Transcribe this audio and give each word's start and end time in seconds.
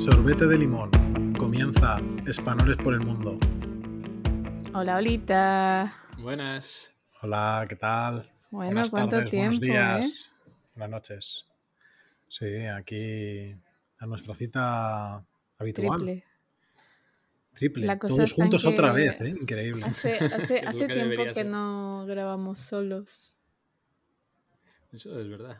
Sorbete 0.00 0.46
de 0.46 0.56
limón. 0.56 0.90
Comienza 1.38 1.98
Espanoles 2.26 2.78
por 2.78 2.94
el 2.94 3.00
mundo. 3.00 3.38
Hola, 4.72 4.96
Olita. 4.96 5.94
Buenas. 6.18 6.94
Hola, 7.20 7.66
¿qué 7.68 7.76
tal? 7.76 8.14
Bueno, 8.50 8.70
Buenas 8.72 8.90
¿cuánto 8.90 9.16
tardes, 9.16 9.30
tiempo, 9.30 9.58
buenos 9.58 9.60
días, 9.60 10.24
eh? 10.24 10.50
buenas 10.74 10.90
noches. 10.90 11.46
Sí, 12.28 12.46
aquí 12.66 13.54
a 13.98 14.06
nuestra 14.06 14.34
cita 14.34 15.22
habitual. 15.58 15.98
Triple. 16.00 16.24
Triple. 17.52 17.86
La 17.86 17.98
cosa 17.98 18.16
Todos 18.16 18.32
juntos 18.32 18.62
que 18.62 18.68
otra 18.68 18.92
vez, 18.92 19.20
¿eh? 19.20 19.28
Increíble. 19.38 19.84
Hace, 19.84 20.14
hace, 20.14 20.62
Lo 20.62 20.68
hace 20.70 20.86
que 20.86 20.94
tiempo 20.94 21.24
que 21.24 21.34
ser. 21.34 21.46
no 21.46 22.06
grabamos 22.06 22.60
solos. 22.60 23.36
Eso 24.92 25.20
es 25.20 25.28
verdad. 25.28 25.58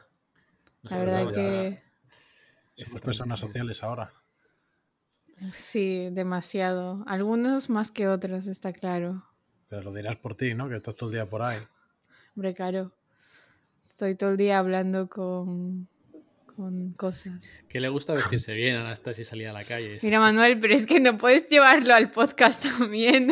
No 0.83 0.91
La 0.91 0.97
verdad 0.99 1.33
que 1.33 1.83
Somos 2.75 3.03
personas 3.03 3.39
sociales 3.39 3.83
ahora. 3.85 4.11
Sí, 5.55 6.09
demasiado. 6.13 7.05
Algunos 7.07 7.71
más 7.71 7.91
que 7.91 8.09
otros, 8.09 8.47
está 8.47 8.73
claro. 8.73 9.25
Pero 9.69 9.83
lo 9.83 9.93
dirás 9.93 10.17
por 10.17 10.35
ti, 10.35 10.55
¿no? 10.55 10.69
Que 10.69 10.77
estás 10.77 10.97
todo 10.97 11.11
el 11.11 11.15
día 11.15 11.27
por 11.27 11.43
ahí. 11.43 11.59
Hombre, 12.37 12.55
claro. 12.55 12.93
Estoy 13.85 14.15
todo 14.15 14.31
el 14.31 14.37
día 14.37 14.59
hablando 14.59 15.09
con, 15.09 15.89
con 16.57 16.93
cosas. 16.95 17.65
Que 17.69 17.81
le 17.81 17.89
gusta 17.89 18.15
vestirse 18.15 18.55
bien 18.55 18.77
a 18.77 18.81
Anastasia 18.81 19.23
y 19.23 19.25
salir 19.25 19.49
a 19.49 19.53
la 19.53 19.63
calle. 19.65 19.99
Mira, 20.03 20.21
Manuel, 20.21 20.59
pero 20.61 20.75
es 20.75 20.87
que 20.87 21.01
no 21.01 21.17
puedes 21.19 21.49
llevarlo 21.49 21.95
al 21.95 22.11
podcast 22.11 22.65
también. 22.79 23.29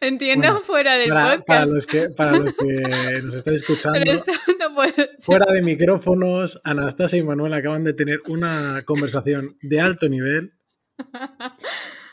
Entiendo 0.00 0.48
Bueno, 0.48 0.60
fuera 0.64 0.94
del 0.96 1.08
Para, 1.10 1.36
podcast. 1.38 1.46
para 1.46 1.66
los 1.66 1.86
que, 1.86 2.08
para 2.10 2.38
los 2.38 2.52
que 2.54 3.20
nos 3.22 3.34
estáis 3.34 3.62
escuchando, 3.62 3.98
Pero 3.98 4.12
esto 4.12 4.32
no 4.58 4.72
puede 4.74 4.92
ser. 4.92 5.10
fuera 5.18 5.46
de 5.52 5.62
micrófonos, 5.62 6.60
Anastasia 6.64 7.18
y 7.18 7.22
Manuel 7.22 7.54
acaban 7.54 7.84
de 7.84 7.92
tener 7.92 8.20
una 8.28 8.82
conversación 8.84 9.56
de 9.62 9.80
alto 9.80 10.08
nivel 10.08 10.52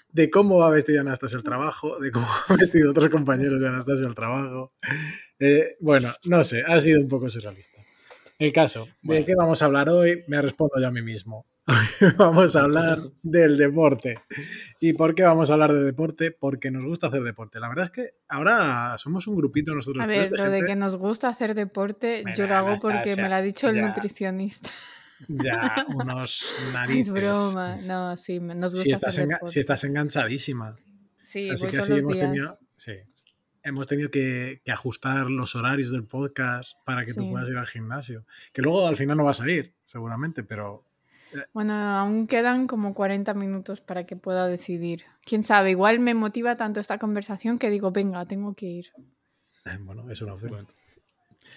de 0.10 0.30
cómo 0.30 0.60
va 0.60 0.70
vestida 0.70 1.02
Anastasia 1.02 1.38
al 1.38 1.44
trabajo, 1.44 2.00
de 2.00 2.12
cómo 2.12 2.26
va 2.50 2.56
vestido 2.56 2.92
otros 2.92 3.10
compañeros 3.10 3.60
de 3.60 3.68
Anastasia 3.68 4.08
al 4.08 4.16
trabajo. 4.16 4.74
Eh, 5.40 5.76
bueno, 5.82 6.10
no 6.26 6.44
sé, 6.44 6.64
ha 6.66 6.80
sido 6.80 7.02
un 7.02 7.08
poco 7.08 7.30
surrealista. 7.30 7.82
El 8.40 8.52
caso, 8.52 8.88
¿de 9.02 9.26
qué 9.26 9.36
vamos 9.36 9.62
a 9.62 9.66
hablar 9.66 9.90
hoy? 9.90 10.24
Me 10.28 10.42
respondo 10.42 10.74
yo 10.80 10.88
a 10.88 10.92
mí 10.92 11.02
mismo. 11.02 11.46
Hoy 11.66 11.76
vamos 12.18 12.56
a 12.56 12.62
hablar 12.62 13.00
del 13.22 13.58
deporte. 13.58 14.20
¿Y 14.82 14.94
por 14.94 15.16
qué 15.16 15.24
vamos 15.24 15.50
a 15.50 15.54
hablar 15.54 15.72
de 15.72 15.82
deporte? 15.84 16.32
Porque 16.32 16.70
nos 16.70 16.84
gusta 16.84 17.08
hacer 17.08 17.24
deporte. 17.24 17.60
La 17.60 17.70
verdad 17.70 17.84
es 17.84 17.92
que 17.92 18.10
ahora 18.28 18.98
somos 18.98 19.28
un 19.28 19.36
grupito 19.36 19.74
nosotros 19.74 20.04
A 20.04 20.08
tres 20.08 20.30
ver, 20.30 20.32
de 20.32 20.38
lo 20.44 20.52
de 20.52 20.66
que 20.66 20.76
nos 20.76 20.98
gusta 20.98 21.30
hacer 21.30 21.56
deporte, 21.56 22.24
yo 22.36 22.48
lo 22.48 22.56
hago 22.56 22.76
porque 22.82 23.16
me 23.16 23.30
lo 23.30 23.36
ha 23.36 23.42
dicho 23.42 23.70
el 23.70 23.76
ya. 23.76 23.88
nutricionista. 23.88 24.70
Ya, 25.28 25.86
unos 25.88 26.56
Es 26.58 26.74
narices. 26.74 27.14
broma. 27.14 27.78
No, 27.84 28.16
sí, 28.18 28.40
nos 28.40 28.74
gusta 28.74 28.84
Si 28.84 28.92
estás, 28.92 29.20
hacer 29.20 29.40
si 29.48 29.60
estás 29.60 29.84
enganchadísima. 29.84 30.76
Sí, 31.20 31.50
Así 31.50 31.64
voy 31.64 31.72
que 31.72 31.78
todos 31.78 31.90
así 31.90 31.92
los 31.94 32.02
hemos 32.02 32.14
días. 32.14 32.30
tenido, 32.30 32.54
sí, 32.76 32.94
hemos 33.64 33.88
tenido 33.88 34.10
que, 34.12 34.62
que 34.66 34.72
ajustar 34.72 35.30
los 35.30 35.56
horarios 35.56 35.92
del 35.92 36.06
podcast 36.06 36.74
para 36.86 37.06
que 37.06 37.14
tú 37.14 37.30
puedas 37.30 37.48
ir 37.50 37.58
al 37.58 37.68
gimnasio. 37.68 38.26
Que 38.54 38.62
luego 38.62 38.86
al 38.88 38.96
final 38.98 39.18
no 39.18 39.24
vas 39.24 39.40
a 39.42 39.50
ir, 39.50 39.74
seguramente, 39.86 40.44
pero 40.44 40.86
Bueno, 41.54 41.74
aún 41.74 42.28
quedan 42.28 42.68
como 42.68 42.94
40 42.94 43.34
minutos 43.34 43.82
para 43.82 44.06
que 44.06 44.16
pueda 44.18 44.48
decidir. 44.48 45.06
Quién 45.26 45.44
sabe, 45.44 45.72
igual 45.72 46.00
me 46.00 46.14
motiva 46.14 46.56
tanto 46.56 46.80
esta 46.80 46.98
conversación 47.00 47.58
que 47.58 47.70
digo, 47.70 47.92
venga, 47.92 48.26
tengo 48.26 48.54
que 48.54 48.66
ir. 48.68 48.92
eh, 49.66 49.78
bueno, 49.82 50.10
es 50.12 50.22
una 50.22 50.34
opción. 50.34 50.52
Bueno, 50.52 50.68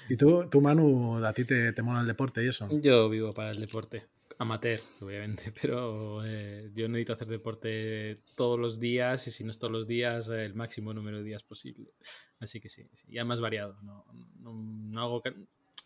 ¿Y 0.08 0.16
tú, 0.16 0.48
tú, 0.50 0.60
Manu, 0.60 1.24
a 1.24 1.32
ti 1.32 1.44
te, 1.44 1.72
te 1.72 1.82
mola 1.82 2.00
el 2.00 2.06
deporte 2.06 2.44
y 2.44 2.48
eso? 2.48 2.68
yo 2.80 3.08
vivo 3.08 3.34
para 3.34 3.50
el 3.50 3.60
deporte. 3.60 4.06
Amateur, 4.38 4.78
obviamente, 5.00 5.52
pero 5.62 6.22
eh, 6.24 6.70
yo 6.74 6.88
necesito 6.88 7.14
hacer 7.14 7.28
deporte 7.28 8.16
todos 8.36 8.58
los 8.58 8.78
días 8.78 9.26
y 9.26 9.30
si 9.30 9.44
no 9.44 9.50
es 9.50 9.58
todos 9.58 9.72
los 9.72 9.86
días, 9.86 10.28
el 10.28 10.54
máximo 10.54 10.92
número 10.92 11.18
de 11.18 11.24
días 11.24 11.42
posible. 11.42 11.94
Así 12.38 12.60
que 12.60 12.68
sí, 12.68 12.86
sí, 12.92 13.06
ya 13.10 13.24
más 13.24 13.40
variado. 13.40 13.78
No, 13.82 14.04
no, 14.40 14.52
no 14.52 15.00
hago 15.00 15.22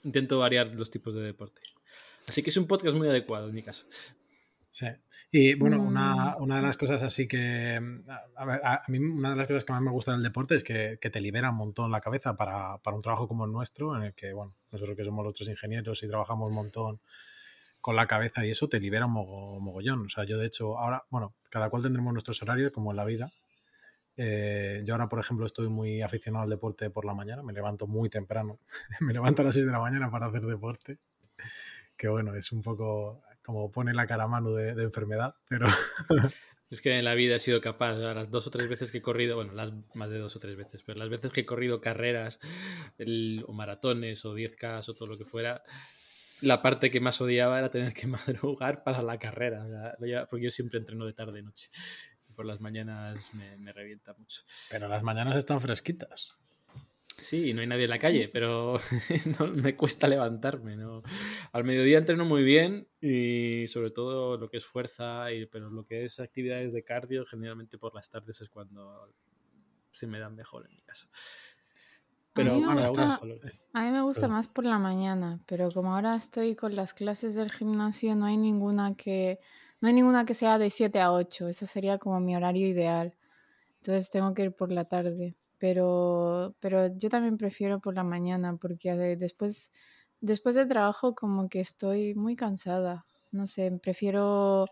intento 0.03 0.39
variar 0.39 0.75
los 0.75 0.91
tipos 0.91 1.15
de 1.15 1.23
deporte. 1.23 1.63
Así 2.27 2.43
que 2.43 2.51
es 2.51 2.57
un 2.57 2.67
podcast 2.67 2.97
muy 2.97 3.09
adecuado 3.09 3.49
en 3.49 3.55
mi 3.55 3.63
caso. 3.63 3.85
Sí. 4.73 4.87
Y 5.33 5.55
bueno, 5.55 5.79
Mm. 5.79 5.87
una, 5.87 6.37
una 6.37 6.57
de 6.57 6.63
las 6.63 6.77
cosas 6.77 7.03
así 7.03 7.27
que. 7.27 7.81
A, 8.09 8.25
a 8.43 8.45
ver, 8.45 8.61
a- 8.65 8.83
mí 8.89 8.99
una 8.99 9.31
de 9.31 9.37
las 9.37 9.47
cosas 9.49 9.65
que 9.65 9.73
más 9.73 9.83
me 9.83 9.91
gusta 9.91 10.13
del 10.13 10.23
deporte 10.23 10.55
es 10.55 10.63
que, 10.65 10.99
que 11.01 11.11
te 11.11 11.21
libera 11.21 11.51
un 11.51 11.57
montón 11.57 11.91
la 11.91 12.01
cabeza 12.01 12.37
para, 12.37 12.79
para 12.79 12.97
un 12.97 13.03
trabajo 13.03 13.27
como 13.29 13.45
el 13.47 13.53
nuestro, 13.53 13.97
en 13.97 14.05
el 14.05 14.15
que, 14.15 14.33
bueno, 14.33 14.55
nosotros 14.71 14.97
que 14.97 15.05
somos 15.05 15.25
los 15.25 15.35
tres 15.35 15.49
ingenieros 15.49 16.03
y 16.03 16.09
trabajamos 16.09 16.49
un 16.51 16.55
montón 16.55 17.01
con 17.81 17.97
la 17.97 18.07
cabeza 18.07 18.45
y 18.47 18.51
eso 18.51 18.69
te 18.69 18.79
libera 18.79 19.07
un 19.07 19.13
mogo- 19.15 19.59
mogollón. 19.61 20.07
O 20.07 20.09
sea, 20.09 20.25
yo 20.25 20.39
de 20.39 20.47
hecho 20.47 20.79
ahora, 20.79 21.05
bueno, 21.11 21.35
cada 21.51 21.69
cual 21.71 21.83
tendremos 21.83 22.13
nuestros 22.13 22.41
horarios 22.43 22.71
como 22.73 22.91
en 22.93 22.97
la 22.97 23.05
vida. 23.05 23.33
Eh, 24.17 24.83
yo 24.85 24.95
ahora, 24.95 25.09
por 25.09 25.19
ejemplo, 25.19 25.47
estoy 25.47 25.69
muy 25.69 26.03
aficionado 26.03 26.45
al 26.45 26.51
deporte 26.51 26.91
por 26.91 27.05
la 27.07 27.15
mañana, 27.15 27.43
me 27.43 27.53
levanto 27.55 27.87
muy 27.87 28.09
temprano, 28.11 28.59
me 29.01 29.13
levanto 29.15 29.43
a 29.43 29.47
las 29.47 29.55
6 29.55 29.67
de 29.67 29.73
la 29.73 29.79
mañana 29.81 30.11
para 30.11 30.27
hacer 30.27 30.43
deporte, 30.43 30.99
que 31.97 32.09
bueno, 32.09 32.35
es 32.35 32.53
un 32.53 32.61
poco 32.63 33.23
como 33.45 33.71
pone 33.73 33.93
la 33.95 34.07
cara 34.07 34.25
a 34.25 34.29
Manu 34.29 34.53
de, 34.55 34.75
de 34.75 34.83
enfermedad, 34.85 35.35
pero 35.49 35.67
Es 36.71 36.81
que 36.81 36.97
en 36.97 37.05
la 37.05 37.15
vida 37.17 37.35
he 37.35 37.41
sido 37.41 37.61
capaz, 37.61 37.95
a 37.97 38.15
las 38.15 38.31
dos 38.31 38.47
o 38.47 38.51
tres 38.51 38.69
veces 38.69 38.93
que 38.93 38.99
he 38.99 39.03
corrido, 39.03 39.35
bueno, 39.35 39.53
las 39.55 39.73
más 39.95 40.09
de 40.09 40.19
dos 40.21 40.37
o 40.37 40.39
tres 40.39 40.57
veces, 40.57 40.85
pero 40.85 41.01
las 41.01 41.09
veces 41.09 41.33
que 41.33 41.41
he 41.41 41.45
corrido 41.47 41.81
carreras 41.81 42.39
el- 42.97 43.43
o 43.49 43.53
maratones 43.53 44.25
o 44.25 44.35
10K 44.37 44.89
o 44.89 44.95
todo 44.95 45.09
lo 45.09 45.19
que 45.19 45.25
fuera, 45.25 45.65
la 46.43 46.63
parte 46.63 46.93
que 46.93 47.01
más 47.01 47.21
odiaba 47.21 47.59
era 47.59 47.71
tener 47.71 47.93
que 47.93 48.07
madrugar 48.47 48.85
para 48.85 49.03
la 49.03 49.19
carrera, 49.19 49.65
o 49.65 49.69
sea, 49.69 50.27
porque 50.31 50.45
yo 50.45 50.51
siempre 50.53 50.79
entreno 50.79 51.07
de 51.07 51.13
tarde 51.13 51.41
y 51.41 51.43
noche. 51.43 51.69
Y 52.29 52.35
por 52.35 52.47
las 52.47 52.61
mañanas 52.61 53.19
me, 53.35 53.57
me 53.57 53.73
revienta 53.73 54.15
mucho. 54.15 54.43
Pero 54.71 54.87
las 54.87 55.03
mañanas 55.03 55.35
están 55.37 55.61
fresquitas. 55.61 56.37
Sí, 57.21 57.53
no 57.55 57.61
hay 57.61 57.67
nadie 57.67 57.85
en 57.85 57.91
la 57.91 57.99
calle, 57.99 58.29
pero 58.29 58.79
no, 59.39 59.49
me 59.49 59.77
cuesta 59.77 60.09
levantarme. 60.09 60.77
¿no? 60.77 61.03
Al 61.53 61.65
mediodía 61.65 61.99
entreno 61.99 62.25
muy 62.25 62.43
bien 62.43 62.89
y 63.01 63.67
sobre 63.69 63.91
todo 63.91 64.37
lo 64.39 64.49
que 64.49 64.57
es 64.57 64.65
fuerza, 64.67 65.31
y, 65.33 65.47
pero 65.47 65.71
lo 65.71 65.85
que 65.85 66.05
es 66.05 66.19
actividades 66.21 66.73
de 66.73 66.83
cardio, 66.83 67.25
generalmente 67.27 67.79
por 67.79 67.95
las 67.95 68.09
tardes 68.11 68.41
es 68.41 68.49
cuando 68.51 69.13
se 69.93 70.07
me 70.07 70.19
dan 70.19 70.35
mejor 70.35 70.67
en 70.69 70.75
mi 70.75 70.83
caso. 70.83 71.09
Pero 72.33 72.55
mí 72.55 72.61
me 72.61 72.67
bueno, 72.67 72.81
gusta- 72.81 73.01
algunos 73.03 73.19
colores. 73.19 73.61
A 73.73 73.83
mí 73.85 73.91
me 73.91 74.03
gusta 74.03 74.23
Perdón. 74.23 74.37
más 74.37 74.49
por 74.49 74.65
la 74.65 74.79
mañana, 74.79 75.41
pero 75.47 75.71
como 75.73 75.95
ahora 75.95 76.15
estoy 76.17 76.55
con 76.57 76.75
las 76.75 76.95
clases 76.95 77.35
del 77.35 77.51
gimnasio, 77.51 78.15
no 78.15 78.27
hay 78.27 78.37
ninguna 78.37 78.95
que 78.97 79.41
no 79.81 79.89
hay 79.89 79.95
ninguna 79.95 80.25
que 80.25 80.35
sea 80.35 80.59
de 80.59 80.71
7 80.71 81.01
a 81.01 81.13
8, 81.13 81.49
ese 81.49 81.67
sería 81.67 81.99
como 81.99 82.21
mi 82.21 82.37
horario 82.37 82.67
ideal. 82.69 83.17
Entonces 83.79 84.11
tengo 84.11 84.35
que 84.35 84.43
ir 84.45 84.53
por 84.55 84.71
la 84.73 84.85
tarde, 84.85 85.37
pero 85.61 86.57
pero 86.59 86.89
yo 86.97 87.09
también 87.09 87.37
prefiero 87.37 87.81
por 87.81 87.95
la 87.95 88.03
mañana 88.03 88.57
porque 88.57 88.93
después 89.17 89.71
después 90.21 90.57
del 90.57 90.67
trabajo 90.67 91.15
como 91.15 91.49
que 91.49 91.61
estoy 91.61 92.15
muy 92.15 92.35
cansada. 92.35 93.05
No 93.31 93.47
sé, 93.47 93.71
prefiero 93.81 94.67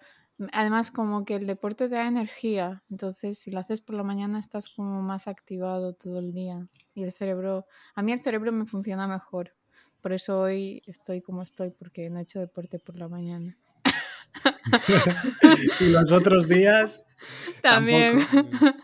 además 0.53 0.91
como 0.91 1.25
que 1.25 1.37
el 1.37 1.47
deporte 1.47 1.89
te 1.89 1.95
da 1.95 2.07
energía, 2.07 2.83
entonces 2.91 3.39
si 3.39 3.51
lo 3.51 3.61
haces 3.61 3.81
por 3.81 3.97
la 3.97 4.03
mañana 4.03 4.41
estás 4.41 4.69
como 4.69 5.03
más 5.03 5.29
activado 5.29 5.93
todo 5.93 6.21
el 6.21 6.33
día 6.33 6.69
y 6.95 7.03
el 7.03 7.13
cerebro 7.13 7.67
a 7.95 8.03
mí 8.03 8.13
el 8.13 8.21
cerebro 8.21 8.51
me 8.51 8.67
funciona 8.67 9.07
mejor. 9.07 9.55
Por 10.01 10.13
eso 10.13 10.41
hoy 10.41 10.83
estoy 10.87 11.21
como 11.21 11.43
estoy, 11.43 11.71
porque 11.71 12.09
no 12.09 12.21
he 12.21 12.23
hecho 12.23 12.39
deporte 12.39 12.79
por 12.79 12.97
la 12.97 13.09
mañana. 13.09 13.59
y 15.81 15.89
los 15.89 16.13
otros 16.13 16.47
días, 16.47 17.03
También. 17.63 18.21
Tampoco. 18.25 18.77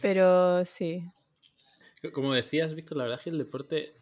Pero 0.00 0.64
sí. 0.64 1.04
Como 2.12 2.32
decías, 2.32 2.74
Víctor, 2.74 2.98
la 2.98 3.04
verdad 3.04 3.18
es 3.18 3.24
que 3.24 3.30
el 3.30 3.38
deporte 3.38 3.92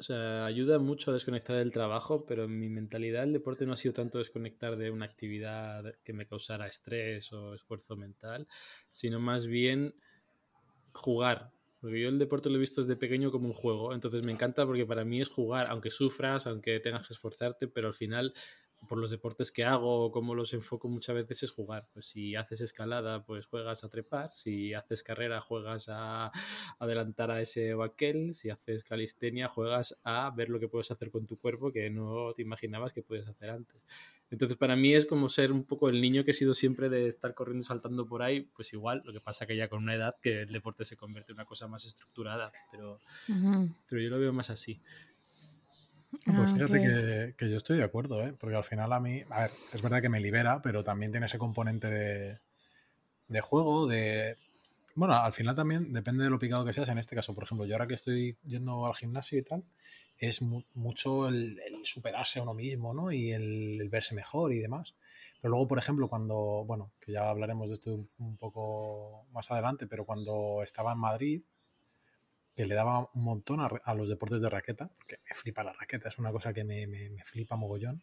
o 0.00 0.02
sea, 0.02 0.46
ayuda 0.46 0.78
mucho 0.78 1.10
a 1.10 1.14
desconectar 1.14 1.56
del 1.56 1.72
trabajo, 1.72 2.24
pero 2.24 2.44
en 2.44 2.58
mi 2.58 2.70
mentalidad 2.70 3.24
el 3.24 3.34
deporte 3.34 3.66
no 3.66 3.74
ha 3.74 3.76
sido 3.76 3.92
tanto 3.92 4.16
desconectar 4.16 4.78
de 4.78 4.90
una 4.90 5.04
actividad 5.04 5.94
que 6.02 6.14
me 6.14 6.26
causara 6.26 6.66
estrés 6.66 7.30
o 7.34 7.52
esfuerzo 7.52 7.96
mental, 7.96 8.48
sino 8.90 9.20
más 9.20 9.46
bien 9.46 9.92
jugar. 10.94 11.52
Porque 11.82 12.00
yo 12.00 12.08
el 12.08 12.18
deporte 12.18 12.48
lo 12.48 12.56
he 12.56 12.60
visto 12.60 12.80
desde 12.80 12.96
pequeño 12.96 13.30
como 13.30 13.48
un 13.48 13.52
juego, 13.52 13.92
entonces 13.92 14.24
me 14.24 14.32
encanta 14.32 14.64
porque 14.64 14.86
para 14.86 15.04
mí 15.04 15.20
es 15.20 15.28
jugar, 15.28 15.66
aunque 15.68 15.90
sufras, 15.90 16.46
aunque 16.46 16.80
tengas 16.80 17.06
que 17.06 17.12
esforzarte, 17.12 17.68
pero 17.68 17.88
al 17.88 17.94
final 17.94 18.32
por 18.88 18.98
los 18.98 19.10
deportes 19.10 19.52
que 19.52 19.64
hago 19.64 20.04
o 20.04 20.10
cómo 20.10 20.34
los 20.34 20.52
enfoco 20.54 20.88
muchas 20.88 21.14
veces 21.14 21.44
es 21.44 21.50
jugar. 21.50 21.88
Pues 21.92 22.06
si 22.06 22.34
haces 22.34 22.60
escalada, 22.60 23.24
pues 23.24 23.46
juegas 23.46 23.84
a 23.84 23.88
trepar. 23.88 24.30
Si 24.32 24.74
haces 24.74 25.02
carrera, 25.02 25.40
juegas 25.40 25.88
a 25.88 26.30
adelantar 26.78 27.30
a 27.30 27.40
ese 27.40 27.74
o 27.74 27.82
aquel. 27.82 28.34
Si 28.34 28.50
haces 28.50 28.84
calistenia, 28.84 29.48
juegas 29.48 30.00
a 30.04 30.30
ver 30.30 30.48
lo 30.48 30.58
que 30.58 30.68
puedes 30.68 30.90
hacer 30.90 31.10
con 31.10 31.26
tu 31.26 31.38
cuerpo 31.38 31.72
que 31.72 31.90
no 31.90 32.32
te 32.34 32.42
imaginabas 32.42 32.92
que 32.92 33.02
puedes 33.02 33.28
hacer 33.28 33.50
antes. 33.50 33.86
Entonces, 34.30 34.56
para 34.56 34.76
mí 34.76 34.94
es 34.94 35.06
como 35.06 35.28
ser 35.28 35.50
un 35.50 35.64
poco 35.64 35.88
el 35.88 36.00
niño 36.00 36.24
que 36.24 36.30
he 36.30 36.34
sido 36.34 36.54
siempre 36.54 36.88
de 36.88 37.08
estar 37.08 37.34
corriendo 37.34 37.64
saltando 37.64 38.06
por 38.06 38.22
ahí, 38.22 38.42
pues 38.42 38.72
igual, 38.72 39.02
lo 39.04 39.12
que 39.12 39.18
pasa 39.18 39.44
que 39.44 39.56
ya 39.56 39.68
con 39.68 39.82
una 39.82 39.94
edad 39.94 40.14
que 40.22 40.42
el 40.42 40.52
deporte 40.52 40.84
se 40.84 40.96
convierte 40.96 41.32
en 41.32 41.38
una 41.38 41.46
cosa 41.46 41.66
más 41.66 41.84
estructurada, 41.84 42.52
pero, 42.70 43.00
pero 43.88 44.00
yo 44.00 44.08
lo 44.08 44.20
veo 44.20 44.32
más 44.32 44.50
así. 44.50 44.80
Pues 46.34 46.50
Ah, 46.50 46.52
fíjate 46.52 46.80
ok. 46.80 46.80
que, 46.80 47.34
que 47.38 47.50
yo 47.50 47.56
estoy 47.56 47.78
de 47.78 47.84
acuerdo, 47.84 48.22
¿eh? 48.26 48.32
porque 48.38 48.56
al 48.56 48.64
final 48.64 48.92
a 48.92 49.00
mí, 49.00 49.22
a 49.30 49.42
ver, 49.42 49.50
es 49.72 49.82
verdad 49.82 50.02
que 50.02 50.08
me 50.08 50.20
libera, 50.20 50.60
pero 50.62 50.82
también 50.84 51.12
tiene 51.12 51.26
ese 51.26 51.38
componente 51.38 51.88
de, 51.88 52.40
de 53.28 53.40
juego, 53.40 53.86
de... 53.86 54.36
Bueno, 54.96 55.14
al 55.14 55.32
final 55.32 55.56
también 55.56 55.92
depende 55.92 56.24
de 56.24 56.30
lo 56.30 56.38
picado 56.38 56.64
que 56.64 56.72
seas. 56.72 56.88
En 56.90 56.98
este 56.98 57.16
caso, 57.16 57.34
por 57.34 57.44
ejemplo, 57.44 57.66
yo 57.66 57.74
ahora 57.74 57.86
que 57.88 57.94
estoy 57.94 58.38
yendo 58.44 58.86
al 58.86 58.94
gimnasio 58.94 59.38
y 59.38 59.42
tal, 59.42 59.64
es 60.18 60.42
mu- 60.42 60.64
mucho 60.74 61.28
el, 61.28 61.58
el 61.60 61.84
superarse 61.84 62.40
a 62.40 62.42
uno 62.44 62.54
mismo, 62.54 62.94
¿no? 62.94 63.12
Y 63.12 63.32
el, 63.32 63.80
el 63.80 63.88
verse 63.90 64.14
mejor 64.14 64.52
y 64.52 64.60
demás. 64.60 64.94
Pero 65.40 65.52
luego, 65.52 65.68
por 65.68 65.78
ejemplo, 65.78 66.08
cuando, 66.08 66.64
bueno, 66.66 66.92
que 67.00 67.12
ya 67.12 67.30
hablaremos 67.30 67.68
de 67.70 67.74
esto 67.74 67.94
un, 67.94 68.10
un 68.18 68.36
poco 68.38 69.26
más 69.32 69.50
adelante, 69.50 69.86
pero 69.86 70.04
cuando 70.06 70.62
estaba 70.62 70.92
en 70.92 70.98
Madrid, 70.98 71.42
que 72.62 72.66
le 72.66 72.74
daba 72.74 73.08
un 73.14 73.24
montón 73.24 73.60
a, 73.60 73.94
los 73.94 74.08
deportes 74.08 74.40
de 74.42 74.50
raqueta, 74.50 74.88
porque 74.94 75.18
me 75.28 75.34
flipa 75.34 75.64
la 75.64 75.72
raqueta, 75.72 76.08
es 76.08 76.18
una 76.18 76.30
cosa 76.32 76.52
que 76.52 76.62
me, 76.64 76.86
me- 76.86 77.10
me 77.10 77.24
flipa 77.24 77.56
mogollón. 77.56 78.02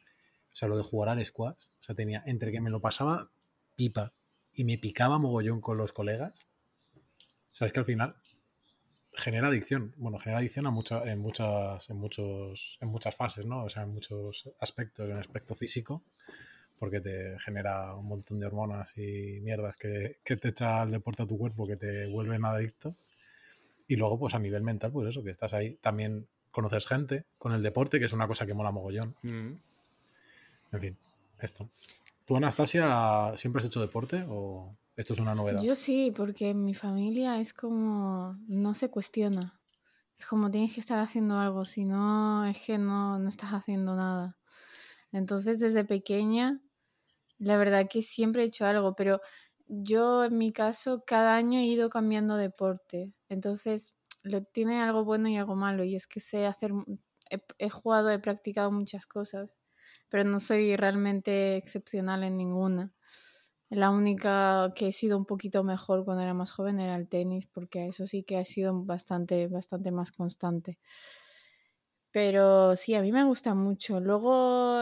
O 0.51 0.55
sea, 0.57 0.67
lo 0.67 0.77
de 0.77 0.83
jugar 0.83 1.09
al 1.09 1.23
squash, 1.23 1.67
o 1.79 1.83
sea, 1.83 1.93
tenía 1.95 2.23
entre 2.25 2.51
que 2.51 2.59
me 2.61 2.69
lo 2.71 2.79
pasaba 2.81 3.29
pipa 3.75 4.13
y 4.53 4.63
me 4.63 4.77
picaba 4.79 5.19
mogollón 5.19 5.61
con 5.61 5.77
los 5.77 5.93
colegas. 5.93 6.47
O 7.51 7.55
sea, 7.55 7.67
es 7.67 7.73
que 7.73 7.79
al 7.79 7.85
final 7.85 8.15
genera 9.13 9.47
adicción. 9.47 9.93
Bueno, 9.97 10.17
genera 10.17 10.39
adicción 10.39 10.65
a 10.67 10.71
mucha- 10.71 11.03
en, 11.03 11.19
muchas, 11.19 11.89
en, 11.89 11.97
muchos, 11.97 12.77
en 12.81 12.87
muchas 12.89 13.15
fases, 13.15 13.45
¿no? 13.45 13.63
O 13.63 13.69
sea, 13.69 13.83
en 13.83 13.89
muchos 13.93 14.49
aspectos, 14.59 15.09
en 15.09 15.17
aspecto 15.17 15.55
físico, 15.55 16.01
porque 16.79 17.01
te 17.01 17.37
genera 17.39 17.95
un 17.95 18.07
montón 18.07 18.39
de 18.39 18.45
hormonas 18.47 18.97
y 18.97 19.39
mierdas 19.41 19.75
que, 19.77 20.19
que 20.23 20.37
te 20.37 20.49
echa 20.49 20.83
el 20.83 20.91
deporte 20.91 21.23
a 21.23 21.27
tu 21.27 21.37
cuerpo, 21.37 21.67
que 21.67 21.75
te 21.77 22.07
vuelven 22.07 22.45
adicto. 22.45 22.95
Y 23.87 23.95
luego, 23.95 24.19
pues 24.19 24.33
a 24.33 24.39
nivel 24.39 24.63
mental, 24.63 24.91
pues 24.91 25.09
eso, 25.09 25.23
que 25.23 25.29
estás 25.29 25.53
ahí. 25.53 25.75
También 25.81 26.27
conoces 26.51 26.87
gente 26.87 27.25
con 27.39 27.53
el 27.53 27.63
deporte, 27.63 27.99
que 27.99 28.05
es 28.05 28.13
una 28.13 28.27
cosa 28.27 28.45
que 28.45 28.53
mola 28.53 28.71
mogollón. 28.71 29.15
Mm. 29.21 29.53
En 30.71 30.79
fin, 30.79 30.97
esto. 31.39 31.69
¿Tú, 32.25 32.35
Anastasia, 32.35 33.31
siempre 33.35 33.59
has 33.59 33.65
hecho 33.65 33.79
deporte 33.79 34.25
o 34.27 34.75
esto 34.97 35.13
es 35.13 35.19
una 35.19 35.33
novedad? 35.33 35.61
Yo 35.61 35.75
sí, 35.75 36.11
porque 36.15 36.49
en 36.49 36.65
mi 36.65 36.73
familia 36.73 37.39
es 37.39 37.53
como, 37.53 38.37
no 38.47 38.73
se 38.73 38.89
cuestiona. 38.89 39.61
Es 40.19 40.25
como 40.25 40.51
tienes 40.51 40.73
que 40.73 40.79
estar 40.79 40.99
haciendo 40.99 41.37
algo, 41.37 41.63
si 41.65 41.85
no, 41.85 42.45
es 42.45 42.59
que 42.65 42.77
no, 42.77 43.19
no 43.19 43.29
estás 43.29 43.51
haciendo 43.53 43.95
nada. 43.95 44.37
Entonces, 45.11 45.59
desde 45.59 45.85
pequeña, 45.85 46.59
la 47.37 47.57
verdad 47.57 47.87
que 47.89 48.01
siempre 48.01 48.43
he 48.43 48.47
hecho 48.47 48.65
algo, 48.65 48.95
pero 48.95 49.21
yo 49.67 50.25
en 50.25 50.37
mi 50.37 50.51
caso, 50.51 51.03
cada 51.05 51.35
año 51.35 51.59
he 51.59 51.65
ido 51.65 51.89
cambiando 51.89 52.37
deporte. 52.37 53.13
Entonces, 53.29 53.95
lo, 54.23 54.43
tiene 54.43 54.81
algo 54.81 55.05
bueno 55.05 55.29
y 55.29 55.37
algo 55.37 55.55
malo, 55.55 55.83
y 55.83 55.95
es 55.95 56.07
que 56.07 56.19
sé 56.19 56.45
hacer, 56.45 56.71
he, 57.59 57.69
jugado, 57.69 58.09
he 58.09 58.19
practicado 58.19 58.71
muchas 58.71 59.05
cosas, 59.05 59.59
pero 60.09 60.23
no 60.23 60.39
soy 60.39 60.75
realmente 60.75 61.57
excepcional 61.57 62.23
en 62.23 62.37
ninguna. 62.37 62.93
La 63.69 63.89
única 63.89 64.71
que 64.75 64.87
he 64.87 64.91
sido 64.93 65.17
un 65.17 65.25
poquito 65.25 65.63
mejor 65.63 66.05
cuando 66.05 66.23
era 66.23 66.33
más 66.33 66.51
joven 66.51 66.79
era 66.79 66.95
el 66.95 67.09
tenis, 67.09 67.47
porque 67.47 67.87
eso 67.87 68.05
sí 68.05 68.23
que 68.23 68.37
ha 68.37 68.45
sido 68.45 68.73
bastante, 68.83 69.47
bastante 69.47 69.91
más 69.91 70.11
constante. 70.11 70.79
Pero 72.11 72.75
sí, 72.75 72.95
a 72.95 73.01
mí 73.01 73.11
me 73.11 73.25
gusta 73.25 73.53
mucho. 73.53 73.99
Luego, 73.99 74.79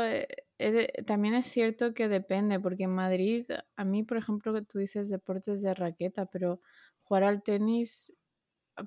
también 1.05 1.33
es 1.35 1.47
cierto 1.47 1.93
que 1.93 2.07
depende, 2.07 2.59
porque 2.59 2.83
en 2.85 2.91
Madrid, 2.95 3.45
a 3.75 3.85
mí, 3.85 4.03
por 4.03 4.17
ejemplo, 4.17 4.53
tú 4.63 4.79
dices 4.79 5.09
deportes 5.09 5.61
de 5.61 5.73
raqueta, 5.73 6.25
pero 6.27 6.61
jugar 7.03 7.23
al 7.23 7.43
tenis 7.43 8.13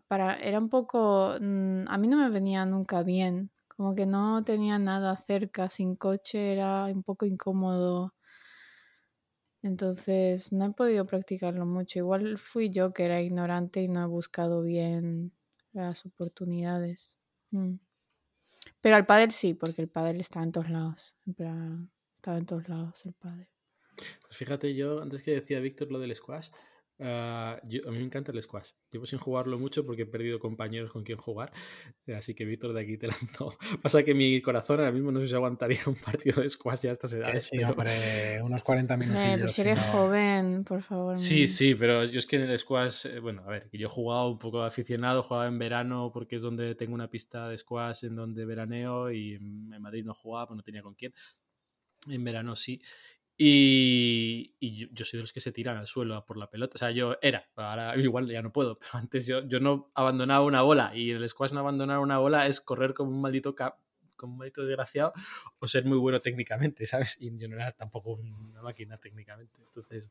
para, 0.09 0.37
era 0.39 0.59
un 0.61 0.69
poco, 0.71 1.37
mm, 1.41 1.85
a 1.89 1.99
mí 1.99 2.09
no 2.09 2.19
me 2.19 2.31
venía 2.31 2.67
nunca 2.67 3.03
bien, 3.05 3.51
como 3.69 3.95
que 3.95 4.07
no 4.07 4.45
tenía 4.45 4.79
nada 4.79 5.17
cerca, 5.17 5.71
sin 5.71 5.97
coche 5.97 6.53
era 6.53 6.87
un 6.87 7.03
poco 7.05 7.27
incómodo. 7.27 8.15
Entonces 9.63 10.53
no 10.53 10.67
he 10.67 10.71
podido 10.73 11.07
practicarlo 11.07 11.67
mucho. 11.67 11.99
Igual 11.99 12.39
fui 12.39 12.71
yo 12.71 12.93
que 12.93 13.05
era 13.05 13.21
ignorante 13.21 13.83
y 13.83 13.89
no 13.89 14.03
he 14.03 14.07
buscado 14.07 14.63
bien 14.63 15.33
las 15.73 16.07
oportunidades. 16.07 17.19
Mm. 17.51 17.75
Pero 18.81 18.97
al 18.97 19.07
pádel 19.07 19.31
sí, 19.31 19.55
porque 19.55 19.83
el 19.83 19.89
pádel 19.89 20.21
está 20.21 20.43
en 20.43 20.53
todos 20.53 20.71
lados. 20.71 21.17
Estaba 22.15 22.39
en 22.39 22.47
todos 22.47 22.69
lados 22.69 23.07
el 23.07 23.15
pádel. 23.15 23.49
Pues 24.23 24.37
fíjate, 24.37 24.75
yo 24.75 25.03
antes 25.03 25.23
que 25.23 25.33
decía 25.33 25.61
Víctor 25.61 25.91
lo 25.91 25.99
del 25.99 26.15
squash, 26.15 26.51
ah, 27.01 27.61
yo- 27.65 27.81
a 27.89 27.93
mí 27.93 27.99
me 27.99 28.05
encanta 28.05 28.33
el 28.33 28.43
squash. 28.43 28.71
Llevo 28.91 29.07
sin 29.07 29.19
jugarlo 29.19 29.59
mucho 29.59 29.85
porque 29.85 30.03
he 30.03 30.07
perdido 30.07 30.39
compañeros 30.39 30.91
con 30.91 31.05
quien 31.05 31.19
jugar. 31.19 31.53
eh, 32.07 32.15
Así 32.19 32.35
que 32.35 32.45
Víctor 32.45 32.73
de 32.73 32.81
aquí 32.83 32.99
te 32.99 33.07
lanzo. 33.07 33.57
Pasa 33.83 34.03
que 34.03 34.15
mi 34.15 34.41
corazón 34.43 34.81
ahora 34.81 34.93
mismo 34.93 35.13
no 35.13 35.21
sé 35.21 35.27
si 35.27 35.35
aguantaría 35.35 35.79
un 35.87 35.95
partido 35.95 36.43
de 36.43 36.49
squash 36.49 36.81
ya 36.83 36.91
a 36.91 36.93
estas 36.93 37.13
edades. 37.13 37.45
sí, 37.45 37.57
pero- 37.59 37.71
hombre, 37.71 38.43
unos 38.43 38.63
40 38.63 38.95
Eh, 38.95 38.97
minutillos. 38.97 39.41
pues 39.41 39.53
si 39.53 39.61
eres 39.63 39.77
no- 39.77 39.83
joven, 39.93 40.65
por 40.65 40.83
favor. 40.83 41.17
Sí, 41.17 41.47
sí, 41.47 41.75
pero 41.75 42.05
yo 42.05 42.19
es 42.19 42.27
que 42.27 42.37
en 42.37 42.43
el 42.43 42.59
squash, 42.59 43.07
eh, 43.07 43.21
bueno, 43.21 43.43
a 43.45 43.49
ver, 43.51 43.69
yo 43.73 43.87
he 43.87 43.91
jugado 43.91 44.29
un 44.31 44.39
poco 44.39 44.63
aficionado, 44.63 45.23
jugaba 45.23 45.47
en 45.47 45.59
verano 45.59 46.11
porque 46.13 46.37
es 46.37 46.43
donde 46.43 46.75
tengo 46.75 46.95
una 46.95 47.09
pista 47.11 47.49
de 47.49 47.59
squash 47.59 48.05
en 48.05 48.17
donde 48.17 48.45
veraneo 48.45 49.11
y 49.11 49.35
en 49.35 49.73
en 49.73 49.83
Madrid 49.83 50.05
no 50.05 50.15
jugaba, 50.15 50.49
pues 50.49 50.57
no 50.57 50.63
tenía 50.63 50.83
con 50.83 50.95
quién. 50.95 51.13
En 52.09 52.25
verano 52.25 52.57
sí. 52.57 52.81
Y, 53.41 54.57
yo, 54.93 55.05
soy 55.05 55.19
de 55.19 55.23
los 55.23 55.33
que 55.33 55.41
se 55.41 55.53
tiran 55.53 55.77
al 55.77 55.87
suelo 55.87 56.25
por 56.27 56.37
la 56.37 56.51
pelota. 56.51 56.75
O 56.75 56.79
sea, 56.79 56.91
yo 56.91 57.17
era, 57.23 57.49
ahora 57.55 57.97
igual 57.97 58.27
ya 58.27 58.43
no 58.43 58.53
puedo, 58.53 58.79
pero 58.79 58.91
antes 58.95 59.27
yo, 59.27 59.47
yo 59.47 59.61
no 59.61 59.91
abandonaba 59.95 60.45
una 60.45 60.63
bola 60.63 60.93
y 60.95 61.13
el 61.13 61.29
squash 61.29 61.53
no 61.53 61.61
abandonar 61.61 62.01
una 62.01 62.19
bola 62.19 62.47
es 62.49 62.61
correr 62.61 62.95
como 62.95 63.11
un 63.11 63.21
maldito 63.21 63.55
cap 63.55 63.79
como 64.19 64.35
un 64.35 64.39
maldito 64.41 64.67
desgraciado 64.67 65.15
o 65.59 65.67
ser 65.67 65.87
muy 65.87 65.97
bueno 65.97 66.21
técnicamente, 66.21 66.85
¿sabes? 66.85 67.17
Y 67.23 67.35
yo 67.39 67.49
no 67.49 67.57
era 67.57 67.73
tampoco 67.73 68.13
una 68.13 68.61
máquina 68.63 68.99
técnicamente. 68.99 69.55
Entonces, 69.65 70.11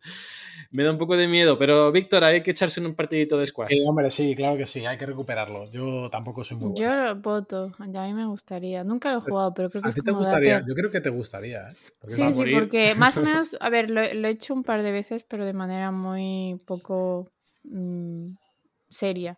me 0.72 0.84
da 0.84 0.92
un 0.92 0.98
poco 0.98 1.16
de 1.16 1.28
miedo. 1.28 1.60
Pero, 1.60 1.92
Víctor, 1.92 2.24
hay 2.24 2.42
que 2.42 2.52
echarse 2.52 2.80
en 2.80 2.88
un 2.88 2.96
partidito 2.96 3.38
de 3.38 3.46
squash. 3.46 3.70
Sí, 3.74 3.84
hombre, 3.88 4.10
sí, 4.10 4.34
claro 4.36 4.58
que 4.58 4.66
sí, 4.66 4.86
hay 4.86 4.98
que 4.98 5.06
recuperarlo. 5.06 5.70
Yo 5.72 6.10
tampoco 6.10 6.44
soy 6.44 6.58
muy 6.58 6.72
bueno. 6.72 7.14
Yo 7.14 7.16
voto, 7.22 7.76
ya 7.92 8.04
a 8.04 8.08
mí 8.08 8.14
me 8.14 8.26
gustaría. 8.26 8.84
Nunca 8.84 9.12
lo 9.12 9.20
he 9.20 9.22
jugado, 9.22 9.54
pero 9.54 9.70
creo 9.70 9.82
que 9.84 9.88
A 9.88 9.90
es 9.90 9.96
ti 9.96 10.02
te 10.02 10.12
como 10.12 10.20
gustaría, 10.20 10.60
darte- 10.60 10.70
yo 10.70 10.74
creo 10.76 10.90
que 10.92 11.02
te 11.02 11.10
gustaría. 11.10 11.68
¿eh? 11.70 11.76
Porque 12.00 12.16
Sí, 12.16 12.32
sí, 12.32 12.44
porque 12.54 12.96
más 12.96 13.18
o 13.18 13.22
menos, 13.22 13.58
a 13.62 13.70
ver, 13.70 13.92
lo, 13.92 14.02
lo 14.14 14.28
he 14.28 14.32
hecho 14.32 14.54
un 14.54 14.64
par 14.64 14.82
de 14.82 14.92
veces, 14.92 15.24
pero 15.24 15.46
de 15.46 15.54
manera 15.54 15.92
muy 15.92 16.60
poco 16.66 17.30
mm, 17.64 18.30
seria. 18.90 19.38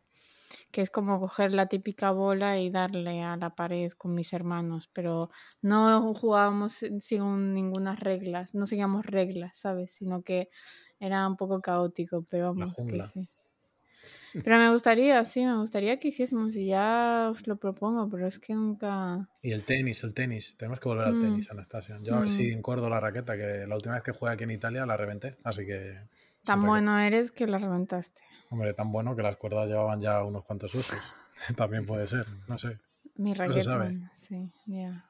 Que 0.71 0.81
es 0.81 0.89
como 0.89 1.19
coger 1.19 1.53
la 1.53 1.67
típica 1.67 2.11
bola 2.11 2.59
y 2.59 2.69
darle 2.69 3.21
a 3.23 3.37
la 3.37 3.55
pared 3.55 3.91
con 3.93 4.13
mis 4.13 4.33
hermanos, 4.33 4.89
pero 4.93 5.29
no 5.61 6.13
jugábamos 6.15 6.83
sin 6.99 7.53
ninguna 7.53 7.95
reglas, 7.95 8.55
no 8.55 8.65
seguíamos 8.65 9.05
reglas, 9.05 9.57
¿sabes? 9.57 9.91
Sino 9.93 10.21
que 10.23 10.49
era 10.99 11.27
un 11.27 11.35
poco 11.37 11.61
caótico, 11.61 12.25
pero 12.29 12.53
vamos, 12.53 12.73
que 12.75 13.01
sí. 13.01 13.27
Pero 14.43 14.57
me 14.57 14.69
gustaría, 14.69 15.25
sí, 15.25 15.43
me 15.43 15.57
gustaría 15.57 15.97
que 15.97 16.09
hiciésemos 16.09 16.55
y 16.55 16.67
ya 16.67 17.29
os 17.31 17.47
lo 17.47 17.57
propongo, 17.57 18.07
pero 18.09 18.27
es 18.27 18.37
que 18.39 18.53
nunca... 18.53 19.27
Y 19.41 19.51
el 19.51 19.63
tenis, 19.63 20.03
el 20.03 20.13
tenis. 20.13 20.55
Tenemos 20.55 20.79
que 20.79 20.87
volver 20.87 21.07
al 21.07 21.15
Mm. 21.15 21.21
tenis, 21.21 21.49
Anastasia. 21.51 21.97
Yo 22.03 22.13
a 22.15 22.19
ver 22.19 22.27
Mm. 22.27 22.31
si 22.31 22.51
encuerdo 22.51 22.89
la 22.89 22.99
raqueta, 22.99 23.35
que 23.35 23.65
la 23.67 23.75
última 23.75 23.95
vez 23.95 24.03
que 24.03 24.11
jugué 24.11 24.31
aquí 24.31 24.43
en 24.43 24.51
Italia 24.51 24.85
la 24.85 24.95
reventé. 24.97 25.37
Así 25.43 25.65
que. 25.65 25.97
Tan 26.43 26.61
bueno 26.61 26.97
eres 26.99 27.31
que 27.31 27.47
la 27.47 27.57
reventaste. 27.57 28.21
Raqueta. 28.49 28.55
Hombre, 28.55 28.73
tan 28.73 28.91
bueno 28.91 29.15
que 29.15 29.21
las 29.21 29.37
cuerdas 29.37 29.69
llevaban 29.69 29.99
ya 29.99 30.23
unos 30.23 30.43
cuantos 30.45 30.73
usos. 30.75 30.99
También 31.57 31.85
puede 31.85 32.05
ser, 32.05 32.25
no 32.47 32.57
sé. 32.57 32.77
Mi 33.15 33.33
No 33.33 33.51
se 33.53 33.61
sabe. 33.61 33.85
raquetman, 33.85 34.11
sí, 34.13 34.51
ya. 34.65 35.05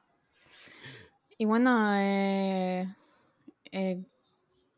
Y 1.38 1.44
bueno, 1.46 1.94
eh, 1.96 2.86
eh, 3.72 4.04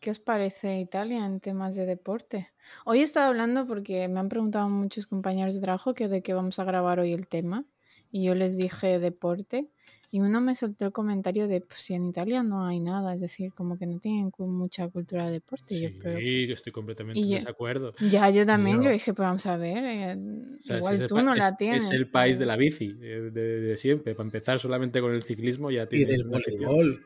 ¿qué 0.00 0.10
os 0.10 0.20
parece 0.20 0.78
Italia 0.78 1.24
en 1.26 1.40
temas 1.40 1.74
de 1.74 1.86
deporte? 1.86 2.50
Hoy 2.84 3.00
he 3.00 3.02
estado 3.02 3.28
hablando 3.28 3.66
porque 3.66 4.06
me 4.08 4.20
han 4.20 4.28
preguntado 4.28 4.68
muchos 4.68 5.06
compañeros 5.06 5.54
de 5.54 5.60
trabajo 5.60 5.94
que 5.94 6.08
de 6.08 6.22
qué 6.22 6.34
vamos 6.34 6.58
a 6.58 6.64
grabar 6.64 7.00
hoy 7.00 7.12
el 7.12 7.26
tema. 7.26 7.64
Y 8.10 8.24
yo 8.24 8.34
les 8.34 8.56
dije 8.58 8.98
deporte. 8.98 9.70
Y 10.14 10.20
uno 10.20 10.42
me 10.42 10.54
soltó 10.54 10.84
el 10.84 10.92
comentario 10.92 11.48
de, 11.48 11.62
pues 11.62 11.80
si 11.80 11.94
en 11.94 12.06
Italia 12.06 12.42
no 12.42 12.66
hay 12.66 12.80
nada, 12.80 13.14
es 13.14 13.22
decir, 13.22 13.50
como 13.54 13.78
que 13.78 13.86
no 13.86 13.98
tienen 13.98 14.30
mucha 14.38 14.86
cultura 14.88 15.24
de 15.24 15.32
deporte. 15.32 15.74
Yo, 15.80 15.88
Sí, 15.88 15.96
pero- 16.02 16.20
yo 16.20 16.52
estoy 16.52 16.70
completamente 16.70 17.18
Y 17.18 17.22
en 17.22 17.28
yo- 17.30 17.34
desacuerdo. 17.36 17.94
ya, 18.10 18.28
yo 18.28 18.44
también, 18.44 18.76
Yo- 18.76 18.82
yo 18.84 18.90
dije, 18.90 19.14
pero 19.14 19.28
vamos 19.28 19.46
a 19.46 19.56
ver, 19.56 19.78
eh, 19.84 20.16
O 20.58 20.60
sea, 20.60 20.76
igual 20.76 20.94
es 20.96 21.00
el 21.00 21.06
tú 21.06 21.16
no 21.22 21.32
es- 21.32 21.38
la 21.38 21.56
tienes. 21.56 21.84
Es 21.84 21.92
el 21.92 22.06
país 22.08 22.38
de 22.38 22.44
la 22.44 22.56
bici, 22.56 22.94
eh, 23.00 23.30
de, 23.32 23.60
de 23.62 23.76
siempre. 23.78 24.14
Para 24.14 24.26
empezar 24.26 24.58
solamente 24.58 25.00
con 25.00 25.14
el 25.14 25.22
ciclismo 25.22 25.70
ya 25.70 25.84
Y 25.84 25.86
tienes 25.88 26.18
del 26.18 26.28
voleibol. 26.28 27.04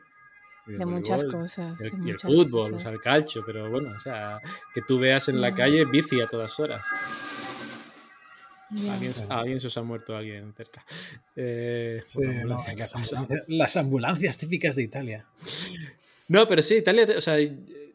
Y 0.67 0.71
del 0.71 0.79
De 0.79 0.85
muchas 0.85 1.23
voleibol, 1.23 1.41
cosas. 1.43 1.79
Y 1.81 1.85
el, 2.01 2.07
y 2.07 2.09
el 2.11 2.19
fútbol, 2.19 2.51
cosas. 2.51 2.73
o 2.73 2.79
sea, 2.81 2.91
el 2.91 2.99
calcio, 2.99 3.41
pero 3.45 3.71
bueno, 3.71 3.93
o 3.95 3.99
sea, 4.01 4.41
que 4.73 4.81
tú 4.85 4.99
veas 4.99 5.29
en 5.29 5.39
la 5.39 5.55
calle 5.55 5.85
bici 5.85 6.19
a 6.19 6.27
todas 6.27 6.59
horas. 6.59 6.85
Alguien, 8.69 9.13
Sí. 9.13 9.23
alguien 9.29 9.59
se 9.59 9.67
os 9.67 9.77
ha 9.77 9.83
muerto 9.83 10.15
alguien 10.15 10.53
cerca. 10.53 10.83
Eh, 11.35 12.01
Sí, 12.05 12.17
por 12.17 12.25
no, 12.25 12.31
ambulancia, 12.33 12.73
¿qué 12.73 12.79
las, 12.81 12.95
ambulancias, 12.95 13.43
las 13.47 13.77
ambulancias 13.77 14.37
típicas 14.37 14.75
de 14.75 14.83
Italia. 14.83 15.27
No, 16.29 16.47
pero 16.47 16.61
sí, 16.61 16.75
Italia, 16.75 17.07
o 17.17 17.21
sea, 17.21 17.37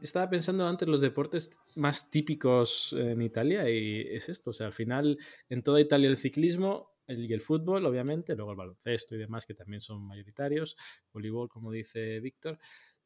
estaba 0.01 0.31
pensando 0.31 0.67
antes 0.67 0.89
los 0.89 1.03
deportes 1.03 1.59
más 1.77 2.11
típicos 2.11 2.95
en 2.99 3.21
Italia 3.21 3.69
y 3.69 4.01
es 4.11 4.29
esto, 4.31 4.51
o 4.51 4.53
sea, 4.55 4.69
al 4.69 4.73
final 4.73 5.19
en 5.51 5.63
toda 5.63 5.81
Italia 5.81 6.09
el 6.09 6.17
ciclismo 6.17 6.91
el, 7.07 7.29
y 7.31 7.33
el 7.35 7.41
fútbol, 7.43 7.85
obviamente, 7.85 8.35
luego 8.35 8.53
el 8.53 8.57
baloncesto 8.57 9.15
y 9.15 9.19
demás, 9.19 9.45
que 9.45 9.55
también 9.55 9.81
son 9.83 10.07
mayoritarios, 10.07 10.77
voleibol, 11.13 11.49
como 11.49 11.71
dice 11.71 12.21
Víctor. 12.21 12.59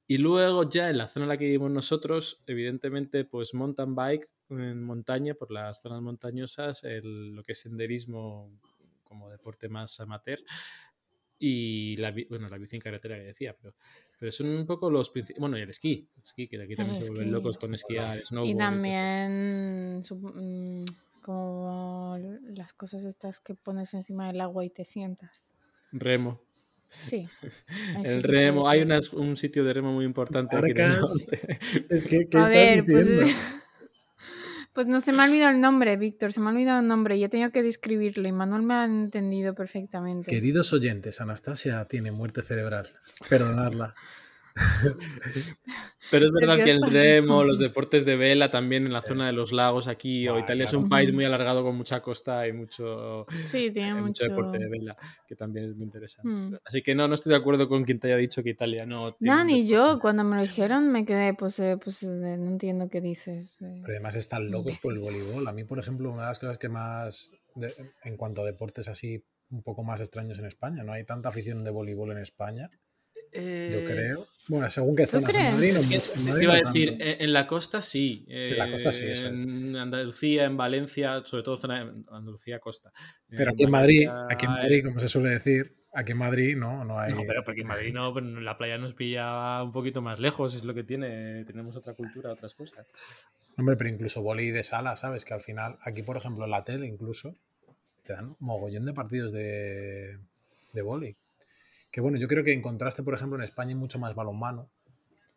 Y 0.06 0.18
luego 0.18 0.68
ya 0.68 0.88
en 0.90 0.98
la 0.98 1.08
zona 1.08 1.24
en 1.24 1.28
la 1.30 1.36
que 1.36 1.46
vivimos 1.46 1.70
nosotros, 1.70 2.42
evidentemente, 2.46 3.24
pues 3.24 3.54
mountain 3.54 3.94
bike 3.94 4.30
en 4.50 4.82
montaña, 4.82 5.34
por 5.34 5.50
las 5.50 5.82
zonas 5.82 6.00
montañosas, 6.00 6.84
el, 6.84 7.34
lo 7.34 7.42
que 7.42 7.52
es 7.52 7.60
senderismo 7.60 8.50
como 9.02 9.30
deporte 9.30 9.68
más 9.68 9.98
amateur 10.00 10.40
y 11.38 11.96
la, 11.96 12.14
bueno, 12.28 12.48
la 12.48 12.58
bici 12.58 12.76
en 12.76 12.82
carretera 12.82 13.16
que 13.16 13.24
decía, 13.24 13.54
pero, 13.60 13.74
pero 14.18 14.32
son 14.32 14.48
un 14.48 14.66
poco 14.66 14.90
los 14.90 15.10
principios. 15.10 15.40
Bueno, 15.40 15.58
y 15.58 15.62
el 15.62 15.70
esquí, 15.70 16.08
el 16.16 16.22
esquí, 16.22 16.48
que 16.48 16.58
de 16.58 16.64
aquí 16.64 16.76
también 16.76 17.02
se 17.02 17.10
vuelven 17.10 17.32
locos 17.32 17.58
con 17.58 17.74
esquiar, 17.74 18.24
snowboard. 18.24 18.50
Y 18.50 18.56
también 18.56 20.00
mm, 20.00 20.84
como 21.20 22.18
las 22.54 22.72
cosas 22.72 23.04
estas 23.04 23.40
que 23.40 23.54
pones 23.54 23.92
encima 23.94 24.28
del 24.28 24.40
agua 24.40 24.64
y 24.64 24.70
te 24.70 24.84
sientas. 24.84 25.54
Remo. 25.92 26.40
Sí. 26.90 27.28
El 28.04 28.22
remo, 28.22 28.68
hay 28.68 28.84
un 29.12 29.36
sitio 29.36 29.64
de 29.64 29.72
remo 29.72 29.92
muy 29.92 30.04
importante 30.04 30.56
aquí 30.56 30.72
Es 31.88 32.04
que, 32.04 32.28
¿qué 32.28 32.38
A 32.38 32.48
ver, 32.48 32.84
pues 32.84 33.08
diciendo? 33.08 33.22
Pues, 33.22 33.56
pues, 34.72 34.86
no 34.86 35.00
se 35.00 35.12
me 35.12 35.22
ha 35.22 35.26
olvidado 35.26 35.52
el 35.52 35.60
nombre, 35.60 35.96
Víctor, 35.96 36.32
se 36.32 36.40
me 36.40 36.46
ha 36.46 36.50
olvidado 36.50 36.80
el 36.80 36.88
nombre 36.88 37.16
y 37.16 37.24
he 37.24 37.28
tenido 37.28 37.50
que 37.50 37.62
describirlo 37.62 38.28
y 38.28 38.32
Manuel 38.32 38.62
me 38.62 38.74
ha 38.74 38.84
entendido 38.84 39.54
perfectamente. 39.54 40.30
Queridos 40.30 40.72
oyentes, 40.72 41.20
Anastasia 41.20 41.84
tiene 41.86 42.12
muerte 42.12 42.42
cerebral. 42.42 42.88
Perdonadla. 43.28 43.94
Pero 46.10 46.26
es 46.26 46.32
verdad 46.32 46.62
que 46.62 46.70
el 46.70 46.82
remo, 46.82 47.44
los 47.44 47.58
deportes 47.58 48.06
de 48.06 48.16
vela 48.16 48.50
también 48.50 48.86
en 48.86 48.92
la 48.92 49.02
zona 49.02 49.26
de 49.26 49.32
los 49.32 49.52
lagos 49.52 49.88
aquí, 49.88 50.28
o 50.28 50.38
Italia 50.38 50.64
es 50.64 50.72
un 50.72 50.88
país 50.88 51.12
muy 51.12 51.24
alargado 51.24 51.62
con 51.62 51.76
mucha 51.76 52.00
costa 52.00 52.46
y 52.46 52.52
mucho, 52.52 53.26
sí, 53.44 53.70
tiene 53.70 53.94
mucho... 53.94 54.24
deporte 54.24 54.58
de 54.58 54.68
vela, 54.68 54.96
que 55.26 55.34
también 55.34 55.66
es 55.66 55.74
muy 55.74 55.84
interesante. 55.84 56.28
Hmm. 56.28 56.54
Así 56.64 56.82
que 56.82 56.94
no, 56.94 57.08
no 57.08 57.14
estoy 57.14 57.30
de 57.30 57.36
acuerdo 57.36 57.68
con 57.68 57.84
quien 57.84 57.98
te 57.98 58.08
haya 58.08 58.16
dicho 58.16 58.42
que 58.42 58.50
Italia 58.50 58.86
no... 58.86 59.16
No, 59.20 59.44
ni 59.44 59.66
yo, 59.66 59.98
cuando 60.00 60.24
me 60.24 60.36
lo 60.36 60.42
dijeron 60.42 60.90
me 60.90 61.04
quedé, 61.04 61.34
pues, 61.34 61.58
eh, 61.58 61.76
pues 61.82 62.02
eh, 62.04 62.36
no 62.38 62.48
entiendo 62.48 62.88
qué 62.88 63.00
dices. 63.00 63.60
Eh. 63.62 63.80
Pero 63.82 63.94
además 63.94 64.16
están 64.16 64.50
locos 64.50 64.78
por 64.80 64.92
el 64.94 65.00
voleibol. 65.00 65.46
A 65.46 65.52
mí, 65.52 65.64
por 65.64 65.78
ejemplo, 65.78 66.10
una 66.10 66.22
de 66.22 66.28
las 66.28 66.38
cosas 66.38 66.58
que 66.58 66.68
más, 66.68 67.32
en 68.04 68.16
cuanto 68.16 68.42
a 68.42 68.44
deportes 68.44 68.88
así 68.88 69.24
un 69.50 69.62
poco 69.62 69.84
más 69.84 70.00
extraños 70.00 70.38
en 70.38 70.46
España, 70.46 70.82
no 70.82 70.92
hay 70.92 71.04
tanta 71.04 71.28
afición 71.28 71.64
de 71.64 71.70
voleibol 71.70 72.12
en 72.12 72.18
España. 72.18 72.70
Yo 73.36 73.84
creo. 73.84 74.24
Bueno, 74.48 74.70
según 74.70 74.94
qué 74.94 75.06
zonas. 75.06 75.34
En 75.34 75.54
Madrid, 75.54 75.74
no, 76.24 76.40
iba 76.40 76.54
a 76.54 76.56
decir, 76.56 76.96
en 76.98 77.32
la 77.32 77.46
costa 77.46 77.82
sí. 77.82 78.24
Sí, 78.28 78.52
en 78.52 78.58
la 78.58 78.70
costa 78.70 78.92
sí, 78.92 79.06
eso 79.08 79.28
es. 79.28 79.42
En 79.42 79.76
Andalucía, 79.76 80.44
en 80.44 80.56
Valencia, 80.56 81.22
sobre 81.24 81.42
todo 81.42 81.56
zona 81.56 81.84
de 81.84 81.90
Andalucía, 82.10 82.58
costa. 82.58 82.92
Pero 83.28 83.50
aquí 83.50 83.64
en 83.64 83.70
Madrid, 83.70 84.08
aquí 84.30 84.46
en 84.46 84.52
Madrid, 84.52 84.84
como 84.84 85.00
se 85.00 85.08
suele 85.08 85.30
decir, 85.30 85.76
aquí 85.92 86.12
en 86.12 86.18
Madrid 86.18 86.56
no, 86.56 86.84
no 86.84 86.98
hay. 86.98 87.12
No, 87.12 87.22
pero 87.26 87.44
porque 87.44 87.62
en 87.62 87.66
Madrid 87.66 87.92
no, 87.92 88.18
la 88.20 88.56
playa 88.56 88.78
nos 88.78 88.94
pilla 88.94 89.62
un 89.62 89.72
poquito 89.72 90.00
más 90.00 90.20
lejos, 90.20 90.54
es 90.54 90.64
lo 90.64 90.74
que 90.74 90.84
tiene. 90.84 91.44
Tenemos 91.44 91.74
otra 91.74 91.94
cultura, 91.94 92.30
otras 92.30 92.54
cosas. 92.54 92.86
Hombre, 93.58 93.76
pero 93.76 93.90
incluso 93.90 94.22
boli 94.22 94.50
de 94.50 94.62
sala, 94.62 94.94
¿sabes? 94.96 95.24
Que 95.24 95.34
al 95.34 95.40
final, 95.40 95.76
aquí 95.82 96.02
por 96.02 96.16
ejemplo 96.16 96.44
en 96.44 96.50
la 96.50 96.62
tele 96.62 96.86
incluso, 96.86 97.34
te 98.04 98.12
dan 98.12 98.36
mogollón 98.38 98.84
de 98.84 98.92
partidos 98.92 99.32
de, 99.32 100.18
de 100.72 100.82
boli. 100.82 101.16
Que 101.90 102.00
bueno, 102.00 102.18
yo 102.18 102.28
creo 102.28 102.44
que 102.44 102.52
en 102.52 102.62
contraste, 102.62 103.02
por 103.02 103.14
ejemplo, 103.14 103.38
en 103.38 103.44
España 103.44 103.70
hay 103.70 103.74
mucho 103.74 103.98
más 103.98 104.14
balonmano, 104.14 104.70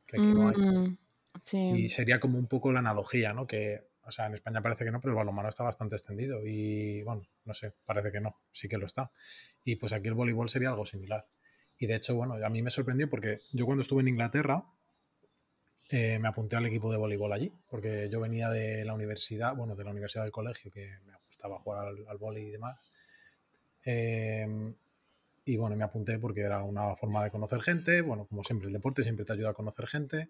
que 0.06 0.18
aquí 0.18 0.28
no 0.28 0.50
hay. 0.50 0.56
Mm, 0.56 0.98
y 1.76 1.90
sería 1.90 2.20
como 2.20 2.38
un 2.38 2.48
poco 2.48 2.72
la 2.72 2.80
analogía, 2.80 3.34
¿no? 3.34 3.48
Que, 3.48 3.88
o 4.04 4.12
sea, 4.12 4.26
en 4.26 4.34
España 4.34 4.62
parece 4.62 4.84
que 4.84 4.92
no, 4.92 5.00
pero 5.00 5.12
el 5.12 5.18
balonmano 5.18 5.48
está 5.48 5.64
bastante 5.64 5.96
extendido. 5.96 6.46
Y 6.46 7.04
bueno, 7.04 7.22
no 7.46 7.54
sé, 7.54 7.74
parece 7.86 8.12
que 8.12 8.20
no, 8.20 8.36
sí 8.52 8.68
que 8.68 8.78
lo 8.78 8.86
está. 8.86 9.12
Y 9.64 9.76
pues 9.76 9.94
aquí 9.94 10.08
el 10.08 10.16
voleibol 10.16 10.50
sería 10.50 10.70
algo 10.70 10.86
similar. 10.86 11.28
Y 11.78 11.86
de 11.86 11.96
hecho, 11.96 12.16
bueno, 12.16 12.34
a 12.44 12.50
mí 12.50 12.62
me 12.62 12.72
sorprendió 12.72 13.10
porque 13.10 13.40
yo 13.54 13.66
cuando 13.66 13.82
estuve 13.82 14.02
en 14.02 14.10
Inglaterra, 14.10 14.66
eh, 15.92 16.20
me 16.20 16.28
apunté 16.28 16.56
al 16.56 16.66
equipo 16.66 16.92
de 16.92 16.98
voleibol 16.98 17.32
allí, 17.32 17.52
porque 17.70 18.10
yo 18.12 18.20
venía 18.20 18.50
de 18.50 18.84
la 18.84 18.94
universidad, 18.94 19.56
bueno, 19.56 19.76
de 19.76 19.84
la 19.84 19.92
universidad 19.92 20.24
del 20.24 20.32
colegio, 20.32 20.72
que 20.72 20.98
me 21.06 21.14
gustaba 21.28 21.60
jugar 21.60 21.88
al, 21.88 22.08
al 22.08 22.18
voleibol 22.18 22.50
y 22.50 22.52
demás. 22.52 22.80
Eh, 23.86 24.74
y 25.50 25.58
bueno, 25.58 25.76
me 25.76 25.84
apunté 25.84 26.20
porque 26.20 26.42
era 26.42 26.62
una 26.62 26.96
forma 26.96 27.24
de 27.24 27.32
conocer 27.32 27.60
gente. 27.62 28.02
Bueno, 28.02 28.28
como 28.28 28.44
siempre, 28.44 28.68
el 28.68 28.74
deporte 28.74 29.02
siempre 29.02 29.26
te 29.26 29.34
ayuda 29.34 29.50
a 29.50 29.54
conocer 29.54 29.88
gente. 29.88 30.30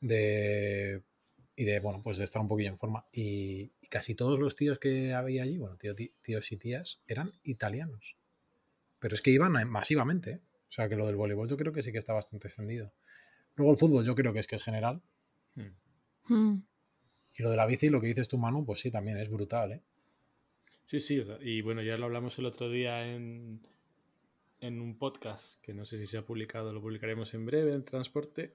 De, 0.00 1.04
y 1.54 1.62
de, 1.62 1.78
bueno, 1.78 2.02
pues 2.02 2.18
de 2.18 2.24
estar 2.24 2.42
un 2.42 2.48
poquillo 2.48 2.70
en 2.70 2.76
forma. 2.76 3.06
Y, 3.12 3.68
casi 3.88 4.16
todos 4.16 4.40
los 4.40 4.56
tíos 4.56 4.80
que 4.80 5.14
había 5.14 5.44
allí, 5.44 5.58
bueno, 5.58 5.76
tíos 5.76 6.52
y 6.52 6.56
tías, 6.56 7.00
eran 7.06 7.32
italianos. 7.44 8.16
Pero 8.98 9.14
es 9.14 9.22
que 9.22 9.30
iban 9.30 9.52
masivamente. 9.68 10.30
¿eh? 10.32 10.40
O 10.68 10.72
sea 10.72 10.88
que 10.88 10.96
lo 10.96 11.06
del 11.06 11.14
voleibol 11.14 11.48
yo 11.48 11.56
creo 11.56 11.72
que 11.72 11.80
sí 11.80 11.92
que 11.92 11.98
está 11.98 12.12
bastante 12.12 12.48
extendido. 12.48 12.92
Luego 13.54 13.70
el 13.70 13.78
fútbol 13.78 14.04
yo 14.04 14.16
creo 14.16 14.32
que 14.32 14.40
es 14.40 14.48
que 14.48 14.56
es 14.56 14.64
general. 14.64 15.02
Hmm. 15.54 16.34
Hmm. 16.34 16.62
Y 17.38 17.42
lo 17.44 17.50
de 17.50 17.56
la 17.56 17.66
bici, 17.66 17.90
lo 17.90 18.00
que 18.00 18.08
dices 18.08 18.26
tú, 18.26 18.38
Manu, 18.38 18.64
pues 18.64 18.80
sí, 18.80 18.90
también 18.90 19.18
es 19.18 19.30
brutal, 19.30 19.70
¿eh? 19.70 19.82
Sí, 20.84 20.98
sí, 20.98 21.22
y 21.42 21.60
bueno, 21.60 21.82
ya 21.82 21.96
lo 21.96 22.06
hablamos 22.06 22.38
el 22.38 22.46
otro 22.46 22.70
día 22.70 23.06
en, 23.06 23.60
en 24.60 24.80
un 24.80 24.98
podcast 24.98 25.60
que 25.62 25.74
no 25.74 25.84
sé 25.84 25.98
si 25.98 26.06
se 26.06 26.18
ha 26.18 26.24
publicado, 26.24 26.72
lo 26.72 26.80
publicaremos 26.80 27.34
en 27.34 27.46
breve 27.46 27.72
en 27.72 27.84
transporte, 27.84 28.54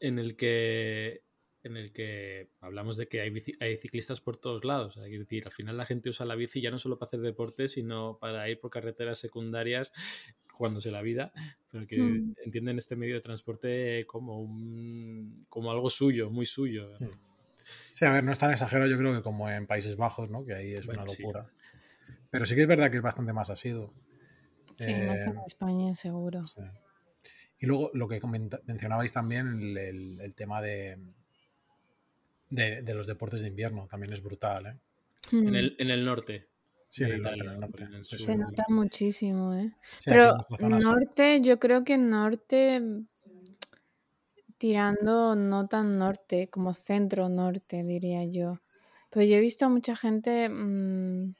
en 0.00 0.18
el 0.18 0.36
que 0.36 1.22
en 1.64 1.78
el 1.78 1.92
que 1.92 2.50
hablamos 2.60 2.98
de 2.98 3.08
que 3.08 3.22
hay, 3.22 3.32
hay 3.58 3.78
ciclistas 3.78 4.20
por 4.20 4.36
todos 4.36 4.64
lados. 4.64 4.98
Hay 4.98 5.16
decir, 5.16 5.46
al 5.46 5.52
final 5.52 5.78
la 5.78 5.86
gente 5.86 6.10
usa 6.10 6.26
la 6.26 6.34
bici 6.34 6.60
ya 6.60 6.70
no 6.70 6.78
solo 6.78 6.98
para 6.98 7.06
hacer 7.06 7.20
deporte, 7.20 7.68
sino 7.68 8.18
para 8.18 8.48
ir 8.50 8.60
por 8.60 8.70
carreteras 8.70 9.18
secundarias 9.18 9.90
jugándose 10.50 10.90
la 10.90 11.00
vida, 11.00 11.32
pero 11.72 11.86
que 11.86 11.98
hmm. 11.98 12.34
entienden 12.44 12.76
este 12.76 12.96
medio 12.96 13.14
de 13.14 13.22
transporte 13.22 14.04
como, 14.06 14.40
un, 14.40 15.46
como 15.48 15.72
algo 15.72 15.88
suyo, 15.88 16.30
muy 16.30 16.44
suyo. 16.44 16.96
Hmm. 17.00 17.08
Sí, 17.92 18.04
a 18.04 18.12
ver, 18.12 18.24
no 18.24 18.30
es 18.30 18.38
tan 18.38 18.50
exagerado 18.50 18.90
yo 18.90 18.98
creo 18.98 19.14
que 19.14 19.22
como 19.22 19.48
en 19.50 19.66
Países 19.66 19.96
Bajos, 19.96 20.28
¿no? 20.28 20.44
que 20.44 20.54
ahí 20.54 20.74
es 20.74 20.86
una 20.86 21.04
locura. 21.04 21.50
Pero 22.30 22.44
sí 22.44 22.54
que 22.54 22.62
es 22.62 22.68
verdad 22.68 22.90
que 22.90 22.98
es 22.98 23.02
bastante 23.02 23.32
más 23.32 23.48
asido. 23.48 23.94
Sí, 24.78 24.92
más 24.94 25.20
que 25.20 25.30
en 25.30 25.36
eh, 25.38 25.42
España, 25.46 25.94
seguro. 25.94 26.42
Y 27.58 27.66
luego 27.66 27.90
lo 27.94 28.08
que 28.08 28.20
mencionabais 28.66 29.12
también, 29.12 29.76
el, 29.76 30.34
tema 30.34 30.60
de, 30.60 30.98
de, 32.50 32.94
los 32.94 33.06
deportes 33.06 33.42
de 33.42 33.48
invierno, 33.48 33.86
también 33.86 34.12
es 34.12 34.22
brutal. 34.22 34.66
¿eh? 34.66 34.78
En, 35.32 35.50
hmm. 35.50 35.54
el, 35.54 35.76
en 35.78 35.90
el 35.90 36.04
norte. 36.04 36.48
Sí, 36.88 37.04
en 37.04 37.12
el 37.12 37.22
norte. 37.22 37.86
Se 38.04 38.36
nota 38.36 38.64
muchísimo, 38.68 39.54
¿eh? 39.54 39.72
Pero 40.04 40.36
norte, 40.60 41.40
yo 41.40 41.58
creo 41.58 41.84
que 41.84 41.98
norte 41.98 42.80
tirando 44.58 45.34
no 45.36 45.66
tan 45.66 45.98
norte, 45.98 46.48
como 46.48 46.72
centro 46.72 47.28
norte, 47.28 47.82
diría 47.82 48.24
yo. 48.24 48.60
Pero 49.10 49.26
yo 49.26 49.36
he 49.36 49.40
visto 49.40 49.66
a 49.66 49.68
mucha 49.68 49.94
gente 49.96 50.48
mm, 50.48 51.34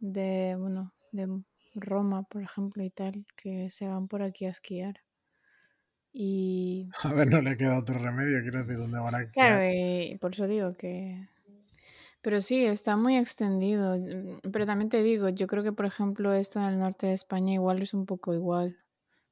de, 0.00 0.56
bueno, 0.58 0.94
de 1.10 1.42
Roma, 1.74 2.24
por 2.24 2.42
ejemplo, 2.42 2.82
y 2.82 2.90
tal, 2.90 3.26
que 3.36 3.70
se 3.70 3.86
van 3.88 4.08
por 4.08 4.22
aquí 4.22 4.46
a 4.46 4.50
esquiar. 4.50 5.00
Y... 6.12 6.88
A 7.04 7.12
ver, 7.12 7.28
no 7.28 7.40
le 7.40 7.56
queda 7.56 7.78
otro 7.78 7.98
remedio, 7.98 8.42
quiero 8.42 8.64
decir, 8.64 8.76
¿dónde 8.76 8.98
van 8.98 9.14
a 9.14 9.22
esquiar? 9.22 9.54
Claro, 9.54 9.62
y 9.64 10.18
por 10.18 10.32
eso 10.32 10.46
digo 10.46 10.72
que... 10.72 11.28
Pero 12.20 12.40
sí, 12.40 12.64
está 12.64 12.96
muy 12.96 13.16
extendido. 13.16 13.98
Mm, 13.98 14.50
pero 14.52 14.64
también 14.64 14.88
te 14.88 15.02
digo, 15.02 15.28
yo 15.28 15.46
creo 15.46 15.62
que, 15.62 15.72
por 15.72 15.86
ejemplo, 15.86 16.32
esto 16.32 16.60
en 16.60 16.66
el 16.66 16.78
norte 16.78 17.08
de 17.08 17.14
España 17.14 17.54
igual 17.54 17.82
es 17.82 17.94
un 17.94 18.06
poco 18.06 18.34
igual. 18.34 18.78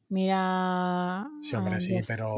Mira... 0.08 1.28
Sí, 1.40 1.54
hombre, 1.54 1.78
sí, 1.78 2.00
pero... 2.08 2.36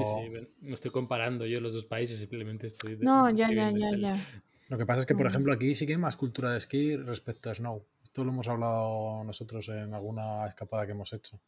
no 0.60 0.74
estoy 0.74 0.90
comparando 0.90 1.46
yo 1.46 1.58
los 1.60 1.72
dos 1.72 1.86
países, 1.86 2.18
simplemente 2.18 2.66
estoy... 2.66 2.98
No, 3.00 3.30
ya, 3.30 3.50
ya, 3.50 3.70
ya, 3.70 3.96
ya. 3.96 4.14
Lo 4.68 4.76
que 4.76 4.84
pasa 4.84 5.00
es 5.00 5.06
que, 5.06 5.14
por 5.14 5.26
ejemplo, 5.26 5.52
aquí 5.52 5.74
sí 5.74 5.86
que 5.86 5.92
hay 5.92 5.98
más 5.98 6.16
cultura 6.16 6.50
de 6.50 6.58
esquí 6.58 6.96
respecto 6.96 7.48
a 7.48 7.54
snow. 7.54 7.86
Esto 8.12 8.24
lo 8.24 8.32
hemos 8.32 8.46
hablado 8.46 9.24
nosotros 9.24 9.70
en 9.70 9.94
alguna 9.94 10.44
escapada 10.44 10.84
que 10.84 10.92
hemos 10.92 11.14
hecho. 11.14 11.40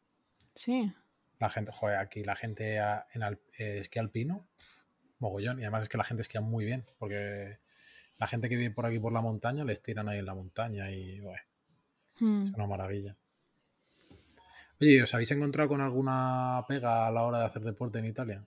Sí. 0.55 0.91
La 1.39 1.51
gente, 1.51 1.71
joder, 1.71 1.99
aquí 1.99 2.25
la 2.25 2.35
gente 2.35 2.77
en 2.77 3.23
eh, 3.59 3.81
esquí 3.81 3.99
alpino, 3.99 4.49
mogollón. 5.19 5.59
Y 5.59 5.65
además 5.65 5.83
es 5.83 5.89
que 5.91 5.99
la 5.99 6.05
gente 6.05 6.23
esquía 6.23 6.41
muy 6.41 6.65
bien, 6.65 6.87
porque 6.99 7.59
la 8.19 8.27
gente 8.27 8.49
que 8.49 8.57
vive 8.57 8.71
por 8.71 8.87
aquí 8.87 8.99
por 8.99 9.13
la 9.13 9.21
montaña 9.21 9.63
les 9.67 9.83
tiran 9.83 10.09
ahí 10.09 10.21
en 10.21 10.25
la 10.25 10.35
montaña 10.35 10.91
y, 10.91 11.21
hmm. 12.21 12.45
es 12.45 12.51
una 12.53 12.67
maravilla. 12.67 13.15
Oye, 14.81 15.03
¿os 15.03 15.13
habéis 15.13 15.33
encontrado 15.33 15.69
con 15.69 15.83
alguna 15.83 16.65
pega 16.67 17.07
a 17.07 17.11
la 17.11 17.25
hora 17.25 17.41
de 17.41 17.45
hacer 17.45 17.61
deporte 17.61 17.99
en 17.99 18.07
Italia? 18.07 18.43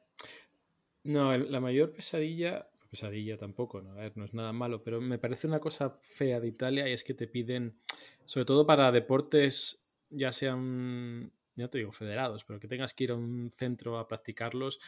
No, 1.04 1.38
la 1.38 1.60
mayor 1.60 1.92
pesadilla 1.94 2.68
pesadilla 2.88 3.38
tampoco, 3.38 3.82
¿no? 3.82 3.96
no 4.16 4.26
es 4.26 4.34
nada 4.34 4.54
malo, 4.54 4.84
pero 4.84 5.02
me 5.02 5.20
parece 5.20 5.48
una 5.48 5.60
cosa 5.60 5.98
fea 6.02 6.40
de 6.40 6.48
Italia 6.48 6.88
y 6.88 6.94
es 6.94 7.04
que 7.04 7.14
te 7.14 7.28
piden, 7.28 7.78
sobre 8.26 8.46
todo 8.46 8.66
para 8.66 8.92
deportes, 8.92 9.94
ya 10.10 10.32
sean, 10.32 11.32
no 11.56 11.70
te 11.70 11.78
digo 11.78 11.92
federados, 11.92 12.44
pero 12.46 12.60
que 12.60 12.68
tengas 12.68 12.94
que 12.94 13.06
ir 13.06 13.12
a 13.12 13.16
un 13.16 13.52
centro 13.52 13.98
a 14.00 14.08
practicarlos, 14.08 14.80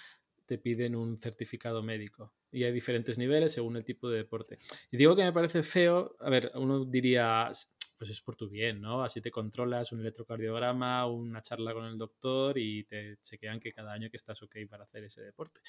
te 0.45 0.57
piden 0.57 0.95
un 0.95 1.15
certificado 1.17 1.83
médico. 1.83 2.33
Y 2.51 2.63
hay 2.63 2.71
diferentes 2.71 3.19
niveles 3.19 3.53
según 3.53 3.77
el 3.77 3.85
tipo 3.85 4.09
de 4.09 4.17
deporte. 4.17 4.57
Y 4.89 4.97
digo 4.97 5.15
que 5.15 5.23
me 5.23 5.31
parece 5.31 5.61
feo, 5.61 6.15
a 6.19 6.29
ver, 6.31 6.51
uno 6.55 6.85
diría, 6.85 7.51
pues 7.99 8.11
es 8.11 8.21
por 8.21 8.37
tu 8.37 8.47
bien, 8.47 8.79
¿no? 8.79 9.03
Así 9.03 9.19
te 9.19 9.29
controlas 9.29 9.91
un 9.91 9.99
electrocardiograma, 9.99 11.05
una 11.05 11.41
charla 11.41 11.73
con 11.73 11.83
el 11.83 11.97
doctor 11.97 12.57
y 12.57 12.85
te 12.85 13.17
chequean 13.21 13.59
que 13.59 13.73
cada 13.73 13.91
año 13.91 14.09
que 14.09 14.15
estás 14.15 14.41
ok 14.41 14.55
para 14.69 14.85
hacer 14.85 15.03
ese 15.03 15.21
deporte. 15.21 15.59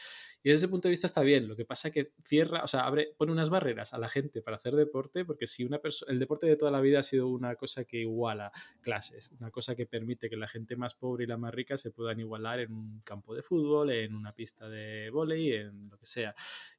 Y 0.41 0.49
desde 0.49 0.67
ese 0.67 0.69
punto 0.69 0.87
de 0.87 0.91
vista 0.91 1.09
está 1.09 1.23
bien. 1.23 1.49
Lo 1.49 1.57
que 1.57 1.65
pasa 1.65 1.91
que 1.91 2.13
cierra, 2.23 2.63
o 2.63 2.69
sea, 2.69 2.87
abre, 2.87 3.13
pone 3.19 3.33
unas 3.33 3.51
barreras 3.51 3.95
a 3.95 3.99
la 3.99 4.09
gente 4.09 4.43
para 4.43 4.59
hacer 4.59 4.77
deporte, 4.77 5.25
porque 5.25 5.49
si 5.49 5.65
una 5.65 5.81
persona, 5.81 6.13
el 6.13 6.21
deporte 6.21 6.47
de 6.47 6.55
toda 6.55 6.71
la 6.71 6.81
vida 6.81 7.01
ha 7.01 7.03
sido 7.03 7.27
una 7.27 7.57
cosa 7.57 7.83
que 7.83 7.97
iguala 7.97 8.53
clases, 8.81 9.33
una 9.41 9.51
cosa 9.51 9.75
que 9.75 9.87
permite 9.87 10.31
que 10.31 10.37
la 10.37 10.47
gente 10.47 10.77
más 10.77 10.95
pobre 10.95 11.25
y 11.25 11.27
la 11.27 11.37
más 11.37 11.53
rica 11.53 11.77
se 11.79 11.91
puedan 11.91 12.21
igualar 12.21 12.61
en 12.61 12.73
un 12.73 13.01
campo 13.01 13.35
de 13.35 13.43
fútbol, 13.43 13.91
en 13.91 14.15
una 14.15 14.33
pista 14.33 14.69
de 14.69 15.11
vóley, 15.11 15.53
en 15.53 15.89
lo 15.91 15.99
que 15.99 16.07
sea. 16.07 16.33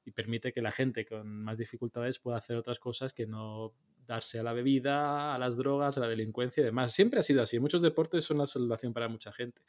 Y 0.05 0.11
permite 0.11 0.53
que 0.53 0.61
la 0.61 0.71
gente 0.71 1.05
con 1.05 1.27
más 1.27 1.57
dificultades 1.57 2.19
pueda 2.19 2.37
hacer 2.37 2.55
otras 2.55 2.79
cosas 2.79 3.11
que 3.11 3.27
no 3.27 3.73
darse 4.05 4.39
a 4.39 4.43
la 4.43 4.53
bebida, 4.53 5.33
a 5.33 5.39
las 5.39 5.57
drogas, 5.57 5.97
a 5.97 6.01
la 6.01 6.07
delincuencia 6.07 6.61
y 6.61 6.65
demás. 6.65 6.93
Siempre 6.93 7.19
ha 7.19 7.23
sido 7.23 7.41
así. 7.41 7.59
Muchos 7.59 7.81
deportes 7.81 8.23
son 8.23 8.37
la 8.37 8.45
solución 8.45 8.93
para 8.93 9.07
mucha 9.07 9.31
gente. 9.31 9.61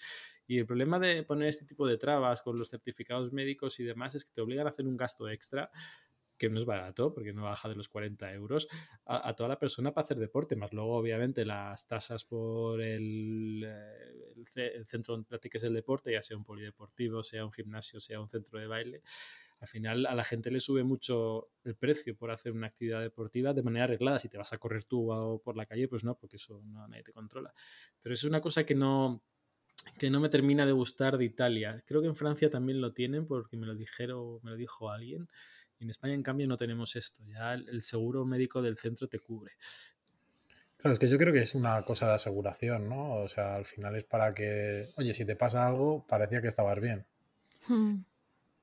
Y 0.47 0.59
el 0.59 0.67
problema 0.67 0.99
de 0.99 1.23
poner 1.23 1.49
este 1.49 1.65
tipo 1.65 1.87
de 1.87 1.97
trabas 1.97 2.43
con 2.43 2.59
los 2.59 2.71
certificados 2.71 3.33
médicos 3.33 3.79
y 3.81 3.85
demás 3.85 4.15
es 4.15 4.25
que 4.25 4.33
te 4.33 4.41
obligan 4.41 4.67
a 4.67 4.71
hacer 4.71 4.87
un 4.87 4.97
gasto 4.97 5.29
extra 5.29 5.71
que 6.43 6.51
no 6.51 6.59
es 6.59 6.65
barato, 6.65 7.15
porque 7.15 7.33
no 7.33 7.45
baja 7.45 7.69
de 7.69 7.77
los 7.77 7.89
40 7.89 8.33
euros, 8.33 8.67
a, 9.07 9.33
toda 9.37 9.49
la 9.49 9.61
persona 9.61 9.95
para 9.95 10.05
hacer 10.05 10.19
deporte, 10.19 10.57
más 10.57 10.73
luego 10.73 10.97
obviamente 10.97 11.45
las 11.45 11.87
tasas 11.87 12.25
por 12.25 12.81
el, 12.81 13.63
eh, 13.65 14.75
el, 14.75 14.85
centro 14.85 15.15
donde 15.15 15.29
practiques 15.29 15.63
el 15.63 15.73
deporte, 15.73 16.11
ya 16.11 16.21
sea 16.21 16.37
un 16.37 16.43
polideportivo, 16.43 17.23
sea 17.23 17.45
un 17.45 17.53
gimnasio, 17.53 18.01
sea 18.01 18.21
un 18.21 18.29
centro 18.29 18.59
de 18.59 18.67
baile, 18.67 19.03
al 19.63 19.69
final 19.69 20.07
a 20.07 20.15
la 20.17 20.25
gente 20.25 20.51
le 20.51 20.59
sube 20.59 20.83
mucho 20.83 21.53
el 21.63 21.77
precio 21.77 22.17
por 22.17 22.33
hacer 22.33 22.51
una 22.51 22.67
actividad 22.67 23.01
deportiva 23.01 23.55
de 23.55 23.63
manera 23.63 23.85
arreglada. 23.85 24.19
Si 24.19 24.29
te 24.29 24.37
vas 24.37 24.53
a 24.53 24.59
correr 24.59 24.83
tú 24.83 25.13
o 25.13 25.41
por 25.41 25.57
la 25.57 25.67
calle, 25.67 25.87
pues 25.87 26.03
no, 26.03 26.19
porque 26.19 26.35
eso 26.35 26.61
no, 26.65 26.89
nadie 26.89 27.05
te 27.05 27.13
controla. 27.13 27.55
Pero 28.03 28.13
es 28.13 28.25
una 28.25 28.41
cosa 28.41 28.67
que 28.67 28.75
no, 28.75 29.23
que 30.01 30.11
no 30.11 30.19
me 30.19 30.29
termina 30.29 30.67
de 30.67 30.73
gustar 30.73 31.17
de 31.17 31.27
Italia. 31.27 31.81
Creo 31.87 32.03
que 32.03 32.09
en 32.09 32.17
Francia 32.17 32.51
también 32.51 32.81
lo 32.81 32.93
tienen 32.93 33.25
porque 33.29 33.57
me 33.57 33.65
lo 33.65 33.77
dijeron, 33.77 34.41
me 34.43 34.51
lo 34.51 34.57
dijo 34.57 34.91
alguien. 34.91 35.29
En 35.79 35.91
España, 35.91 36.15
en 36.15 36.25
cambio, 36.25 36.49
no 36.49 36.57
tenemos 36.57 36.97
esto. 36.97 37.23
Ya 37.29 37.55
el 37.55 37.83
seguro 37.83 38.25
médico 38.25 38.63
del 38.63 38.77
centro 38.77 39.07
te 39.07 39.21
cubre. 39.21 39.53
Claro, 40.77 40.93
es 40.95 40.99
que 40.99 41.09
yo 41.09 41.19
creo 41.19 41.33
que 41.33 41.39
es 41.39 41.55
una 41.55 41.81
cosa 41.83 42.09
de 42.09 42.15
aseguración, 42.15 42.89
¿no? 42.89 43.15
O 43.15 43.29
sea, 43.29 43.55
al 43.55 43.65
final 43.65 43.95
es 43.95 44.03
para 44.03 44.35
que, 44.35 44.87
oye, 44.97 45.15
si 45.15 45.25
te 45.25 45.37
pasa 45.37 45.69
algo, 45.69 46.05
parecía 46.09 46.43
que 46.43 46.49
estabas 46.49 46.81
bien. 46.81 47.07
Hmm. 47.69 48.01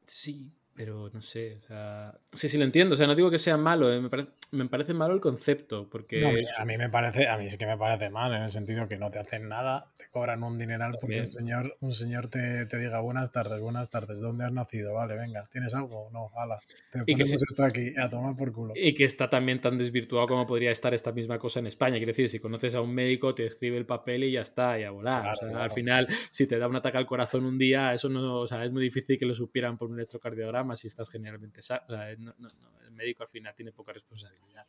Sí, 0.06 0.59
pero 0.80 1.10
no 1.14 1.22
sé, 1.22 1.58
o 1.62 1.68
sea, 1.68 2.18
sí, 2.32 2.48
sí 2.48 2.58
lo 2.58 2.64
entiendo, 2.64 2.94
o 2.94 2.98
sea, 2.98 3.06
no 3.06 3.14
digo 3.14 3.30
que 3.30 3.38
sea 3.38 3.58
malo, 3.58 3.92
eh, 3.92 4.00
me, 4.00 4.08
parece, 4.08 4.30
me, 4.54 4.66
parece, 4.70 4.94
malo 4.94 5.14
el 5.14 5.20
concepto, 5.20 5.90
porque... 5.90 6.24
a 6.58 6.64
mí 6.64 6.78
me 6.78 6.88
parece, 6.88 7.28
a 7.28 7.38
mí 7.38 7.50
sí 7.50 7.58
que 7.58 7.66
me 7.66 7.78
parece 7.78 8.10
mal, 8.10 8.34
en 8.34 8.44
el 8.44 8.48
sentido 8.48 8.88
que 8.88 8.96
no 8.96 9.10
te 9.10 9.20
hacen 9.20 9.50
nada, 9.50 9.92
te 9.98 10.06
cobran 10.10 10.42
un 10.42 10.58
dineral 10.58 10.96
porque 10.98 11.20
un 11.20 11.32
señor, 11.34 11.76
un 11.82 11.94
señor 11.94 12.30
te, 12.30 12.66
te, 12.66 12.78
diga 12.78 13.02
buenas 13.02 13.34
tardes, 13.34 13.60
buenas 13.60 13.90
tardes, 13.90 14.22
¿dónde 14.22 14.46
has 14.46 14.54
nacido? 14.54 14.94
Vale, 14.94 15.18
venga, 15.18 15.50
¿tienes 15.52 15.74
algo? 15.74 16.10
No, 16.14 16.30
hala, 16.38 16.60
te 16.94 17.00
y 17.06 17.14
que 17.14 17.24
esto 17.24 17.66
aquí, 17.66 17.94
a 18.02 18.10
tomar 18.10 18.38
por 18.38 18.54
culo. 18.54 18.72
Y 18.74 18.94
que 18.94 19.04
está 19.04 19.30
también 19.30 19.60
tan 19.60 19.78
desvirtuado 19.78 20.28
como 20.30 20.48
podría 20.48 20.72
estar 20.72 20.94
esta 20.94 21.12
misma 21.12 21.40
cosa 21.40 21.60
en 21.60 21.68
España, 21.68 21.98
quiero 21.98 22.12
decir, 22.12 22.30
si 22.30 22.40
conoces 22.40 22.74
a 22.76 22.80
un 22.80 22.96
médico, 22.96 23.36
te 23.36 23.44
escribe 23.44 23.76
el 23.76 23.86
papel 23.86 24.24
y 24.24 24.32
ya 24.32 24.42
está, 24.42 24.80
y 24.80 24.84
a 24.84 24.92
volar, 24.92 25.34
o 25.34 25.36
sea, 25.36 25.62
al 25.62 25.72
final, 25.72 26.08
si 26.30 26.48
te 26.48 26.58
da 26.58 26.70
un 26.70 26.78
ataque 26.78 26.98
al 26.98 27.06
corazón 27.06 27.44
un 27.44 27.58
día, 27.58 27.94
eso 27.94 28.08
no, 28.08 28.36
o 28.36 28.48
sea, 28.48 28.64
es 28.64 28.72
muy 28.72 28.82
difícil 28.82 29.20
que 29.20 29.26
lo 29.26 29.34
supieran 29.34 29.78
por 29.78 29.90
un 29.90 29.98
electrocardiograma 29.98 30.69
si 30.76 30.88
estás 30.88 31.10
generalmente 31.10 31.62
el 31.88 32.92
médico 32.92 33.24
al 33.24 33.30
final 33.30 33.54
tiene 33.56 33.72
poca 33.72 33.94
responsabilidad. 33.94 34.66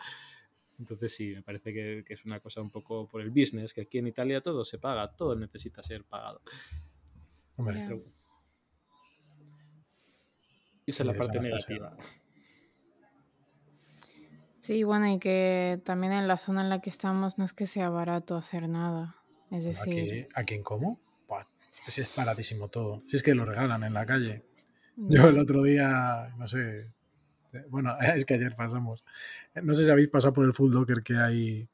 Entonces 0.78 1.14
sí, 1.14 1.34
me 1.34 1.42
parece 1.42 1.72
que, 1.72 2.04
es 2.08 2.24
una 2.24 2.40
cosa 2.40 2.60
un 2.62 2.70
poco 2.70 3.06
por 3.06 3.20
el 3.20 3.30
business, 3.30 3.74
que 3.74 3.82
aquí 3.82 3.98
en 3.98 4.06
Italia 4.06 4.40
todo 4.40 4.64
se 4.64 4.78
paga, 4.78 5.14
todo 5.14 5.36
necesita 5.36 5.82
ser 5.82 6.04
pagado. 6.04 6.40
Hombre, 7.56 7.86
esa 10.86 11.02
es 11.02 11.06
la 11.06 11.14
parte 11.14 11.38
negativa. 11.38 11.96
Sí, 14.58 14.82
bueno, 14.84 15.10
y 15.10 15.18
que 15.18 15.80
también 15.84 16.12
en 16.12 16.28
la 16.28 16.36
zona 16.36 16.62
en 16.62 16.68
la 16.68 16.80
que 16.80 16.90
estamos 16.90 17.38
no 17.38 17.44
es 17.44 17.52
que 17.52 17.66
sea 17.66 17.90
barato 17.90 18.36
hacer 18.36 18.68
nada. 18.68 19.16
Es 19.50 19.64
decir... 19.64 20.26
¿Aquí, 20.26 20.28
aquí 20.34 20.54
en 20.54 20.62
cómo? 20.62 21.00
si 21.70 22.00
es 22.00 22.14
baratísimo 22.14 22.68
todo. 22.68 23.02
Si 23.06 23.16
es 23.16 23.22
que 23.22 23.34
lo 23.34 23.44
regalan 23.44 23.84
en 23.84 23.94
la 23.94 24.04
calle. 24.04 24.44
Yo 25.08 25.28
el 25.28 25.38
otro 25.38 25.62
día, 25.62 26.34
no 26.38 26.46
sé, 26.46 26.92
bueno, 27.68 27.96
es 28.14 28.24
que 28.24 28.34
ayer 28.34 28.54
pasamos. 28.54 29.04
No 29.62 29.74
sé 29.74 29.84
si 29.84 29.90
habéis 29.90 30.08
pasado 30.08 30.34
por 30.34 30.44
el 30.44 30.52
full 30.52 30.72
docker 30.72 31.02
que 31.02 31.16
hay 31.16 31.68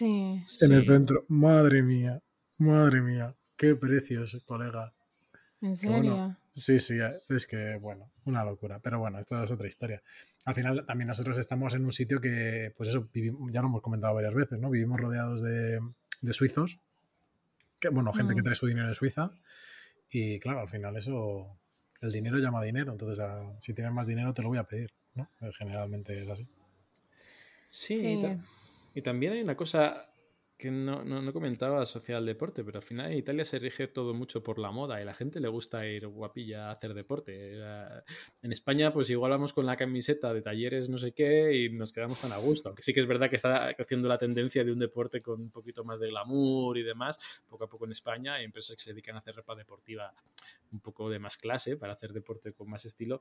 en 0.00 0.72
el 0.72 0.86
centro. 0.86 1.24
Madre 1.28 1.82
mía, 1.82 2.20
madre 2.58 3.00
mía, 3.00 3.34
qué 3.56 3.74
precios, 3.74 4.42
colega. 4.46 4.92
¿En 5.60 5.74
serio? 5.74 6.36
sí, 6.52 6.78
sí, 6.78 6.98
es 7.28 7.46
que, 7.46 7.76
bueno, 7.80 8.12
una 8.24 8.44
locura. 8.44 8.78
Pero 8.80 9.00
bueno, 9.00 9.18
esto 9.18 9.42
es 9.42 9.50
otra 9.50 9.66
historia. 9.66 10.02
Al 10.44 10.54
final, 10.54 10.84
también 10.86 11.08
nosotros 11.08 11.36
estamos 11.38 11.74
en 11.74 11.84
un 11.84 11.92
sitio 11.92 12.20
que, 12.20 12.72
pues 12.76 12.90
eso, 12.90 13.08
ya 13.12 13.60
lo 13.60 13.68
hemos 13.68 13.82
comentado 13.82 14.14
varias 14.14 14.34
veces, 14.34 14.58
¿no? 14.60 14.70
Vivimos 14.70 15.00
rodeados 15.00 15.42
de, 15.42 15.80
suizos, 16.30 16.80
que, 17.80 17.88
bueno, 17.88 18.12
gente 18.12 18.34
que 18.34 18.40
mm. 18.40 18.44
trae 18.44 18.54
su 18.54 18.66
dinero 18.66 18.88
de 18.88 18.94
Suiza. 18.94 19.32
Y 20.10 20.38
claro, 20.38 20.60
al 20.60 20.68
final 20.68 20.96
eso 20.96 21.58
el 22.00 22.12
dinero 22.12 22.38
llama 22.38 22.62
dinero, 22.62 22.92
entonces 22.92 23.18
ah, 23.20 23.56
si 23.58 23.74
tienes 23.74 23.92
más 23.92 24.06
dinero 24.06 24.32
te 24.34 24.42
lo 24.42 24.48
voy 24.48 24.58
a 24.58 24.64
pedir, 24.64 24.92
¿no? 25.14 25.30
Eh, 25.40 25.50
generalmente 25.56 26.22
es 26.22 26.28
así. 26.28 26.48
Sí, 27.66 28.20
Y, 28.94 29.02
también 29.02 29.32
hay 29.34 29.42
una 29.42 29.56
cosa 29.56 30.10
que 30.58 30.72
no, 30.72 31.04
no, 31.04 31.32
comentaba 31.32 31.80
asociada 31.80 32.18
al 32.18 32.26
deporte, 32.26 32.64
pero 32.64 32.78
al 32.78 32.82
final 32.82 33.12
en 33.12 33.18
Italia 33.18 33.44
se 33.44 33.60
rige 33.60 33.86
todo 33.86 34.12
mucho 34.12 34.42
por 34.42 34.58
la 34.58 34.72
moda 34.72 35.00
y 35.00 35.04
la 35.04 35.14
gente 35.14 35.38
le 35.38 35.46
gusta 35.46 35.86
ir 35.86 36.08
guapilla 36.08 36.68
a 36.68 36.72
hacer 36.72 36.94
deporte. 36.94 37.54
En 38.42 38.52
España, 38.52 38.92
pues 38.92 39.08
igual 39.10 39.30
vamos 39.30 39.52
con 39.52 39.66
la 39.66 39.76
camiseta 39.76 40.34
de 40.34 40.42
talleres 40.42 40.88
no 40.88 40.98
sé 40.98 41.12
qué 41.12 41.54
y 41.56 41.70
nos 41.70 41.92
quedamos 41.92 42.20
tan 42.20 42.32
a 42.32 42.38
gusto. 42.38 42.70
Aunque 42.70 42.82
sí 42.82 42.92
que 42.92 42.98
es 42.98 43.06
verdad 43.06 43.30
que 43.30 43.36
está 43.36 43.72
creciendo 43.74 44.08
la 44.08 44.18
tendencia 44.18 44.64
de 44.64 44.72
un 44.72 44.80
deporte 44.80 45.20
con 45.22 45.40
un 45.40 45.50
poquito 45.50 45.84
más 45.84 46.00
de 46.00 46.08
glamour 46.08 46.76
y 46.76 46.82
demás, 46.82 47.40
poco 47.48 47.64
a 47.64 47.68
poco 47.68 47.84
en 47.84 47.92
España, 47.92 48.34
hay 48.34 48.44
empresas 48.44 48.74
que 48.74 48.82
se 48.82 48.90
dedican 48.90 49.14
a 49.14 49.20
hacer 49.20 49.36
ropa 49.36 49.54
deportiva 49.54 50.12
un 50.72 50.80
poco 50.80 51.08
de 51.08 51.20
más 51.20 51.36
clase 51.36 51.76
para 51.76 51.92
hacer 51.92 52.12
deporte 52.12 52.52
con 52.52 52.68
más 52.68 52.84
estilo, 52.84 53.20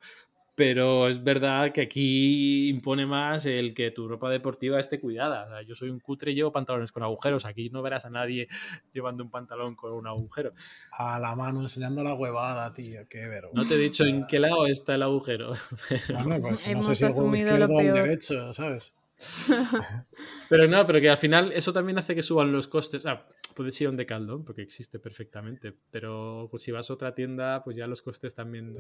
pero 0.58 1.08
es 1.08 1.24
verdad 1.24 1.72
que 1.72 1.82
aquí 1.82 2.68
impone 2.68 3.06
más 3.06 3.46
el 3.46 3.76
que 3.76 3.92
tu 3.92 4.08
ropa 4.08 4.28
deportiva 4.28 4.80
esté 4.80 5.00
cuidada. 5.00 5.62
yo 5.62 5.76
soy 5.76 5.92
un 5.92 6.00
cutre 6.00 6.32
y 6.32 6.34
llevo 6.34 6.52
pantalones 6.52 6.92
con 6.92 7.04
agujeros. 7.04 7.46
Aquí 7.46 7.70
no 7.70 7.84
verás 7.84 8.06
a 8.06 8.10
nadie 8.10 8.48
llevando 8.92 9.24
un 9.24 9.30
pantalón 9.30 9.76
con 9.76 9.94
un 9.94 10.08
agujero. 10.08 10.54
A 10.94 11.20
la 11.20 11.36
mano 11.36 11.62
enseñando 11.62 12.04
la 12.04 12.16
huevada, 12.16 12.74
tío. 12.74 13.08
Qué 13.08 13.20
vergüenza. 13.20 13.62
No 13.62 13.70
te 13.70 13.76
he 13.76 13.78
dicho 13.78 14.04
en 14.04 14.26
qué 14.26 14.40
lado 14.40 14.66
está 14.66 14.96
el 14.96 15.04
agujero. 15.04 15.54
Bueno, 16.24 16.42
pues 16.42 16.68
no 16.74 16.82
sé 16.82 16.96
si 16.96 17.06
el 17.06 17.36
izquierdo 17.36 17.76
o 17.76 17.80
el 17.80 17.94
derecho, 17.94 18.52
¿sabes? 18.52 18.96
pero 20.50 20.68
no, 20.68 20.86
pero 20.88 21.00
que 21.00 21.10
al 21.10 21.18
final 21.18 21.52
eso 21.52 21.72
también 21.72 22.00
hace 22.00 22.16
que 22.16 22.24
suban 22.24 22.52
los 22.52 22.68
costes. 22.68 23.06
Ah, 23.06 23.28
puedes 23.58 23.82
ir 23.82 23.88
a 23.88 23.90
un 23.90 23.98
Decathlon 23.98 24.46
porque 24.46 24.62
existe 24.62 25.00
perfectamente, 25.00 25.74
pero 25.90 26.48
pues, 26.52 26.62
si 26.62 26.72
vas 26.72 26.92
a 26.92 26.94
otra 26.94 27.12
tienda, 27.12 27.64
pues 27.64 27.76
ya 27.76 27.88
los 27.88 28.04
costes 28.04 28.36
también, 28.36 28.72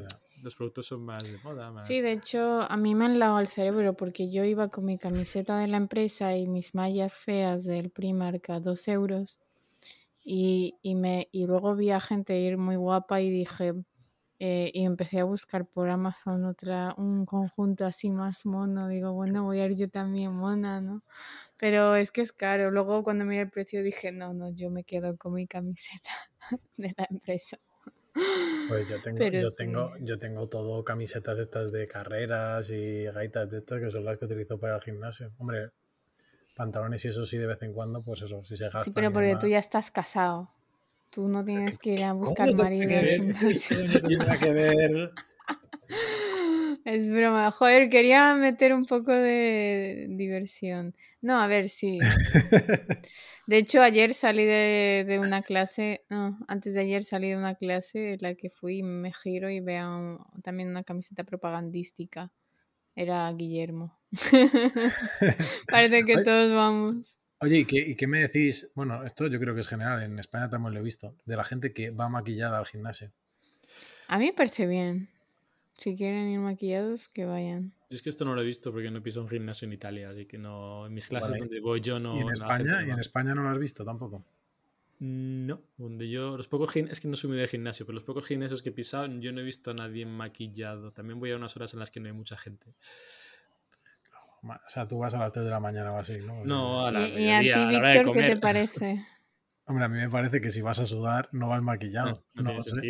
los 0.43 0.55
productos 0.55 0.85
son 0.85 1.01
más 1.01 1.23
de 1.23 1.39
moda. 1.43 1.81
Sí, 1.81 1.99
de 2.01 2.11
hecho, 2.11 2.61
a 2.61 2.77
mí 2.77 2.93
me 2.93 3.05
han 3.05 3.17
lavado 3.17 3.39
el 3.39 3.47
cerebro 3.47 3.95
porque 3.95 4.29
yo 4.29 4.43
iba 4.43 4.69
con 4.69 4.85
mi 4.85 4.99
camiseta 4.99 5.57
de 5.57 5.65
la 5.65 5.77
empresa 5.77 6.37
y 6.37 6.45
mis 6.45 6.75
mallas 6.75 7.15
feas 7.15 7.65
del 7.65 7.89
Primark 7.89 8.51
a 8.51 8.59
dos 8.59 8.87
euros 8.87 9.39
y, 10.23 10.75
y, 10.83 10.93
me, 10.93 11.27
y 11.31 11.47
luego 11.47 11.75
vi 11.75 11.89
a 11.89 11.99
gente 11.99 12.39
ir 12.39 12.57
muy 12.57 12.75
guapa 12.75 13.19
y 13.19 13.31
dije, 13.31 13.73
eh, 14.39 14.69
y 14.73 14.85
empecé 14.85 15.19
a 15.19 15.23
buscar 15.23 15.65
por 15.65 15.89
Amazon 15.89 16.45
otra, 16.45 16.93
un 16.97 17.25
conjunto 17.25 17.85
así 17.85 18.11
más 18.11 18.45
mono. 18.45 18.87
Digo, 18.87 19.13
bueno, 19.13 19.43
voy 19.43 19.59
a 19.59 19.65
ir 19.65 19.75
yo 19.75 19.89
también 19.89 20.31
mona, 20.33 20.79
¿no? 20.79 21.03
Pero 21.57 21.95
es 21.95 22.11
que 22.11 22.21
es 22.21 22.31
caro. 22.31 22.69
Luego 22.69 23.03
cuando 23.03 23.25
miré 23.25 23.41
el 23.41 23.49
precio 23.49 23.81
dije, 23.81 24.11
no, 24.11 24.33
no, 24.33 24.49
yo 24.49 24.69
me 24.69 24.83
quedo 24.83 25.17
con 25.17 25.33
mi 25.33 25.47
camiseta 25.47 26.11
de 26.77 26.93
la 26.95 27.07
empresa. 27.09 27.57
Pues 28.67 28.89
yo 28.89 29.01
tengo, 29.01 29.23
yo, 29.23 29.51
tengo, 29.51 29.93
yo 30.01 30.19
tengo 30.19 30.47
todo 30.47 30.83
camisetas 30.83 31.37
estas 31.39 31.71
de 31.71 31.87
carreras 31.87 32.71
y 32.71 33.05
gaitas 33.05 33.49
de 33.49 33.57
estas 33.57 33.81
que 33.81 33.91
son 33.91 34.05
las 34.05 34.17
que 34.17 34.25
utilizo 34.25 34.59
para 34.59 34.75
el 34.75 34.81
gimnasio. 34.81 35.31
Hombre, 35.37 35.71
pantalones 36.55 37.05
y 37.05 37.07
eso 37.09 37.25
sí 37.25 37.37
de 37.37 37.47
vez 37.47 37.61
en 37.61 37.73
cuando, 37.73 38.01
pues 38.01 38.21
eso, 38.23 38.43
si 38.43 38.55
se 38.55 38.65
gasta. 38.65 38.83
Sí, 38.83 38.91
pero 38.93 39.11
porque 39.11 39.35
tú 39.35 39.47
ya 39.47 39.59
estás 39.59 39.91
casado. 39.91 40.51
Tú 41.09 41.27
no 41.27 41.43
tienes 41.43 41.77
que 41.77 41.93
ir 41.93 42.03
a 42.03 42.13
buscar 42.13 42.53
marido. 42.53 42.89
No 42.89 44.39
que 44.39 44.51
ver. 44.51 45.11
Es 46.87 47.11
broma. 47.11 47.51
Joder, 47.51 47.89
quería 47.89 48.33
meter 48.35 48.73
un 48.73 48.85
poco 48.85 49.11
de 49.11 50.07
diversión. 50.09 50.95
No, 51.19 51.41
a 51.41 51.45
ver, 51.47 51.67
sí. 51.67 51.99
De 53.47 53.57
hecho, 53.57 53.81
ayer 53.81 54.13
salí 54.13 54.45
de, 54.45 55.19
una 55.21 55.41
clase, 55.41 56.05
no, 56.09 56.37
antes 56.47 56.73
de 56.73 56.81
ayer 56.81 57.03
salí 57.03 57.29
de 57.29 57.37
una 57.37 57.55
clase 57.55 58.13
en 58.13 58.19
la 58.21 58.35
que 58.35 58.49
fui, 58.49 58.83
me 58.83 59.11
giro 59.11 59.49
y 59.49 59.59
veo 59.59 60.25
también 60.43 60.69
una 60.69 60.83
camiseta 60.83 61.25
propagandística. 61.25 62.31
Era 62.95 63.29
Guillermo. 63.33 63.99
Parece 65.69 66.05
que 66.05 66.23
todos 66.23 66.53
vamos. 66.53 67.17
Oye, 67.39 67.59
¿y 67.59 67.65
qué, 67.65 67.77
¿y 67.77 67.95
qué 67.95 68.07
me 68.07 68.21
decís? 68.21 68.71
Bueno, 68.73 69.03
esto 69.03 69.27
yo 69.27 69.39
creo 69.39 69.53
que 69.53 69.61
es 69.61 69.67
general, 69.67 70.01
en 70.01 70.17
España 70.17 70.49
también 70.49 70.73
lo 70.73 70.79
he 70.79 70.83
visto, 70.83 71.15
de 71.25 71.35
la 71.35 71.43
gente 71.43 71.71
que 71.71 71.91
va 71.91 72.09
maquillada 72.09 72.57
al 72.57 72.65
gimnasio. 72.65 73.11
A 74.07 74.17
mí 74.17 74.25
me 74.25 74.33
parece 74.33 74.65
bien. 74.65 75.09
Si 75.77 75.95
quieren 75.95 76.29
ir 76.29 76.39
maquillados, 76.39 77.07
que 77.07 77.25
vayan. 77.25 77.73
Yo 77.89 77.95
es 77.95 78.01
que 78.01 78.09
esto 78.09 78.25
no 78.25 78.33
lo 78.33 78.41
he 78.41 78.45
visto 78.45 78.71
porque 78.71 78.89
no 78.89 79.01
piso 79.03 79.21
un 79.21 79.29
gimnasio 79.29 79.67
en 79.67 79.73
Italia, 79.73 80.09
así 80.09 80.25
que 80.25 80.37
no. 80.39 80.87
En 80.87 80.93
mis 80.93 81.07
clases 81.07 81.29
Vale. 81.29 81.39
donde 81.41 81.59
voy 81.59 81.81
yo 81.81 81.99
no. 81.99 82.17
¿Y 82.17 82.21
en 82.21 82.29
España? 82.29 82.83
¿Y 82.85 82.89
en. 82.89 82.99
España 82.99 83.35
no 83.35 83.43
lo 83.43 83.49
has 83.49 83.59
visto 83.59 83.85
tampoco? 83.85 84.25
No, 84.99 85.61
donde 85.77 86.09
yo. 86.09 86.35
Los 86.35 86.47
pocos 86.47 86.75
Es 86.75 86.99
que 86.99 87.07
no 87.07 87.15
soy 87.15 87.29
muy 87.29 87.39
de 87.39 87.47
gimnasio, 87.47 87.85
pero 87.85 87.95
los 87.95 88.03
pocos 88.03 88.25
gimnasios 88.25 88.63
que 88.63 88.69
he 88.69 88.71
pisado, 88.71 89.07
yo 89.19 89.31
no 89.31 89.41
he 89.41 89.43
visto 89.43 89.69
a 89.69 89.73
nadie 89.75 90.05
maquillado. 90.07 90.91
También 90.91 91.19
voy 91.19 91.31
a 91.31 91.35
unas 91.35 91.55
horas 91.55 91.73
en 91.73 91.79
las 91.79 91.91
que 91.91 91.99
no 91.99 92.07
hay 92.07 92.13
mucha 92.13 92.35
gente. 92.37 92.73
O 94.43 94.69
sea, 94.69 94.87
tú 94.87 94.99
vas 94.99 95.13
a 95.13 95.19
las 95.19 95.31
3 95.31 95.45
de 95.45 95.51
la 95.51 95.59
mañana 95.59 95.91
o 95.93 95.97
así, 95.97 96.17
¿no? 96.19 96.43
No, 96.45 96.85
a 96.85 96.91
la 96.91 96.99
¿Y, 96.99 97.25
y 97.25 97.29
a 97.31 97.41
ti, 97.43 97.59
a 97.59 97.65
de 97.65 97.67
Víctor, 97.67 98.13
qué 98.13 98.23
te 98.23 98.37
parece? 98.41 99.05
Hombre, 99.65 99.85
a 99.85 99.89
mí 99.89 99.97
me 99.97 100.09
parece 100.09 100.39
que 100.39 100.49
si 100.49 100.61
vas 100.61 100.79
a 100.79 100.85
sudar 100.85 101.29
no 101.33 101.49
vas 101.49 101.61
maquillado. 101.61 102.23
No, 102.35 102.43
no 102.53 102.61
sé. 102.61 102.81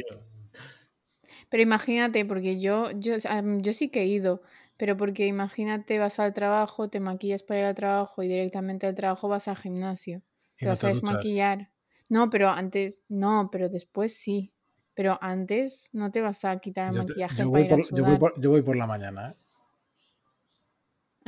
Pero 1.49 1.63
imagínate, 1.63 2.25
porque 2.25 2.59
yo, 2.59 2.91
yo, 2.91 3.15
yo 3.61 3.73
sí 3.73 3.89
que 3.89 4.01
he 4.01 4.05
ido, 4.05 4.41
pero 4.77 4.95
porque 4.97 5.25
imagínate, 5.27 5.99
vas 5.99 6.19
al 6.19 6.33
trabajo, 6.33 6.89
te 6.89 6.99
maquillas 6.99 7.43
para 7.43 7.59
ir 7.61 7.65
al 7.65 7.75
trabajo 7.75 8.23
y 8.23 8.27
directamente 8.27 8.87
al 8.87 8.95
trabajo 8.95 9.27
vas 9.27 9.47
al 9.47 9.57
gimnasio. 9.57 10.21
Y 10.59 10.63
Te 10.63 10.65
no 10.65 10.71
vas 10.71 10.79
te 10.79 10.87
a 10.87 10.89
duchas. 10.89 11.03
desmaquillar. 11.03 11.71
No, 12.09 12.29
pero 12.29 12.49
antes, 12.49 13.03
no, 13.09 13.49
pero 13.51 13.69
después 13.69 14.15
sí. 14.17 14.53
Pero 14.93 15.17
antes 15.21 15.89
no 15.93 16.11
te 16.11 16.21
vas 16.21 16.45
a 16.45 16.57
quitar 16.59 16.87
el 16.89 16.93
Yo, 16.93 17.05
te- 17.05 17.05
maquillaje 17.09 17.35
yo 17.37 17.51
para 17.51 17.65
ir 17.65 17.73
a 17.73 17.75
por, 17.75 17.85
yo, 17.95 18.03
voy 18.05 18.15
sudar. 18.15 18.19
por, 18.19 18.41
yo 18.41 18.49
voy 18.49 18.61
por 18.61 18.75
la 18.77 18.87
mañana, 18.87 19.31
¿eh? 19.31 19.35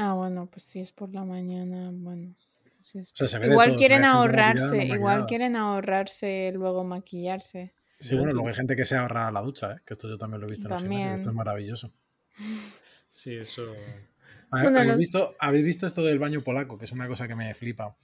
Ah, 0.02 0.14
bueno, 0.14 0.46
pues 0.46 0.64
si 0.64 0.80
es 0.80 0.92
por 0.94 1.14
la 1.14 1.26
mañana, 1.26 1.90
bueno. 1.94 2.34
pues 2.78 2.96
O 2.96 3.04
sea, 3.14 3.28
se 3.28 3.46
Igual 3.46 3.70
todo, 3.72 3.78
quieren 3.78 4.06
ahorrarse, 4.06 4.86
igual 4.86 5.26
quieren 5.26 5.56
ahorrarse 5.58 6.52
luego 6.56 6.86
maquillarse. 6.86 7.74
Sí, 8.00 8.16
bueno, 8.16 8.32
luego 8.32 8.48
hay 8.48 8.54
gente 8.54 8.78
que 8.78 8.86
se 8.86 8.96
ahorra 8.96 9.30
la 9.30 9.42
ducha, 9.42 9.74
¿eh? 9.74 9.76
que 9.86 9.94
esto 9.94 10.08
yo 10.08 10.18
también 10.18 10.40
lo 10.40 10.48
he 10.48 10.52
visto 10.52 10.68
en 10.70 10.74
el 10.74 10.80
gimnasio, 10.80 11.02
También. 11.02 11.16
esto 11.16 11.30
es 11.30 11.36
maravilloso. 11.36 11.92
Sí, 13.12 13.36
eso. 13.36 13.74
A 14.52 14.56
ver, 14.58 14.64
Bueno, 14.64 14.78
¿habéis, 14.78 14.92
los- 14.94 15.00
visto, 15.00 15.36
¿Habéis 15.40 15.66
visto 15.66 15.86
esto 15.88 16.04
del 16.04 16.20
baño 16.20 16.40
polaco? 16.42 16.78
Que 16.78 16.86
es 16.86 16.92
una 16.94 17.08
cosa 17.08 17.28
que 17.28 17.36
me 17.36 17.54
flipa. 17.54 17.98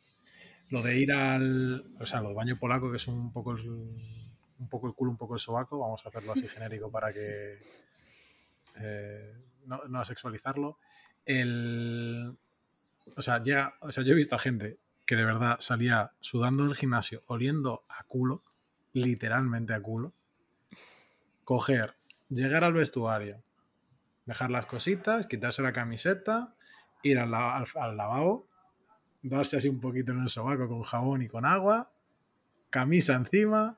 Lo 0.69 0.81
de 0.81 0.97
ir 0.97 1.13
al. 1.13 1.85
O 2.01 2.05
sea, 2.05 2.19
lo 2.21 2.27
del 2.29 2.35
baño 2.35 2.57
polaco, 2.59 2.89
que 2.89 2.97
es 2.97 3.07
un 3.07 3.31
poco 3.31 3.53
el, 3.53 3.69
un 3.69 4.67
poco 4.67 4.87
el 4.87 4.93
culo, 4.95 5.11
un 5.11 5.17
poco 5.17 5.35
el 5.35 5.39
sobaco. 5.39 5.79
Vamos 5.79 6.05
a 6.05 6.09
hacerlo 6.09 6.33
así 6.33 6.47
genérico 6.49 6.91
para 6.91 7.13
que. 7.13 7.57
eh, 8.81 9.33
no, 9.65 9.79
no 9.89 10.03
sexualizarlo. 10.03 10.79
El. 11.25 12.37
O 13.15 13.21
sea, 13.21 13.41
llega. 13.43 13.75
O 13.81 13.91
sea, 13.91 14.03
yo 14.03 14.13
he 14.13 14.15
visto 14.15 14.35
a 14.35 14.39
gente 14.39 14.77
que 15.05 15.15
de 15.15 15.25
verdad 15.25 15.57
salía 15.59 16.11
sudando 16.19 16.63
del 16.65 16.75
gimnasio, 16.75 17.23
oliendo 17.27 17.83
a 17.89 18.03
culo, 18.05 18.43
literalmente 18.93 19.73
a 19.73 19.81
culo. 19.81 20.13
Coger, 21.43 21.95
llegar 22.29 22.63
al 22.63 22.73
vestuario, 22.73 23.41
dejar 24.25 24.49
las 24.49 24.65
cositas, 24.65 25.27
quitarse 25.27 25.61
la 25.61 25.73
camiseta, 25.73 26.55
ir 27.03 27.19
al, 27.19 27.29
la- 27.31 27.55
al- 27.55 27.65
al 27.75 27.97
lavabo, 27.97 28.47
darse 29.21 29.57
así 29.57 29.67
un 29.69 29.79
poquito 29.79 30.11
en 30.11 30.21
el 30.21 30.29
sobaco 30.29 30.67
con 30.67 30.81
jabón 30.81 31.21
y 31.21 31.27
con 31.27 31.45
agua, 31.45 31.91
camisa 32.71 33.13
encima, 33.13 33.77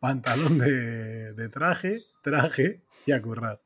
pantalón 0.00 0.58
de, 0.58 1.32
de 1.32 1.48
traje, 1.48 2.02
traje 2.22 2.82
y 3.06 3.12
a 3.12 3.22
currar. 3.22 3.62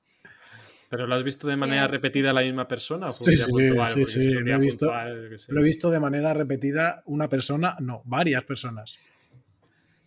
¿Pero 0.92 1.06
lo 1.06 1.14
has 1.14 1.24
visto 1.24 1.48
de 1.48 1.56
manera 1.56 1.88
repetida 1.88 2.34
la 2.34 2.42
misma 2.42 2.68
persona? 2.68 3.06
¿O 3.06 3.10
fue 3.10 3.32
Sí, 3.32 3.36
sí, 3.44 3.50
puntual? 3.50 3.88
sí, 3.88 4.04
sí, 4.04 4.30
lo 4.30 4.54
he 4.54 4.58
visto- 4.58 4.86
puntual. 4.88 5.30
Lo 5.48 5.60
he 5.62 5.64
visto 5.64 5.90
de 5.90 5.98
manera 5.98 6.34
repetida 6.34 7.02
una 7.06 7.30
persona, 7.30 7.76
no, 7.80 8.02
varias 8.04 8.44
personas. 8.44 8.94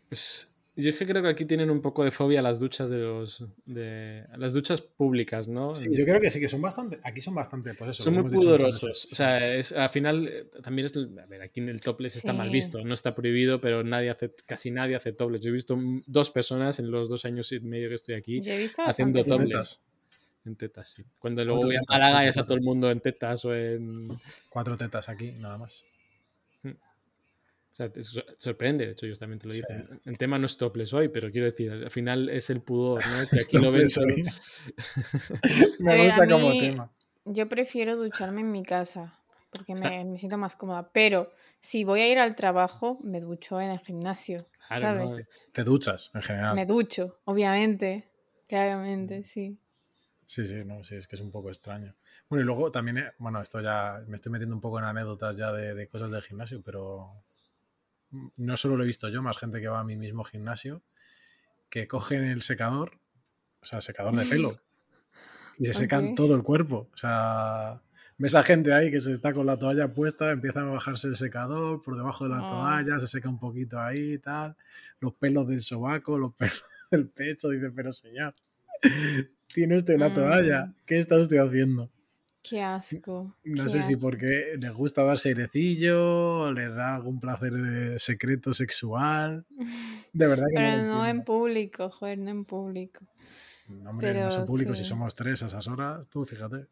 Pues, 0.08 0.56
yo 0.76 0.91
es 0.91 0.95
que 1.00 1.08
creo 1.08 1.24
que 1.24 1.30
aquí 1.30 1.45
tienen 1.45 1.71
un 1.71 1.82
poco 1.82 2.04
de 2.04 2.12
fobia 2.12 2.39
las 2.43 2.60
duchas 2.60 2.91
de 2.91 2.98
los. 3.00 3.43
De, 3.65 4.26
las 4.38 4.54
duchas 4.54 4.80
públicas, 4.82 5.48
¿no? 5.48 5.74
Sí, 5.74 5.89
yo 5.91 6.06
creo 6.06 6.21
que 6.21 6.30
sí, 6.30 6.39
que 6.39 6.48
son 6.48 6.62
bastante, 6.62 7.00
aquí 7.04 7.19
son 7.19 7.34
bastante, 7.34 7.74
pues 7.74 7.89
eso. 7.89 8.04
Son 8.04 8.13
muy 8.13 8.32
pudorosos. 8.32 9.06
O 9.12 9.15
sea, 9.15 9.56
es, 9.56 9.71
al 9.71 9.89
final 9.89 10.28
eh, 10.28 10.52
también 10.62 10.86
es. 10.86 10.93
A 10.95 11.26
ver, 11.26 11.41
aquí 11.41 11.62
en 11.62 11.69
el 11.69 11.82
topless 11.82 12.15
está 12.17 12.32
mal 12.32 12.50
Sí. 12.50 12.54
visto. 12.54 12.84
No 12.86 12.93
está 12.93 13.15
prohibido, 13.15 13.60
pero 13.60 13.84
nadie 13.84 14.12
hace, 14.12 14.32
casi 14.45 14.69
nadie 14.69 14.95
hace 14.95 15.13
topless. 15.13 15.41
Yo 15.41 15.50
he 15.50 15.54
visto 15.54 15.76
dos 16.06 16.30
personas 16.30 16.78
en 16.78 16.91
los 16.91 17.10
dos 17.10 17.26
años 17.26 17.52
y 17.54 17.60
medio 17.62 17.89
que 17.89 17.95
estoy 17.95 18.13
aquí 18.13 18.39
haciendo 18.86 19.24
topless. 19.24 19.82
En 20.46 20.56
tetas, 20.56 20.90
sí. 20.90 21.04
Cuando 21.20 21.44
luego 21.44 21.62
¿Cuánto 21.62 21.68
voy 21.68 21.76
a? 21.78 21.82
Málaga 21.92 22.12
ya 22.12 22.14
¿Cuánto 22.18 22.30
está 22.30 22.46
todo 22.46 22.58
el 22.58 22.64
mundo 22.64 22.92
en 22.92 23.00
tetas 23.00 23.46
o 23.46 23.56
en. 23.56 23.90
Cuatro 24.50 24.78
tetas 24.78 25.10
aquí, 25.10 25.32
nada 25.34 25.58
más. 25.58 25.84
O 26.64 27.76
sea, 27.76 27.92
te 27.92 28.02
sorprende, 28.38 28.86
de 28.86 28.92
hecho, 28.94 29.06
ellos 29.06 29.20
también 29.20 29.38
te 29.40 29.48
lo 29.48 29.52
Sí. 29.52 29.60
dicen. 29.60 30.00
El 30.06 30.18
tema 30.18 30.38
no 30.40 30.46
es 30.46 30.56
topless 30.56 30.94
hoy, 30.94 31.10
pero 31.10 31.30
quiero 31.30 31.46
decir, 31.48 31.70
al 31.72 31.92
final 31.92 32.30
es 32.30 32.50
el 32.50 32.62
pudor, 32.62 33.02
¿no? 33.06 33.18
Que 33.30 33.42
aquí 33.42 33.58
lo 33.58 33.70
ven 33.72 33.90
solo. 33.90 34.16
Me 35.80 36.04
gusta 36.06 36.26
como 36.28 36.50
mí- 36.52 36.60
tema. 36.62 36.92
Yo 37.26 37.50
prefiero 37.50 37.98
ducharme 37.98 38.42
en 38.42 38.52
mi 38.52 38.64
casa 38.64 39.20
porque 39.52 39.74
me, 39.74 40.06
me 40.06 40.18
siento 40.20 40.38
más 40.38 40.56
cómoda. 40.56 40.90
Pero 40.94 41.32
si 41.60 41.84
voy 41.84 42.02
a 42.02 42.08
ir 42.08 42.20
al 42.20 42.36
trabajo, 42.36 42.98
me 43.04 43.20
ducho 43.20 43.60
en 43.60 43.72
el 43.72 43.80
gimnasio. 43.80 44.48
Claro, 44.68 44.86
¿Sabes? 44.86 45.06
¿no? 45.10 45.18
Te 45.52 45.64
duchas, 45.64 46.12
en 46.14 46.22
general. 46.22 46.56
Me 46.56 46.66
ducho, 46.66 47.20
obviamente. 47.26 48.08
Claramente, 48.48 49.24
sí. 49.24 49.58
Sí, 50.26 50.44
sí, 50.44 50.66
no, 50.66 50.84
sí, 50.84 50.96
es 50.96 51.08
que 51.08 51.16
es 51.16 51.22
un 51.22 51.32
poco 51.32 51.50
extraño. 51.50 51.96
Bueno, 52.30 52.42
y 52.42 52.46
luego 52.46 52.72
también, 52.72 52.98
eh, 52.98 53.12
bueno, 53.20 53.40
esto 53.42 53.62
ya 53.62 54.02
me 54.08 54.16
estoy 54.16 54.32
metiendo 54.32 54.56
un 54.56 54.62
poco 54.62 54.80
en 54.80 54.86
anécdotas 54.86 55.38
ya 55.38 55.52
de, 55.52 55.76
de 55.76 55.88
cosas 55.88 56.10
del 56.12 56.24
gimnasio, 56.24 56.62
pero 56.64 57.24
no 58.38 58.58
solo 58.58 58.76
lo 58.78 58.84
he 58.84 58.88
visto 58.88 59.08
yo, 59.10 59.22
más 59.22 59.38
gente 59.38 59.62
que 59.62 59.68
va 59.68 59.80
a 59.82 59.84
mi 59.84 59.98
mismo 59.98 60.24
gimnasio, 60.24 60.82
que 61.70 61.88
cogen 61.88 62.24
el 62.24 62.42
secador, 62.42 62.98
o 63.62 63.66
sea, 63.66 63.78
el 63.78 63.84
secador 63.84 64.16
de 64.16 64.26
pelo, 64.26 64.56
y 65.60 65.66
se 65.66 65.74
secan 65.74 66.16
todo 66.16 66.36
el 66.36 66.42
cuerpo. 66.44 66.90
O 66.94 66.98
sea, 66.98 67.82
ves 68.18 68.34
a 68.36 68.44
gente 68.44 68.74
ahí 68.74 68.90
que 68.90 69.00
se 69.00 69.12
está 69.12 69.32
con 69.32 69.46
la 69.46 69.58
toalla 69.60 69.94
puesta, 69.94 70.32
empiezan 70.32 70.70
a 70.70 70.72
bajarse 70.72 71.08
el 71.08 71.16
secador 71.16 71.82
por 71.82 71.96
debajo 71.98 72.24
de 72.24 72.32
la 72.32 72.46
Ah. 72.46 72.48
toalla, 72.48 73.00
se 73.00 73.08
seca 73.08 73.30
un 73.30 73.40
poquito 73.40 73.80
ahí 73.80 74.14
y 74.14 74.18
tal, 74.20 74.56
los 75.00 75.14
pelos 75.14 75.48
del 75.48 75.62
sobaco, 75.62 76.18
los 76.18 76.34
pelos 76.38 76.64
del 76.90 77.10
pecho, 77.10 77.50
dice, 77.50 77.70
pero 77.72 77.92
señor, 77.92 78.34
tiene 79.56 79.76
usted 79.78 79.96
una 79.96 80.10
Mm. 80.10 80.13
toalla, 80.13 80.74
¿qué 80.86 80.98
está 80.98 81.18
usted 81.20 81.38
haciendo? 81.38 81.89
Qué 82.44 82.62
asco. 82.62 83.36
No 83.44 83.63
qué 83.63 83.70
sé 83.70 83.82
si 83.82 83.96
porque 83.96 84.56
le 84.60 84.70
gusta 84.70 85.04
darse 85.04 85.30
airecillo, 85.30 86.52
le 86.52 86.70
da 86.70 86.96
algún 86.96 87.20
placer 87.20 88.00
secreto 88.00 88.54
sexual. 88.54 89.46
De 90.13 90.28
verdad 90.28 90.46
que 90.50 90.56
Pero 90.56 90.84
no, 90.84 90.94
no 91.00 91.08
en 91.08 91.24
público, 91.24 91.89
joder, 91.89 92.20
no 92.20 92.30
en 92.30 92.46
público. 92.46 93.06
No, 93.68 93.89
hombre, 93.89 94.10
no 94.10 94.13
pero 94.13 94.32
son 94.32 94.46
públicos, 94.46 94.78
si 94.78 94.84
sí. 94.84 94.89
somos 94.89 95.15
tres 95.15 95.41
a 95.41 95.48
esas 95.48 95.68
horas, 95.68 96.08
tú 96.08 96.24
fíjate. 96.24 96.68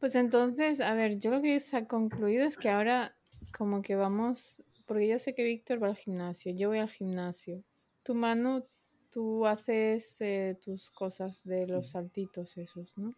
Pues 0.00 0.14
entonces, 0.16 0.80
a 0.82 0.92
ver, 0.94 1.18
yo 1.18 1.30
lo 1.30 1.40
que 1.40 1.58
se 1.60 1.76
ha 1.78 1.86
concluido 1.86 2.44
es 2.46 2.58
que 2.58 2.68
ahora 2.68 3.16
como 3.56 3.80
que 3.82 3.96
vamos, 3.96 4.62
porque 4.84 5.08
yo 5.08 5.18
sé 5.18 5.34
que 5.34 5.44
Víctor 5.44 5.82
va 5.82 5.88
al 5.88 5.96
gimnasio, 5.96 6.52
yo 6.54 6.68
voy 6.68 6.78
al 6.78 6.90
gimnasio. 6.90 7.64
Tu 8.02 8.14
mano, 8.14 8.62
tú 9.10 9.46
haces 9.46 10.20
eh, 10.20 10.58
tus 10.62 10.90
cosas 10.90 11.44
de 11.44 11.66
los 11.66 11.90
saltitos 11.90 12.56
esos, 12.58 12.96
¿no? 12.98 13.14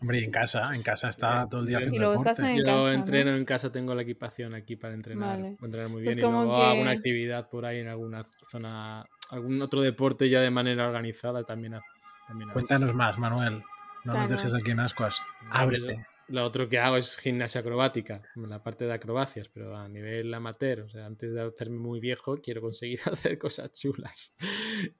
Hombre, 0.00 0.20
y 0.20 0.24
en 0.24 0.30
casa, 0.32 0.70
en 0.74 0.82
casa 0.82 1.08
está 1.08 1.46
todo 1.48 1.60
el 1.60 1.66
día 1.68 1.78
Y 1.78 1.82
haciendo 1.82 1.98
luego 2.00 2.14
estás 2.14 2.38
deporte. 2.38 2.52
en 2.54 2.58
Yo 2.58 2.64
casa, 2.64 2.88
¿no? 2.88 2.94
entreno 2.94 3.36
en 3.36 3.44
casa, 3.44 3.70
tengo 3.72 3.94
la 3.94 4.02
equipación 4.02 4.54
aquí 4.54 4.74
para 4.76 4.94
entrenar, 4.94 5.36
Vale. 5.40 5.54
para 5.54 5.66
entrenar 5.66 5.88
muy 5.90 6.02
Pues 6.02 6.16
bien. 6.16 6.26
y 6.26 6.28
como 6.28 6.44
luego 6.44 6.62
hago 6.62 6.74
que- 6.74 6.82
una 6.82 6.90
actividad 6.90 7.48
por 7.48 7.64
ahí 7.64 7.78
en 7.78 7.88
alguna 7.88 8.24
zona, 8.50 9.04
algún 9.30 9.62
otro 9.62 9.80
deporte 9.80 10.28
ya 10.28 10.40
de 10.40 10.50
manera 10.50 10.86
organizada 10.88 11.44
también. 11.44 11.74
también 12.26 12.50
hago. 12.50 12.54
Cuéntanos 12.54 12.94
más, 12.94 13.18
Manuel. 13.18 13.62
No 14.04 14.14
nos 14.14 14.28
dejes 14.28 14.52
aquí 14.54 14.70
en 14.72 14.80
ascuas. 14.80 15.18
No, 15.44 15.50
Ábrete. 15.52 16.06
Lo 16.28 16.44
otro 16.44 16.68
que 16.68 16.78
hago 16.78 16.98
es 16.98 17.16
gimnasia 17.16 17.62
acrobática, 17.62 18.22
la 18.34 18.62
parte 18.62 18.84
de 18.84 18.92
acrobacias, 18.92 19.48
pero 19.48 19.74
a 19.74 19.88
nivel 19.88 20.32
amateur, 20.34 20.80
o 20.82 20.88
sea, 20.90 21.06
antes 21.06 21.32
de 21.32 21.40
hacerme 21.40 21.78
muy 21.78 22.00
viejo, 22.00 22.36
quiero 22.42 22.60
conseguir 22.60 23.00
hacer 23.06 23.38
cosas 23.38 23.72
chulas. 23.72 24.36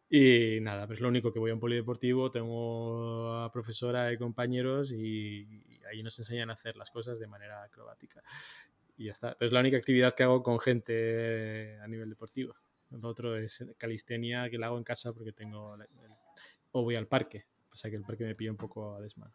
Y 0.08 0.58
nada, 0.62 0.86
pues 0.86 1.00
lo 1.00 1.08
único 1.08 1.30
que 1.30 1.38
voy 1.38 1.50
a 1.50 1.54
un 1.54 1.60
polideportivo, 1.60 2.30
tengo 2.30 3.30
a 3.34 3.52
profesora 3.52 4.10
y 4.10 4.16
compañeros 4.16 4.90
y, 4.92 5.46
ahí 5.90 6.02
nos 6.02 6.18
enseñan 6.18 6.48
a 6.50 6.54
hacer 6.54 6.76
las 6.76 6.90
cosas 6.90 7.18
de 7.18 7.26
manera 7.26 7.62
acrobática. 7.62 8.22
Y 8.96 9.06
ya 9.06 9.12
está. 9.12 9.34
Pero 9.38 9.46
es 9.46 9.52
la 9.52 9.60
única 9.60 9.76
actividad 9.76 10.12
que 10.12 10.22
hago 10.22 10.42
con 10.42 10.58
gente 10.58 10.92
eh, 10.94 11.78
a 11.80 11.88
nivel 11.88 12.08
deportivo. 12.08 12.54
Lo 12.90 13.06
otro 13.08 13.36
es 13.36 13.66
calistenia 13.78 14.48
que 14.48 14.58
la 14.58 14.66
hago 14.66 14.78
en 14.78 14.84
casa 14.84 15.12
porque 15.12 15.32
tengo... 15.32 15.74
el- 15.74 15.88
o 16.72 16.82
voy 16.82 16.96
al 16.96 17.06
parque. 17.06 17.46
Pasa 17.70 17.90
que 17.90 17.96
el 17.96 18.02
parque 18.02 18.24
me 18.24 18.34
pilla 18.34 18.50
un 18.50 18.56
poco 18.56 18.94
a 18.94 19.00
desmano. 19.00 19.34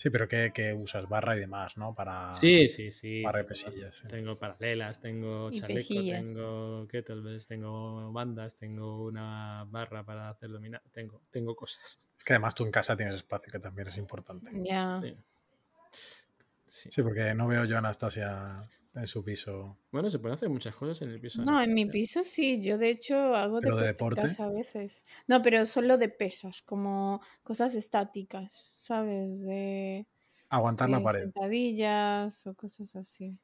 Sí, 0.00 0.08
pero 0.08 0.26
que, 0.26 0.50
que 0.54 0.72
usas 0.72 1.06
barra 1.10 1.36
y 1.36 1.40
demás, 1.40 1.76
¿no? 1.76 1.94
Para, 1.94 2.32
Sí, 2.32 2.66
sí, 2.68 2.90
sí. 2.90 3.22
para 3.22 3.40
tengo- 3.40 3.48
pesillas. 3.48 3.96
sí. 3.96 4.08
Tengo 4.08 4.38
paralelas, 4.38 4.98
tengo 4.98 5.50
chaleco, 5.50 5.74
pesillas. 5.76 6.24
tengo 6.24 6.88
kettlebells, 6.88 7.46
tengo 7.46 8.10
bandas, 8.10 8.56
tengo 8.56 9.04
una 9.04 9.66
barra 9.68 10.02
para 10.02 10.30
hacer 10.30 10.48
dominar, 10.48 10.80
tengo, 10.90 11.20
tengo 11.30 11.54
cosas. 11.54 12.08
Es 12.16 12.24
que 12.24 12.32
además 12.32 12.54
tú 12.54 12.64
en 12.64 12.70
casa 12.70 12.96
tienes 12.96 13.14
espacio, 13.16 13.52
que 13.52 13.58
también 13.58 13.88
es 13.88 13.98
importante. 13.98 14.50
Ya. 14.64 15.00
Sí. 15.00 16.88
Sí. 16.88 17.02
porque 17.02 17.34
no 17.34 17.46
veo 17.46 17.66
yo 17.66 17.76
a 17.76 17.80
Anastasia 17.80 18.58
en 18.94 19.06
su 19.06 19.22
piso. 19.22 19.78
Bueno, 19.92 20.10
se 20.10 20.18
pueden 20.18 20.34
hacer 20.34 20.48
muchas 20.48 20.74
cosas 20.74 21.02
en 21.02 21.10
el 21.10 21.20
piso. 21.20 21.42
No, 21.44 21.60
en 21.60 21.72
mi 21.72 21.86
piso 21.86 22.24
sí. 22.24 22.62
Yo 22.62 22.78
de 22.78 22.90
hecho 22.90 23.16
hago 23.34 23.60
de 23.60 23.70
deporte 23.86 24.26
a 24.38 24.48
veces. 24.48 25.04
No, 25.28 25.42
pero 25.42 25.64
solo 25.66 25.98
de 25.98 26.08
pesas, 26.08 26.62
como 26.62 27.20
cosas 27.42 27.74
estáticas, 27.74 28.72
¿sabes? 28.74 29.42
De 29.42 30.06
aguantar 30.48 30.90
la 30.90 31.00
pared. 31.00 31.22
Sentadillas 31.22 32.46
o 32.46 32.54
cosas 32.54 32.96
así. 32.96 33.38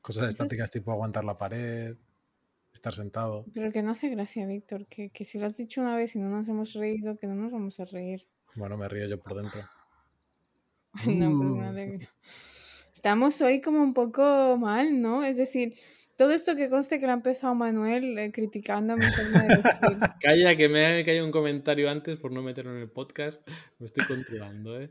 Cosas 0.00 0.28
estáticas 0.28 0.70
tipo 0.70 0.92
aguantar 0.92 1.24
la 1.24 1.36
pared, 1.36 1.96
estar 2.72 2.94
sentado. 2.94 3.44
Pero 3.52 3.70
que 3.70 3.82
no 3.82 3.92
hace 3.92 4.08
gracia, 4.08 4.46
Víctor, 4.46 4.86
que, 4.86 5.10
que 5.10 5.24
si 5.24 5.38
lo 5.38 5.46
has 5.46 5.56
dicho 5.56 5.80
una 5.82 5.94
vez 5.94 6.16
y 6.16 6.18
no 6.18 6.28
nos 6.28 6.48
hemos 6.48 6.72
reído, 6.72 7.16
que 7.16 7.26
no 7.26 7.34
nos 7.34 7.52
vamos 7.52 7.78
a 7.80 7.84
reír. 7.84 8.26
Bueno, 8.56 8.76
me 8.76 8.88
río 8.88 9.06
yo 9.06 9.20
por 9.20 9.34
dentro. 9.34 9.60
no, 11.06 11.30
me 11.30 11.86
mm. 11.86 12.08
Estamos 12.92 13.40
hoy 13.42 13.60
como 13.60 13.82
un 13.82 13.94
poco 13.94 14.56
mal, 14.58 15.00
¿no? 15.00 15.24
Es 15.24 15.36
decir, 15.36 15.76
todo 16.16 16.32
esto 16.32 16.54
que 16.56 16.68
conste 16.68 16.98
que 16.98 17.06
lo 17.06 17.12
ha 17.12 17.14
empezado 17.14 17.54
Manuel 17.54 18.18
eh, 18.18 18.32
criticando 18.32 18.92
a 18.92 18.96
mi 18.96 19.06
forma 19.06 19.42
de 19.42 19.48
vestir. 19.48 19.98
Calla, 20.20 20.56
que 20.56 20.68
me 20.68 20.84
ha 20.84 21.04
caído 21.04 21.24
un 21.24 21.32
comentario 21.32 21.88
antes 21.88 22.18
por 22.18 22.32
no 22.32 22.42
meterlo 22.42 22.72
en 22.72 22.82
el 22.82 22.90
podcast. 22.90 23.48
Me 23.78 23.86
estoy 23.86 24.06
controlando, 24.06 24.80
¿eh? 24.80 24.90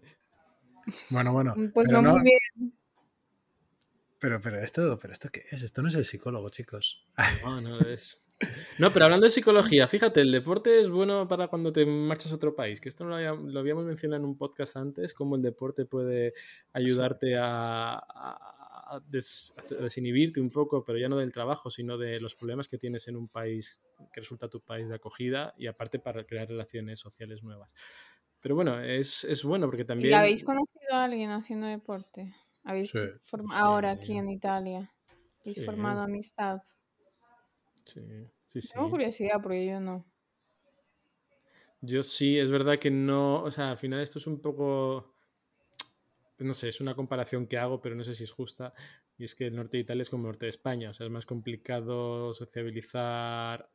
Bueno, 1.12 1.34
bueno. 1.34 1.56
Pues 1.74 1.90
no, 1.90 2.02
muy 2.02 2.22
bien. 2.22 2.74
Pero, 4.20 4.42
pero 4.42 4.60
esto, 4.60 4.98
pero 5.00 5.14
esto 5.14 5.30
qué 5.32 5.46
es? 5.52 5.64
Esto 5.64 5.82
no 5.82 5.90
es 5.90 5.96
el 5.96 6.06
psicólogo, 6.06 6.50
chicos. 6.50 7.06
No, 7.44 7.62
no 7.62 7.80
es. 7.82 8.26
No, 8.78 8.94
pero 8.94 9.06
hablando 9.06 9.26
de 9.26 9.32
psicología, 9.32 9.88
fíjate, 9.88 10.22
el 10.22 10.32
deporte 10.32 10.80
es 10.80 10.90
bueno 10.90 11.28
para 11.28 11.50
cuando 11.50 11.74
te 11.74 11.86
marchas 11.86 12.32
a 12.32 12.36
otro 12.36 12.56
país, 12.56 12.80
que 12.80 12.88
esto 12.88 13.04
lo, 13.04 13.16
habíamos 13.16 13.84
mencionado 13.84 14.24
en 14.24 14.30
un 14.30 14.38
podcast 14.38 14.78
antes, 14.78 15.14
cómo 15.14 15.36
el 15.36 15.42
deporte 15.42 15.86
puede 15.86 16.34
ayudarte 16.72 17.36
a, 17.38 18.02
desinhibirte 19.08 20.42
un 20.42 20.50
poco, 20.50 20.84
pero 20.84 20.98
ya 20.98 21.10
no 21.10 21.18
del 21.18 21.32
trabajo, 21.32 21.70
sino 21.70 21.98
de 21.98 22.20
los 22.22 22.34
problemas 22.34 22.68
que 22.68 22.78
tienes 22.78 23.08
en 23.08 23.18
un 23.18 23.28
país 23.28 23.84
que 24.12 24.22
resulta 24.22 24.50
tu 24.50 24.62
país 24.62 24.90
de 24.90 24.96
acogida 24.96 25.54
y 25.58 25.68
aparte 25.68 26.00
para 26.00 26.24
crear 26.24 26.48
relaciones 26.48 27.00
sociales 27.00 27.44
nuevas. 27.44 27.72
Pero 28.40 28.56
bueno, 28.56 28.82
es, 28.82 29.26
es 29.26 29.44
bueno 29.44 29.68
porque 29.68 29.86
también... 29.86 30.12
¿Y 30.12 30.14
habéis 30.14 30.44
conocido 30.44 30.94
a 30.94 31.04
alguien 31.04 31.30
haciendo 31.30 31.68
deporte? 31.68 32.34
¿Habéis 32.64 32.94
formado 33.22 33.66
ahora 33.66 33.92
aquí 33.92 34.18
en 34.18 34.30
Italia? 34.30 34.92
¿Habéis 35.42 35.66
formado 35.66 36.02
amistad? 36.02 36.62
Sí, 37.90 38.02
sí, 38.46 38.62
sí. 38.62 38.74
Tengo 38.74 38.90
curiosidad 38.90 39.42
porque 39.42 39.66
yo 39.66 39.80
no. 39.80 40.06
Yo 41.82 42.04
sí, 42.04 42.38
es 42.38 42.52
verdad 42.52 42.78
que 42.78 42.92
no, 42.92 43.44
o 43.44 43.52
sea, 43.52 43.72
al 43.72 43.78
final 43.78 44.02
esto 44.02 44.20
es 44.20 44.28
un 44.28 44.42
poco, 44.42 45.14
no 46.38 46.54
sé, 46.54 46.70
es 46.70 46.82
una 46.82 46.94
comparación 46.94 47.48
que 47.48 47.58
hago, 47.58 47.80
pero 47.80 47.96
no 47.96 48.04
sé 48.04 48.14
si 48.14 48.26
es 48.26 48.32
justa. 48.32 48.74
Y 49.18 49.24
es 49.24 49.36
que 49.36 49.48
el 49.48 49.56
norte 49.56 49.78
de 49.78 49.82
Italia 49.82 50.02
es 50.02 50.10
como 50.10 50.24
el 50.24 50.28
norte 50.30 50.46
de 50.46 50.50
España, 50.50 50.90
o 50.90 50.94
sea, 50.94 51.06
es 51.06 51.12
más 51.12 51.26
complicado 51.26 52.34
sociabilizar 52.34 53.70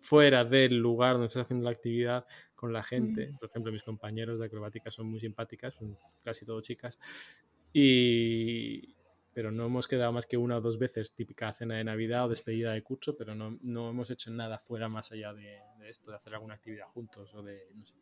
fuera 0.00 0.44
del 0.44 0.78
lugar 0.78 1.12
donde 1.12 1.26
estás 1.26 1.44
haciendo 1.44 1.66
la 1.66 1.72
actividad 1.72 2.26
con 2.54 2.72
la 2.72 2.82
gente. 2.82 3.32
Por 3.38 3.48
ejemplo, 3.48 3.72
mis 3.72 3.82
compañeros 3.82 4.38
de 4.38 4.46
acrobática 4.46 4.90
son 4.90 5.08
muy 5.08 5.20
simpáticas, 5.20 5.74
son 5.74 5.96
casi 6.22 6.44
todo 6.44 6.60
chicas. 6.60 6.98
Y, 7.72 8.96
pero 9.40 9.50
no 9.50 9.64
hemos 9.64 9.88
quedado 9.88 10.12
más 10.12 10.26
que 10.26 10.36
una 10.36 10.58
o 10.58 10.60
dos 10.60 10.78
veces, 10.78 11.14
típica 11.14 11.50
cena 11.50 11.76
de 11.76 11.82
Navidad 11.82 12.26
o 12.26 12.28
despedida 12.28 12.74
de 12.74 12.82
curso, 12.82 13.16
pero 13.16 13.34
no, 13.34 13.58
no 13.62 13.88
hemos 13.88 14.10
hecho 14.10 14.30
nada 14.30 14.58
fuera 14.58 14.86
más 14.90 15.12
allá 15.12 15.32
de, 15.32 15.62
esto, 15.88 16.10
de 16.10 16.18
hacer 16.18 16.34
alguna 16.34 16.56
actividad 16.56 16.86
juntos 16.88 17.32
o 17.32 17.42
de, 17.42 17.58
no 17.74 17.86
sé. 17.86 17.94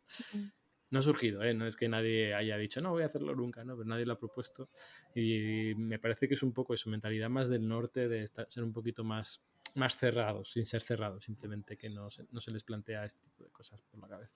No 0.89 0.99
ha 0.99 1.01
surgido, 1.01 1.41
¿eh? 1.41 1.53
no 1.53 1.65
es 1.65 1.77
que 1.77 1.87
nadie 1.87 2.33
haya 2.33 2.57
dicho, 2.57 2.81
no 2.81 2.91
voy 2.91 3.03
a 3.03 3.05
hacerlo 3.05 3.33
nunca, 3.35 3.63
¿no? 3.63 3.77
pero 3.77 3.87
nadie 3.87 4.05
lo 4.05 4.11
ha 4.11 4.19
propuesto. 4.19 4.67
Y 5.15 5.75
me 5.77 5.97
parece 5.97 6.27
que 6.27 6.33
es 6.33 6.43
un 6.43 6.51
poco 6.51 6.75
su 6.75 6.89
mentalidad 6.89 7.29
más 7.29 7.47
del 7.47 7.65
norte, 7.65 8.09
de 8.09 8.21
estar, 8.21 8.45
ser 8.49 8.65
un 8.65 8.73
poquito 8.73 9.05
más, 9.05 9.41
más 9.75 9.95
cerrados, 9.95 10.51
sin 10.51 10.65
ser 10.65 10.81
cerrados, 10.81 11.23
simplemente 11.23 11.77
que 11.77 11.89
no 11.89 12.09
se, 12.09 12.25
no 12.33 12.41
se 12.41 12.51
les 12.51 12.65
plantea 12.65 13.05
este 13.05 13.23
tipo 13.23 13.45
de 13.45 13.51
cosas 13.51 13.81
por 13.89 14.01
la 14.01 14.09
cabeza. 14.09 14.35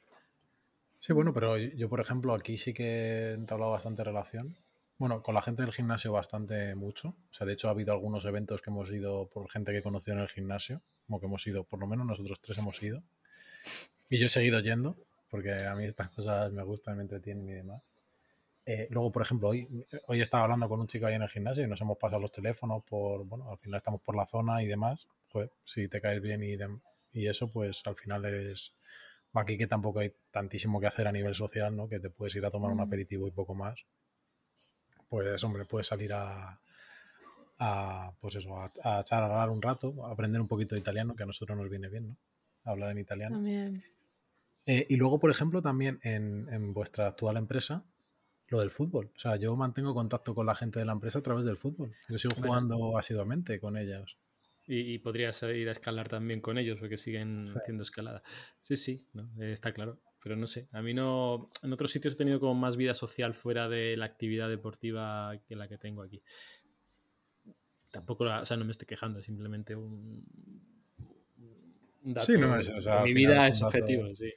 Sí, 1.00 1.12
bueno, 1.12 1.34
pero 1.34 1.58
yo, 1.58 1.90
por 1.90 2.00
ejemplo, 2.00 2.34
aquí 2.34 2.56
sí 2.56 2.74
que 2.74 2.86
he 2.86 3.34
entablado 3.34 3.74
bastante 3.74 4.06
relación 4.06 4.56
bueno, 5.04 5.22
con 5.22 5.36
la 5.36 5.42
gente 5.42 5.64
del 5.64 5.74
gimnasio 5.74 6.14
bastante 6.14 6.76
mucho. 6.76 7.10
O 7.10 7.34
sea, 7.34 7.46
de 7.46 7.52
hecho 7.52 7.68
ha 7.68 7.72
habido 7.72 7.92
algunos 7.92 8.24
eventos 8.24 8.62
que 8.62 8.70
hemos 8.70 8.90
ido 8.90 9.28
por 9.28 9.50
gente 9.50 9.74
que 9.74 9.80
he 9.80 9.84
conocido 9.84 10.16
en 10.16 10.22
el 10.22 10.30
gimnasio, 10.30 10.82
como 11.08 11.20
que 11.20 11.26
hemos 11.26 11.46
ido, 11.46 11.66
por 11.66 11.82
lo 11.82 11.88
menos 11.88 12.06
nosotros 12.06 12.40
tres 12.40 12.58
hemos 12.58 12.82
ido. 12.82 13.04
Y 14.10 14.18
yo 14.18 14.28
he 14.28 14.30
seguido 14.30 14.62
yendo, 14.62 14.96
porque 15.30 15.62
a 15.62 15.76
mí 15.76 15.84
estas 15.84 16.10
cosas 16.10 16.54
me 16.54 16.64
gustan, 16.64 16.96
me 16.96 17.02
entretienen 17.02 17.50
y 17.50 17.52
demás. 17.52 17.82
Eh, 18.66 18.88
luego, 18.92 19.12
por 19.12 19.24
ejemplo, 19.24 19.50
hoy, 19.50 19.68
hoy 20.08 20.22
estaba 20.22 20.46
hablando 20.46 20.70
con 20.70 20.80
un 20.80 20.88
chico 20.88 21.06
ahí 21.06 21.16
en 21.16 21.24
el 21.24 21.28
gimnasio 21.28 21.66
y 21.66 21.68
nos 21.68 21.82
hemos 21.82 21.98
pasado 21.98 22.22
los 22.22 22.32
teléfonos 22.32 22.82
por, 22.86 23.26
bueno, 23.26 23.52
al 23.52 23.58
final 23.58 23.76
estamos 23.76 24.00
por 24.00 24.16
la 24.16 24.26
zona 24.26 24.64
y 24.64 24.68
demás. 24.68 25.10
Joder, 25.34 25.52
si 25.66 25.90
te 25.90 26.00
caes 26.00 26.22
bien 26.22 26.42
y, 26.44 26.56
y 27.12 27.28
eso, 27.28 27.52
pues 27.52 27.86
al 27.88 27.98
final 27.98 28.24
eres... 28.24 28.74
Aquí 29.34 29.58
que 29.58 29.68
tampoco 29.68 30.00
hay 30.00 30.14
tantísimo 30.32 30.80
que 30.80 30.88
hacer 30.88 31.10
a 31.10 31.12
nivel 31.12 31.36
social, 31.36 31.76
¿no? 31.76 31.90
Que 31.90 32.00
te 32.00 32.10
puedes 32.10 32.34
ir 32.38 32.46
a 32.46 32.52
tomar 32.52 32.72
un 32.72 32.80
aperitivo 32.80 33.28
y 33.28 33.32
poco 33.32 33.54
más 33.54 33.86
pues 35.14 35.44
hombre, 35.44 35.64
puedes 35.66 35.86
salir 35.86 36.12
a, 36.12 36.60
pues 38.20 38.34
eso, 38.34 38.58
a, 38.58 38.72
a 38.84 39.04
charlar 39.04 39.48
un 39.52 39.62
rato, 39.62 40.08
a 40.08 40.12
aprender 40.12 40.42
un 40.42 40.48
poquito 40.48 40.74
de 40.74 40.82
italiano, 40.82 41.16
que 41.16 41.22
a 41.22 41.28
nosotros 41.28 41.56
nos 41.56 41.70
viene 41.70 41.88
bien, 41.88 42.08
¿no? 42.08 42.18
Hablar 42.64 42.90
en 42.90 42.98
italiano. 42.98 43.48
Eh, 44.66 44.88
y 44.90 44.96
luego, 44.96 45.20
por 45.20 45.30
ejemplo, 45.30 45.62
también 45.62 46.00
en, 46.02 46.74
vuestra 46.74 47.06
actual 47.06 47.38
empresa, 47.38 47.86
lo 48.48 48.60
del 48.60 48.72
fútbol. 48.72 49.12
O 49.16 49.20
sea, 49.20 49.36
yo 49.36 49.56
mantengo 49.56 49.94
contacto 49.94 50.34
con 50.34 50.48
la 50.48 50.56
gente 50.56 50.80
de 50.80 50.86
la 50.86 50.94
empresa 50.94 51.20
a 51.20 51.22
través 51.22 51.46
del 51.46 51.58
fútbol. 51.58 51.96
Yo 52.10 52.18
sigo 52.18 52.34
jugando 52.34 52.98
asiduamente 52.98 53.60
con 53.60 53.78
ellos. 53.78 54.18
Y, 54.66 54.98
podrías 54.98 55.44
ir 55.44 55.70
a 55.70 55.74
escalar 55.74 56.08
también 56.08 56.42
con 56.42 56.58
ellos, 56.58 56.80
porque 56.80 56.98
siguen 56.98 57.46
haciendo 57.56 57.84
escalada. 57.84 58.24
Sí, 58.64 58.78
sí, 58.78 59.06
está 59.38 59.74
claro 59.74 60.00
pero 60.24 60.38
no 60.38 60.48
sé, 60.48 60.70
a 60.72 60.82
mí 60.82 60.94
no, 60.94 61.50
en 61.64 61.74
otros 61.74 61.92
sitios 61.92 62.14
he 62.14 62.18
tenido 62.18 62.40
como 62.40 62.56
más 62.56 62.78
vida 62.78 62.94
social 62.94 63.34
fuera 63.34 63.68
de 63.68 63.98
la 63.98 64.06
actividad 64.06 64.48
deportiva 64.48 65.38
que 65.46 65.58
la 65.58 65.68
que 65.68 65.78
tengo 65.78 66.02
aquí. 66.02 66.24
Tampoco, 67.92 68.24
o 68.24 68.46
sea, 68.46 68.56
no 68.56 68.64
me 68.64 68.72
estoy 68.72 68.88
quejando, 68.88 69.20
es 69.20 69.26
simplemente 69.26 69.76
un, 69.76 70.26
dato. 72.02 72.26
Sí, 72.26 72.38
no, 72.38 72.58
es, 72.58 72.70
o 72.70 72.80
sea, 72.80 73.04
mi 73.04 73.14
vida 73.14 73.48
es, 73.50 73.62
objetivo, 73.62 74.16
sí. 74.16 74.32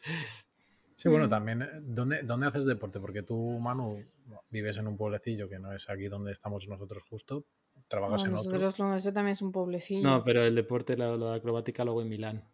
Sí, 0.96 1.08
bueno, 1.08 1.28
también, 1.28 1.64
¿dónde, 1.82 2.22
¿dónde 2.24 2.48
haces 2.48 2.64
deporte? 2.64 2.98
Porque 2.98 3.22
tú, 3.22 3.36
Manu, 3.60 4.04
vives 4.50 4.78
en 4.78 4.88
un 4.88 4.96
pueblecillo 4.96 5.48
que 5.48 5.60
no 5.60 5.72
es 5.72 5.88
aquí 5.88 6.08
donde 6.08 6.32
estamos 6.32 6.66
nosotros 6.66 7.04
justo, 7.08 7.46
trabajas 7.86 8.24
en 8.24 8.32
nosotros 8.32 8.74
otro. 8.74 8.86
Nosotros 8.86 9.14
también 9.14 9.32
es 9.32 9.42
un 9.42 9.52
pueblecillo. 9.52 10.02
No, 10.02 10.24
pero 10.24 10.42
el 10.42 10.54
deporte, 10.56 10.96
lo, 10.96 11.16
de 11.16 11.36
acrobática, 11.36 11.84
luego 11.84 12.02
en 12.02 12.08
Milán, 12.08 12.44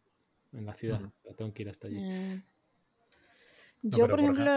en 0.52 0.66
la 0.66 0.74
ciudad. 0.74 1.00
Tengo 1.36 1.54
que 1.54 1.62
ir 1.62 1.70
hasta 1.70 1.86
allí. 1.86 1.98
Eh, 1.98 2.42
yo, 3.82 4.08
por 4.08 4.20
ejemplo, 4.20 4.50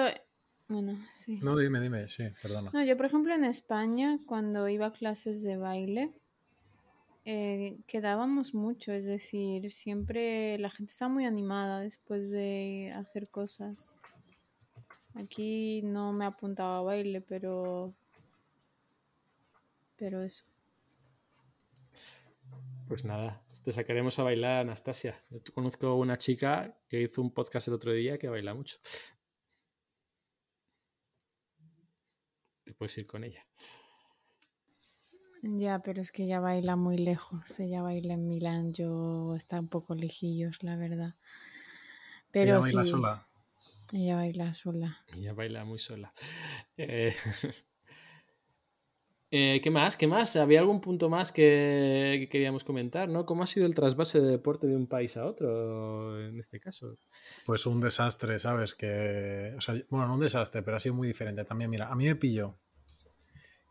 bueno, 0.67 0.97
sí. 1.11 1.39
No, 1.43 1.57
dime, 1.57 1.79
dime, 1.79 2.07
sí, 2.07 2.23
perdona. 2.41 2.71
No, 2.73 2.83
yo, 2.83 2.97
por 2.97 3.05
ejemplo, 3.05 3.33
en 3.33 3.43
España, 3.43 4.17
cuando 4.25 4.67
iba 4.67 4.87
a 4.87 4.91
clases 4.91 5.43
de 5.43 5.57
baile, 5.57 6.11
eh, 7.23 7.79
quedábamos 7.87 8.53
mucho, 8.53 8.91
es 8.91 9.05
decir, 9.05 9.71
siempre 9.71 10.57
la 10.57 10.69
gente 10.69 10.91
estaba 10.91 11.13
muy 11.13 11.25
animada 11.25 11.81
después 11.81 12.31
de 12.31 12.93
hacer 12.95 13.29
cosas. 13.29 13.95
Aquí 15.15 15.81
no 15.83 16.13
me 16.13 16.25
apuntaba 16.25 16.79
a 16.79 16.81
baile, 16.81 17.21
pero. 17.21 17.93
Pero 19.97 20.21
eso. 20.21 20.43
Pues 22.87 23.05
nada, 23.05 23.43
te 23.63 23.71
sacaremos 23.71 24.19
a 24.19 24.23
bailar, 24.23 24.61
Anastasia. 24.61 25.17
Yo 25.31 25.53
conozco 25.53 25.95
una 25.95 26.17
chica 26.17 26.77
que 26.87 27.01
hizo 27.01 27.21
un 27.21 27.31
podcast 27.31 27.67
el 27.67 27.73
otro 27.73 27.91
día 27.93 28.19
que 28.19 28.29
baila 28.29 28.53
mucho. 28.53 28.77
Puedes 32.77 32.97
ir 32.97 33.07
con 33.07 33.23
ella. 33.23 33.45
Ya, 35.47 35.79
pero 35.79 36.01
es 36.01 36.11
que 36.11 36.23
ella 36.23 36.39
baila 36.39 36.75
muy 36.75 36.97
lejos. 36.97 37.59
Ella 37.59 37.83
baila 37.83 38.15
en 38.15 38.27
Milán. 38.27 38.73
Yo 38.73 39.35
está 39.35 39.59
un 39.59 39.67
poco 39.67 39.93
lejillos, 39.93 40.63
la 40.63 40.75
verdad. 40.75 41.15
Pero 42.31 42.51
ella 42.51 42.59
baila 42.59 42.85
sola. 42.85 43.27
Ella 43.93 44.15
baila 44.15 44.53
sola. 44.55 44.97
Ella 45.15 45.33
baila 45.33 45.65
muy 45.65 45.79
sola. 45.79 46.11
Eh, 46.77 47.15
eh, 49.31 49.61
¿Qué 49.63 49.69
más? 49.69 49.95
¿Qué 49.95 50.07
más? 50.07 50.35
¿Había 50.35 50.59
algún 50.59 50.81
punto 50.81 51.09
más 51.09 51.31
que, 51.31 52.27
queríamos 52.29 52.65
comentar? 52.65 53.07
¿no? 53.07 53.25
¿Cómo 53.25 53.43
ha 53.43 53.47
sido 53.47 53.65
el 53.65 53.73
trasvase 53.73 54.19
de 54.19 54.27
deporte 54.27 54.67
de 54.67 54.75
un 54.75 54.87
país 54.87 55.15
a 55.15 55.25
otro 55.25 56.19
en 56.19 56.37
este 56.37 56.59
caso? 56.59 56.97
Pues 57.45 57.65
un 57.65 57.79
desastre, 57.79 58.39
¿sabes? 58.39 58.75
Que, 58.75 59.53
o 59.55 59.61
sea, 59.61 59.75
bueno, 59.89 60.07
no 60.07 60.15
un 60.15 60.19
desastre, 60.19 60.63
pero 60.63 60.75
ha 60.75 60.79
sido 60.79 60.95
muy 60.95 61.07
diferente. 61.07 61.45
También, 61.45 61.69
mira, 61.69 61.87
a 61.87 61.95
mí 61.95 62.05
me 62.05 62.15
pilló 62.15 62.59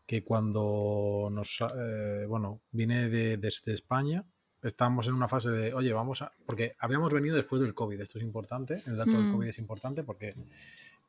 que 0.05 0.23
cuando 0.23 1.29
nos, 1.31 1.61
eh, 1.61 2.25
bueno, 2.27 2.61
vine 2.71 3.09
de, 3.09 3.37
desde 3.37 3.71
España, 3.71 4.23
estábamos 4.61 5.07
en 5.07 5.13
una 5.13 5.27
fase 5.27 5.51
de, 5.51 5.73
oye, 5.73 5.93
vamos 5.93 6.21
a, 6.21 6.31
porque 6.45 6.75
habíamos 6.79 7.11
venido 7.13 7.35
después 7.35 7.61
del 7.61 7.73
COVID, 7.73 7.99
esto 7.99 8.17
es 8.17 8.23
importante, 8.23 8.75
el 8.87 8.97
dato 8.97 9.11
del 9.11 9.27
mm. 9.27 9.33
COVID 9.33 9.47
es 9.47 9.59
importante 9.59 10.03
porque 10.03 10.33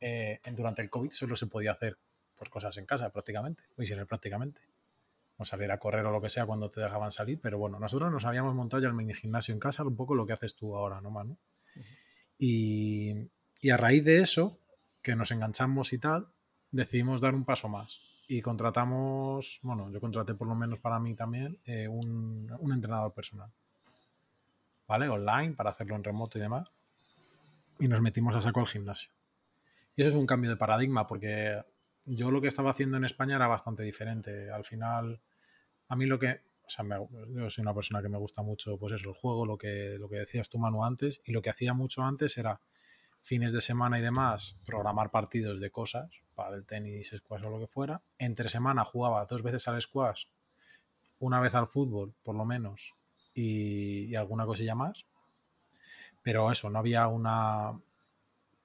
eh, 0.00 0.40
durante 0.54 0.82
el 0.82 0.90
COVID 0.90 1.10
solo 1.10 1.36
se 1.36 1.46
podía 1.46 1.72
hacer 1.72 1.98
pues 2.36 2.50
cosas 2.50 2.76
en 2.76 2.86
casa 2.86 3.10
prácticamente, 3.10 3.64
sin 3.82 3.98
él 3.98 4.06
prácticamente. 4.06 4.60
O 5.38 5.44
salir 5.44 5.70
a 5.70 5.78
correr 5.78 6.04
o 6.06 6.10
lo 6.10 6.20
que 6.20 6.30
sea 6.30 6.46
cuando 6.46 6.70
te 6.70 6.80
dejaban 6.80 7.10
salir, 7.10 7.38
pero 7.42 7.58
bueno, 7.58 7.78
nosotros 7.78 8.10
nos 8.10 8.24
habíamos 8.24 8.54
montado 8.54 8.82
ya 8.82 8.88
el 8.88 8.94
mini 8.94 9.12
gimnasio 9.12 9.52
en 9.52 9.60
casa, 9.60 9.84
un 9.84 9.96
poco 9.96 10.14
lo 10.14 10.26
que 10.26 10.32
haces 10.32 10.56
tú 10.56 10.74
ahora, 10.74 11.02
¿no, 11.02 11.10
Manu? 11.10 11.38
Y, 12.38 13.12
y 13.60 13.70
a 13.70 13.76
raíz 13.76 14.02
de 14.04 14.20
eso, 14.20 14.58
que 15.02 15.14
nos 15.14 15.30
enganchamos 15.30 15.92
y 15.92 15.98
tal, 15.98 16.28
decidimos 16.70 17.20
dar 17.20 17.34
un 17.34 17.44
paso 17.44 17.68
más. 17.68 18.05
Y 18.28 18.40
contratamos, 18.40 19.60
bueno, 19.62 19.90
yo 19.90 20.00
contraté 20.00 20.34
por 20.34 20.48
lo 20.48 20.54
menos 20.54 20.78
para 20.80 20.98
mí 20.98 21.14
también 21.14 21.58
eh, 21.64 21.88
un, 21.88 22.52
un 22.58 22.72
entrenador 22.72 23.12
personal. 23.14 23.50
¿Vale? 24.88 25.08
Online, 25.08 25.54
para 25.54 25.70
hacerlo 25.70 25.96
en 25.96 26.04
remoto 26.04 26.38
y 26.38 26.40
demás. 26.40 26.68
Y 27.78 27.88
nos 27.88 28.00
metimos 28.00 28.34
a 28.36 28.40
saco 28.40 28.60
al 28.60 28.66
gimnasio. 28.66 29.10
Y 29.96 30.02
eso 30.02 30.10
es 30.10 30.16
un 30.16 30.26
cambio 30.26 30.50
de 30.50 30.56
paradigma, 30.56 31.06
porque 31.06 31.62
yo 32.04 32.30
lo 32.30 32.40
que 32.40 32.48
estaba 32.48 32.70
haciendo 32.70 32.96
en 32.96 33.04
España 33.04 33.36
era 33.36 33.46
bastante 33.48 33.82
diferente. 33.82 34.50
Al 34.50 34.64
final, 34.64 35.20
a 35.88 35.96
mí 35.96 36.06
lo 36.06 36.18
que, 36.18 36.42
o 36.66 36.68
sea, 36.68 36.84
me- 36.84 36.96
yo 37.34 37.50
soy 37.50 37.62
una 37.62 37.74
persona 37.74 38.02
que 38.02 38.08
me 38.08 38.18
gusta 38.18 38.42
mucho, 38.42 38.78
pues 38.78 38.92
eso, 38.94 39.10
el 39.10 39.16
juego, 39.16 39.46
lo 39.46 39.58
que, 39.58 39.96
lo 39.98 40.08
que 40.08 40.16
decías 40.18 40.48
tú, 40.48 40.58
Manu, 40.58 40.84
antes, 40.84 41.22
y 41.26 41.32
lo 41.32 41.42
que 41.42 41.50
hacía 41.50 41.74
mucho 41.74 42.02
antes 42.04 42.38
era 42.38 42.60
fines 43.26 43.52
de 43.52 43.60
semana 43.60 43.98
y 43.98 44.02
demás, 44.02 44.56
programar 44.64 45.10
partidos 45.10 45.58
de 45.58 45.72
cosas, 45.72 46.22
para 46.36 46.54
el 46.54 46.64
tenis, 46.64 47.12
squash 47.16 47.42
o 47.42 47.50
lo 47.50 47.58
que 47.58 47.66
fuera. 47.66 48.00
Entre 48.18 48.48
semana 48.48 48.84
jugaba 48.84 49.24
dos 49.24 49.42
veces 49.42 49.66
al 49.66 49.82
squash, 49.82 50.26
una 51.18 51.40
vez 51.40 51.56
al 51.56 51.66
fútbol, 51.66 52.14
por 52.22 52.36
lo 52.36 52.44
menos, 52.44 52.94
y, 53.34 54.14
alguna 54.14 54.46
cosilla 54.46 54.76
más. 54.76 55.06
Pero 56.22 56.52
eso, 56.52 56.70
no 56.70 56.78
había 56.78 57.08
una, 57.08 57.76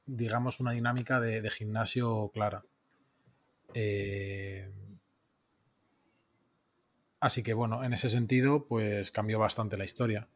digamos, 0.06 0.60
una 0.60 0.74
dinámica 0.74 1.20
de, 1.20 1.42
de 1.42 1.50
gimnasio 1.50 2.30
clara. 2.32 2.64
Eh, 3.74 4.70
así 7.20 7.42
que 7.42 7.56
bueno, 7.56 7.84
en 7.84 7.94
ese 7.94 8.10
sentido, 8.10 8.68
pues 8.68 9.10
cambió 9.10 9.40
bastante 9.40 9.76
la 9.76 9.86
historia. 9.86 10.28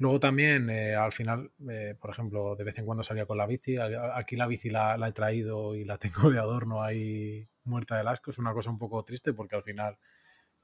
Luego 0.00 0.18
también, 0.18 0.68
eh, 0.70 0.94
al 0.96 1.12
final, 1.12 1.52
eh, 1.70 1.94
por 2.00 2.10
ejemplo, 2.10 2.56
de 2.56 2.64
vez 2.64 2.76
en 2.78 2.86
cuando 2.86 3.02
salía 3.04 3.26
con 3.26 3.36
la 3.38 3.46
bici. 3.46 3.76
Aquí 4.14 4.34
la 4.34 4.46
bici 4.46 4.70
la, 4.70 4.96
la 4.96 5.08
he 5.08 5.12
traído 5.12 5.74
y 5.76 5.84
la 5.84 5.98
tengo 6.26 6.30
de 6.30 6.38
adorno 6.38 6.82
ahí 6.82 7.46
muerta 7.64 7.96
del 7.98 8.08
asco. 8.08 8.30
Es 8.30 8.38
una 8.38 8.52
cosa 8.54 8.70
un 8.70 8.78
poco 8.78 9.04
triste 9.04 9.32
porque 9.34 9.56
al 9.56 9.62
final, 9.62 9.98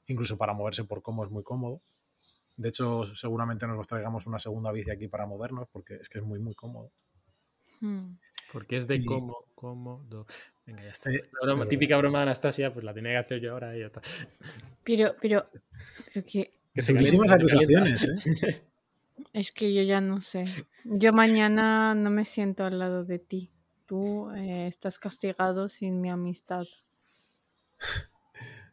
incluso 0.07 0.38
para 0.38 0.55
moverse 0.55 0.85
por 0.85 1.03
cómo 1.03 1.22
es 1.22 1.31
muy 1.31 1.42
cómodo. 1.44 1.83
De 2.57 2.70
hecho, 2.70 3.05
seguramente 3.05 3.66
nos 3.66 3.87
traigamos 3.87 4.27
una 4.27 4.38
segunda 4.38 4.72
bici 4.72 4.90
aquí 4.90 5.07
para 5.07 5.27
movernos 5.27 5.68
porque 5.70 5.96
es 5.96 6.09
que 6.09 6.18
es 6.20 6.25
muy, 6.25 6.38
muy 6.38 6.55
cómodo. 6.55 6.90
Hmm. 7.81 8.16
Porque 8.55 8.77
es 8.79 8.87
de 8.87 8.96
Y- 8.96 9.05
cómo, 9.05 9.37
cómodo. 9.55 10.25
Venga, 10.64 10.83
ya 10.83 10.90
está. 10.92 11.11
Eh, 11.11 11.20
La 11.33 11.40
broma- 11.46 11.59
pero- 11.64 11.68
típica 11.68 11.99
broma 11.99 12.20
de 12.20 12.22
Anastasia, 12.22 12.72
pues 12.72 12.87
la 12.87 12.94
tenía 12.94 13.11
que 13.12 13.18
hacer 13.18 13.40
yo 13.40 13.53
ahora 13.53 13.77
y 13.77 13.81
ya 13.81 13.87
está. 13.88 14.01
Pero, 14.83 15.14
pero, 15.20 15.46
pero 16.14 16.25
que 16.27 16.55
Que 16.75 16.81
se 16.81 16.94
Durísimas 16.94 17.33
acusaciones, 17.33 18.09
¿eh? 18.09 18.62
es 19.33 19.52
que 19.52 19.74
yo 19.74 19.83
ya 19.83 20.00
no 20.00 20.20
sé. 20.20 20.44
Yo 20.85 21.12
mañana 21.12 21.94
no 21.94 22.11
me 22.11 22.24
siento 22.24 22.64
al 22.64 22.79
lado 22.79 23.05
de 23.05 23.18
ti. 23.18 23.50
Tú 23.87 24.31
eh, 24.33 24.66
estás 24.66 24.98
castigado 24.98 25.68
sin 25.68 26.00
mi 26.00 26.11
amistad. 26.11 26.64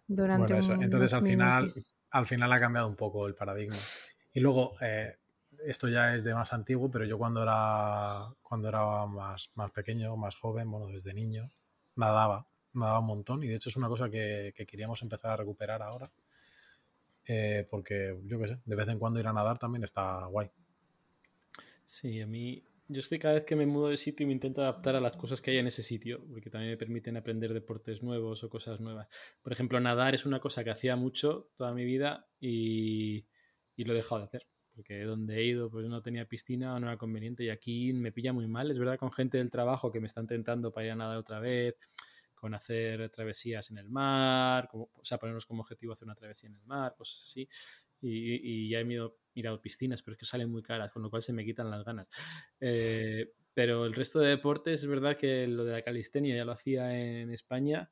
Durante 0.07 0.53
Bueno, 0.53 0.59
eso. 0.59 0.73
Entonces 0.73 1.13
al 1.13 1.23
final, 1.23 1.71
al 2.09 2.25
final 2.25 2.51
ha 2.51 2.59
cambiado 2.59 2.87
un 2.87 2.95
poco 2.95 3.27
el 3.27 3.35
paradigma. 3.35 3.77
Y 4.33 4.39
luego, 4.39 4.73
eh, 4.81 5.17
esto 5.65 5.87
ya 5.87 6.15
es 6.15 6.23
de 6.23 6.33
más 6.33 6.53
antiguo, 6.53 6.91
pero 6.91 7.05
yo 7.05 7.17
cuando 7.17 7.43
era, 7.43 8.27
cuando 8.41 8.67
era 8.67 9.05
más, 9.05 9.51
más 9.55 9.71
pequeño, 9.71 10.17
más 10.17 10.35
joven, 10.35 10.69
bueno, 10.69 10.87
desde 10.87 11.13
niño, 11.13 11.49
nadaba, 11.95 12.47
nadaba 12.73 12.99
un 12.99 13.05
montón. 13.05 13.43
Y 13.43 13.47
de 13.47 13.55
hecho 13.55 13.69
es 13.69 13.77
una 13.77 13.87
cosa 13.87 14.09
que, 14.09 14.53
que 14.55 14.65
queríamos 14.65 15.01
empezar 15.03 15.31
a 15.31 15.37
recuperar 15.37 15.81
ahora. 15.81 16.11
Eh, 17.27 17.65
porque, 17.69 18.17
yo 18.25 18.39
qué 18.39 18.47
sé, 18.47 18.59
de 18.65 18.75
vez 18.75 18.87
en 18.87 18.99
cuando 18.99 19.19
ir 19.19 19.27
a 19.27 19.33
nadar 19.33 19.57
también 19.57 19.83
está 19.83 20.25
guay. 20.27 20.49
Sí, 21.83 22.21
a 22.21 22.27
mí. 22.27 22.63
Yo 22.89 22.99
es 22.99 23.07
que 23.07 23.17
cada 23.17 23.35
vez 23.35 23.45
que 23.45 23.55
me 23.55 23.65
mudo 23.65 23.87
de 23.89 23.97
sitio 23.97 24.27
me 24.27 24.33
intento 24.33 24.61
adaptar 24.61 24.95
a 24.95 25.01
las 25.01 25.13
cosas 25.13 25.41
que 25.41 25.51
hay 25.51 25.57
en 25.57 25.67
ese 25.67 25.83
sitio, 25.83 26.23
porque 26.29 26.49
también 26.49 26.71
me 26.71 26.77
permiten 26.77 27.15
aprender 27.15 27.53
deportes 27.53 28.03
nuevos 28.03 28.43
o 28.43 28.49
cosas 28.49 28.81
nuevas. 28.81 29.07
Por 29.41 29.53
ejemplo, 29.53 29.79
nadar 29.79 30.13
es 30.13 30.25
una 30.25 30.39
cosa 30.39 30.63
que 30.63 30.69
hacía 30.69 30.95
mucho 30.95 31.49
toda 31.55 31.73
mi 31.73 31.85
vida 31.85 32.27
y, 32.39 33.25
y 33.75 33.83
lo 33.85 33.93
he 33.93 33.95
dejado 33.95 34.19
de 34.19 34.25
hacer, 34.27 34.43
porque 34.75 35.03
donde 35.03 35.37
he 35.37 35.45
ido 35.45 35.69
pues 35.71 35.87
no 35.87 36.01
tenía 36.01 36.27
piscina, 36.27 36.77
no 36.79 36.87
era 36.87 36.97
conveniente 36.97 37.45
y 37.45 37.49
aquí 37.49 37.93
me 37.93 38.11
pilla 38.11 38.33
muy 38.33 38.47
mal. 38.47 38.69
Es 38.69 38.79
verdad 38.79 38.99
con 38.99 39.11
gente 39.11 39.37
del 39.37 39.49
trabajo 39.49 39.91
que 39.91 40.01
me 40.01 40.07
están 40.07 40.27
tentando 40.27 40.73
para 40.73 40.85
ir 40.85 40.91
a 40.91 40.95
nadar 40.95 41.17
otra 41.17 41.39
vez, 41.39 41.75
con 42.43 42.53
hacer 42.53 43.09
travesías 43.09 43.71
en 43.71 43.77
el 43.77 43.87
mar, 43.89 44.67
como- 44.69 44.89
o 44.93 45.05
sea, 45.05 45.17
ponernos 45.17 45.45
como 45.45 45.61
objetivo 45.61 45.93
hacer 45.93 46.05
una 46.05 46.15
travesía 46.15 46.49
en 46.49 46.55
el 46.57 46.63
mar, 46.65 46.93
cosas 46.93 47.23
así. 47.23 47.47
Y, 48.01 48.65
y 48.65 48.69
ya 48.69 48.81
he 48.81 48.83
mirado, 48.83 49.17
mirado 49.33 49.61
piscinas, 49.61 50.01
pero 50.03 50.13
es 50.15 50.19
que 50.19 50.25
salen 50.25 50.49
muy 50.51 50.61
caras, 50.61 50.91
con 50.91 51.01
lo 51.03 51.09
cual 51.09 51.21
se 51.21 51.31
me 51.31 51.45
quitan 51.45 51.71
las 51.71 51.85
ganas. 51.85 52.09
Eh, 52.59 53.31
pero 53.53 53.85
el 53.85 53.93
resto 53.93 54.19
de 54.19 54.27
deportes 54.29 54.81
es 54.81 54.87
verdad 54.87 55.15
que 55.15 55.47
lo 55.47 55.63
de 55.63 55.71
la 55.71 55.81
calistenia 55.83 56.35
ya 56.35 56.43
lo 56.43 56.51
hacía 56.51 56.93
en 56.99 57.31
España. 57.31 57.89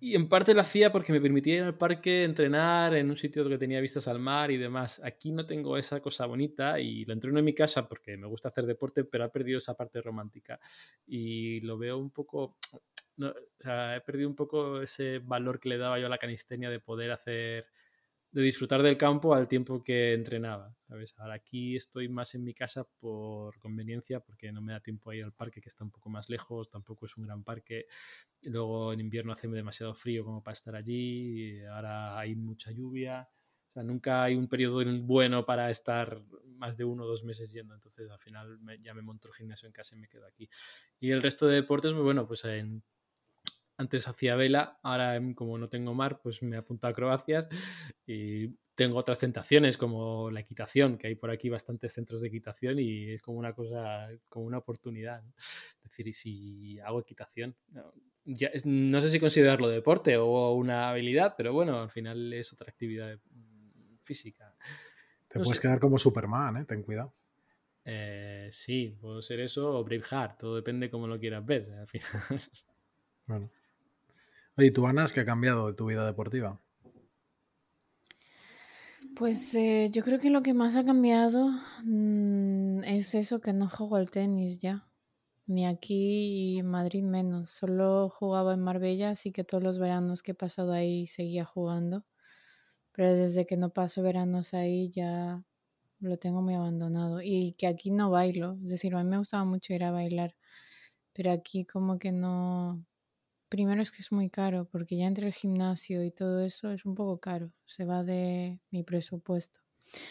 Y 0.00 0.14
en 0.14 0.28
parte 0.28 0.54
lo 0.54 0.60
hacía 0.60 0.92
porque 0.92 1.12
me 1.12 1.20
permitía 1.20 1.56
ir 1.56 1.62
al 1.62 1.76
parque, 1.76 2.22
entrenar 2.22 2.94
en 2.94 3.10
un 3.10 3.16
sitio 3.16 3.48
que 3.48 3.58
tenía 3.58 3.80
vistas 3.80 4.06
al 4.06 4.20
mar 4.20 4.50
y 4.52 4.56
demás. 4.56 5.00
Aquí 5.04 5.32
no 5.32 5.44
tengo 5.44 5.76
esa 5.76 6.00
cosa 6.00 6.26
bonita 6.26 6.78
y 6.78 7.04
lo 7.04 7.12
entreno 7.14 7.40
en 7.40 7.44
mi 7.44 7.54
casa 7.54 7.88
porque 7.88 8.16
me 8.16 8.28
gusta 8.28 8.48
hacer 8.48 8.64
deporte, 8.66 9.04
pero 9.04 9.24
ha 9.24 9.32
perdido 9.32 9.58
esa 9.58 9.74
parte 9.74 10.00
romántica. 10.00 10.60
Y 11.06 11.60
lo 11.62 11.78
veo 11.78 11.98
un 11.98 12.10
poco... 12.10 12.56
no, 13.16 13.30
o 13.30 13.34
sea, 13.58 13.96
he 13.96 14.00
perdido 14.00 14.28
un 14.28 14.36
poco 14.36 14.80
ese 14.82 15.18
valor 15.18 15.58
que 15.58 15.68
le 15.68 15.78
daba 15.78 15.98
yo 15.98 16.06
a 16.06 16.10
la 16.10 16.18
calistenia 16.18 16.70
de 16.70 16.78
poder 16.78 17.10
hacer 17.10 17.66
de 18.30 18.42
disfrutar 18.42 18.82
del 18.82 18.98
campo 18.98 19.34
al 19.34 19.48
tiempo 19.48 19.82
que 19.82 20.12
entrenaba, 20.12 20.76
¿sabes? 20.86 21.14
Ahora 21.18 21.34
aquí 21.34 21.76
estoy 21.76 22.08
más 22.08 22.34
en 22.34 22.44
mi 22.44 22.54
casa 22.54 22.84
por 22.98 23.58
conveniencia 23.58 24.20
porque 24.20 24.52
no 24.52 24.60
me 24.60 24.72
da 24.72 24.80
tiempo 24.80 25.10
a 25.10 25.16
ir 25.16 25.24
al 25.24 25.32
parque 25.32 25.60
que 25.60 25.68
está 25.68 25.84
un 25.84 25.90
poco 25.90 26.10
más 26.10 26.28
lejos, 26.28 26.68
tampoco 26.68 27.06
es 27.06 27.16
un 27.16 27.24
gran 27.24 27.42
parque. 27.42 27.86
Luego 28.42 28.92
en 28.92 29.00
invierno 29.00 29.32
hace 29.32 29.48
demasiado 29.48 29.94
frío 29.94 30.24
como 30.24 30.42
para 30.42 30.52
estar 30.52 30.74
allí, 30.76 31.60
ahora 31.66 32.18
hay 32.18 32.34
mucha 32.36 32.70
lluvia. 32.72 33.28
O 33.70 33.72
sea, 33.74 33.82
nunca 33.82 34.22
hay 34.24 34.34
un 34.36 34.48
periodo 34.48 34.82
bueno 35.02 35.44
para 35.44 35.70
estar 35.70 36.22
más 36.56 36.76
de 36.76 36.84
uno 36.84 37.04
o 37.04 37.06
dos 37.06 37.24
meses 37.24 37.52
yendo. 37.52 37.74
Entonces, 37.74 38.10
al 38.10 38.18
final 38.18 38.58
me- 38.60 38.78
ya 38.78 38.94
me 38.94 39.02
monto 39.02 39.28
el 39.28 39.34
gimnasio 39.34 39.66
en 39.66 39.72
casa 39.72 39.96
y 39.96 39.98
me 40.00 40.08
quedo 40.08 40.26
aquí. 40.26 40.48
Y 41.00 41.10
el 41.10 41.22
resto 41.22 41.46
de 41.46 41.56
deportes, 41.56 41.92
muy 41.94 42.02
bueno, 42.02 42.26
pues 42.26 42.44
en, 42.44 42.82
antes 43.78 44.06
hacía 44.08 44.36
vela, 44.36 44.78
ahora 44.82 45.16
em, 45.16 45.34
como 45.34 45.56
no 45.56 45.68
tengo 45.68 45.94
mar, 45.94 46.20
pues 46.22 46.42
me 46.42 46.56
apunto 46.58 46.86
a 46.86 46.90
acrobacias 46.90 47.48
y 48.06 48.48
tengo 48.74 48.98
otras 48.98 49.18
tentaciones 49.18 49.76
como 49.78 50.30
la 50.30 50.40
equitación, 50.40 50.98
que 50.98 51.06
hay 51.06 51.14
por 51.14 51.30
aquí 51.30 51.48
bastantes 51.48 51.94
centros 51.94 52.20
de 52.20 52.28
equitación 52.28 52.78
y 52.78 53.12
es 53.12 53.22
como 53.22 53.38
una 53.38 53.54
cosa, 53.54 54.08
como 54.28 54.46
una 54.46 54.58
oportunidad. 54.58 55.22
¿no? 55.22 55.32
Es 55.38 55.82
decir, 55.84 56.08
y 56.08 56.12
si 56.12 56.80
hago 56.80 57.00
equitación, 57.00 57.56
no, 57.68 57.92
ya 58.24 58.50
no 58.64 59.00
sé 59.00 59.08
si 59.10 59.18
considerarlo 59.20 59.68
deporte 59.68 60.16
o 60.18 60.52
una 60.52 60.90
habilidad, 60.90 61.34
pero 61.36 61.52
bueno, 61.52 61.80
al 61.80 61.90
final 61.90 62.32
es 62.34 62.52
otra 62.52 62.68
actividad 62.68 63.18
mm, 63.30 63.96
física. 64.02 64.54
Te 65.28 65.38
No 65.38 65.44
puedes 65.44 65.58
sé. 65.58 65.62
quedar 65.62 65.80
como 65.80 65.98
Superman, 65.98 66.58
¿eh? 66.58 66.64
Ten 66.66 66.82
cuidado. 66.82 67.14
Eh, 67.84 68.48
sí, 68.52 68.96
puedo 69.00 69.22
ser 69.22 69.40
eso 69.40 69.78
o 69.78 69.84
Braveheart, 69.84 70.38
todo 70.38 70.56
depende 70.56 70.90
cómo 70.90 71.06
lo 71.06 71.18
quieras 71.18 71.44
ver. 71.46 71.70
Al 71.72 71.86
final. 71.88 72.22
Bueno. 73.26 73.50
Oye, 74.58 74.66
¿y 74.66 74.70
tú, 74.72 74.88
Anas, 74.88 75.12
qué 75.12 75.20
ha 75.20 75.24
cambiado 75.24 75.68
de 75.68 75.74
tu 75.74 75.86
vida 75.86 76.04
deportiva? 76.04 76.60
Pues 79.14 79.54
eh, 79.54 79.88
yo 79.92 80.02
creo 80.02 80.18
que 80.18 80.30
lo 80.30 80.42
que 80.42 80.52
más 80.52 80.74
ha 80.74 80.84
cambiado 80.84 81.48
mm, 81.84 82.82
es 82.82 83.14
eso 83.14 83.40
que 83.40 83.52
no 83.52 83.68
juego 83.68 83.94
al 83.94 84.10
tenis 84.10 84.58
ya. 84.58 84.88
Ni 85.46 85.64
aquí 85.64 86.54
y 86.54 86.58
en 86.58 86.66
Madrid 86.66 87.04
menos. 87.04 87.50
Solo 87.50 88.08
jugaba 88.08 88.52
en 88.54 88.60
Marbella, 88.60 89.10
así 89.10 89.30
que 89.30 89.44
todos 89.44 89.62
los 89.62 89.78
veranos 89.78 90.24
que 90.24 90.32
he 90.32 90.34
pasado 90.34 90.72
ahí 90.72 91.06
seguía 91.06 91.44
jugando. 91.44 92.04
Pero 92.92 93.14
desde 93.14 93.46
que 93.46 93.56
no 93.56 93.70
paso 93.72 94.02
veranos 94.02 94.54
ahí 94.54 94.90
ya 94.90 95.40
lo 96.00 96.16
tengo 96.18 96.42
muy 96.42 96.54
abandonado. 96.54 97.20
Y 97.22 97.52
que 97.52 97.68
aquí 97.68 97.92
no 97.92 98.10
bailo. 98.10 98.58
Es 98.64 98.70
decir, 98.70 98.92
a 98.96 99.04
mí 99.04 99.10
me 99.10 99.18
gustaba 99.18 99.44
mucho 99.44 99.72
ir 99.72 99.84
a 99.84 99.92
bailar. 99.92 100.34
Pero 101.12 101.30
aquí 101.30 101.64
como 101.64 102.00
que 102.00 102.10
no... 102.10 102.87
Primero 103.48 103.80
es 103.80 103.90
que 103.90 104.02
es 104.02 104.12
muy 104.12 104.28
caro, 104.28 104.66
porque 104.70 104.96
ya 104.96 105.06
entre 105.06 105.26
el 105.26 105.32
gimnasio 105.32 106.04
y 106.04 106.10
todo 106.10 106.42
eso 106.44 106.70
es 106.70 106.84
un 106.84 106.94
poco 106.94 107.18
caro. 107.18 107.50
Se 107.64 107.84
va 107.84 108.04
de 108.04 108.60
mi 108.70 108.82
presupuesto. 108.82 109.60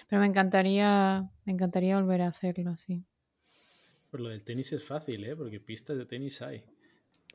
Pero 0.09 0.19
me 0.21 0.27
encantaría, 0.27 1.29
me 1.45 1.53
encantaría 1.53 1.97
volver 1.99 2.21
a 2.23 2.27
hacerlo 2.29 2.71
así. 2.71 3.03
Pues 4.09 4.23
lo 4.23 4.29
del 4.29 4.43
tenis 4.43 4.73
es 4.73 4.83
fácil, 4.83 5.23
¿eh? 5.23 5.35
Porque 5.35 5.59
pistas 5.59 5.97
de 5.97 6.05
tenis 6.05 6.41
hay. 6.41 6.63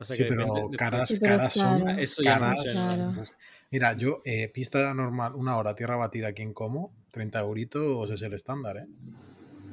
Sí, 0.01 0.17
que 0.17 0.25
pero 0.25 0.45
depende- 0.47 0.77
caras, 0.77 1.07
Sí, 1.07 1.17
pero 1.21 1.35
es 1.35 1.39
caras 1.39 1.53
son. 1.53 1.83
caro. 1.85 1.99
Eso 1.99 2.21
ya 2.23 2.39
caras. 2.39 3.35
Mira, 3.71 3.95
yo, 3.95 4.21
eh, 4.25 4.49
pista 4.49 4.93
normal, 4.93 5.35
una 5.35 5.55
hora, 5.57 5.75
tierra 5.75 5.95
batida 5.95 6.29
aquí 6.29 6.41
en 6.41 6.53
Como, 6.53 6.91
30 7.11 7.39
euritos 7.39 8.09
es 8.11 8.21
el 8.23 8.33
estándar, 8.33 8.77
¿eh? 8.77 8.87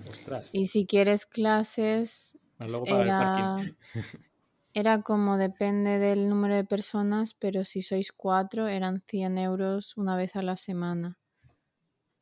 Ostras. 0.08 0.54
Y 0.54 0.66
si 0.66 0.86
quieres 0.86 1.26
clases, 1.26 2.38
luego 2.58 2.84
pagar 2.84 3.00
el 3.00 3.06
era... 3.08 3.56
parking. 3.56 3.72
Era 4.72 5.02
como 5.02 5.36
depende 5.36 5.98
del 5.98 6.28
número 6.28 6.54
de 6.54 6.64
personas, 6.64 7.34
pero 7.34 7.64
si 7.64 7.82
sois 7.82 8.12
cuatro 8.12 8.68
eran 8.68 9.00
100 9.00 9.36
euros 9.38 9.96
una 9.96 10.16
vez 10.16 10.36
a 10.36 10.42
la 10.42 10.56
semana. 10.56 11.18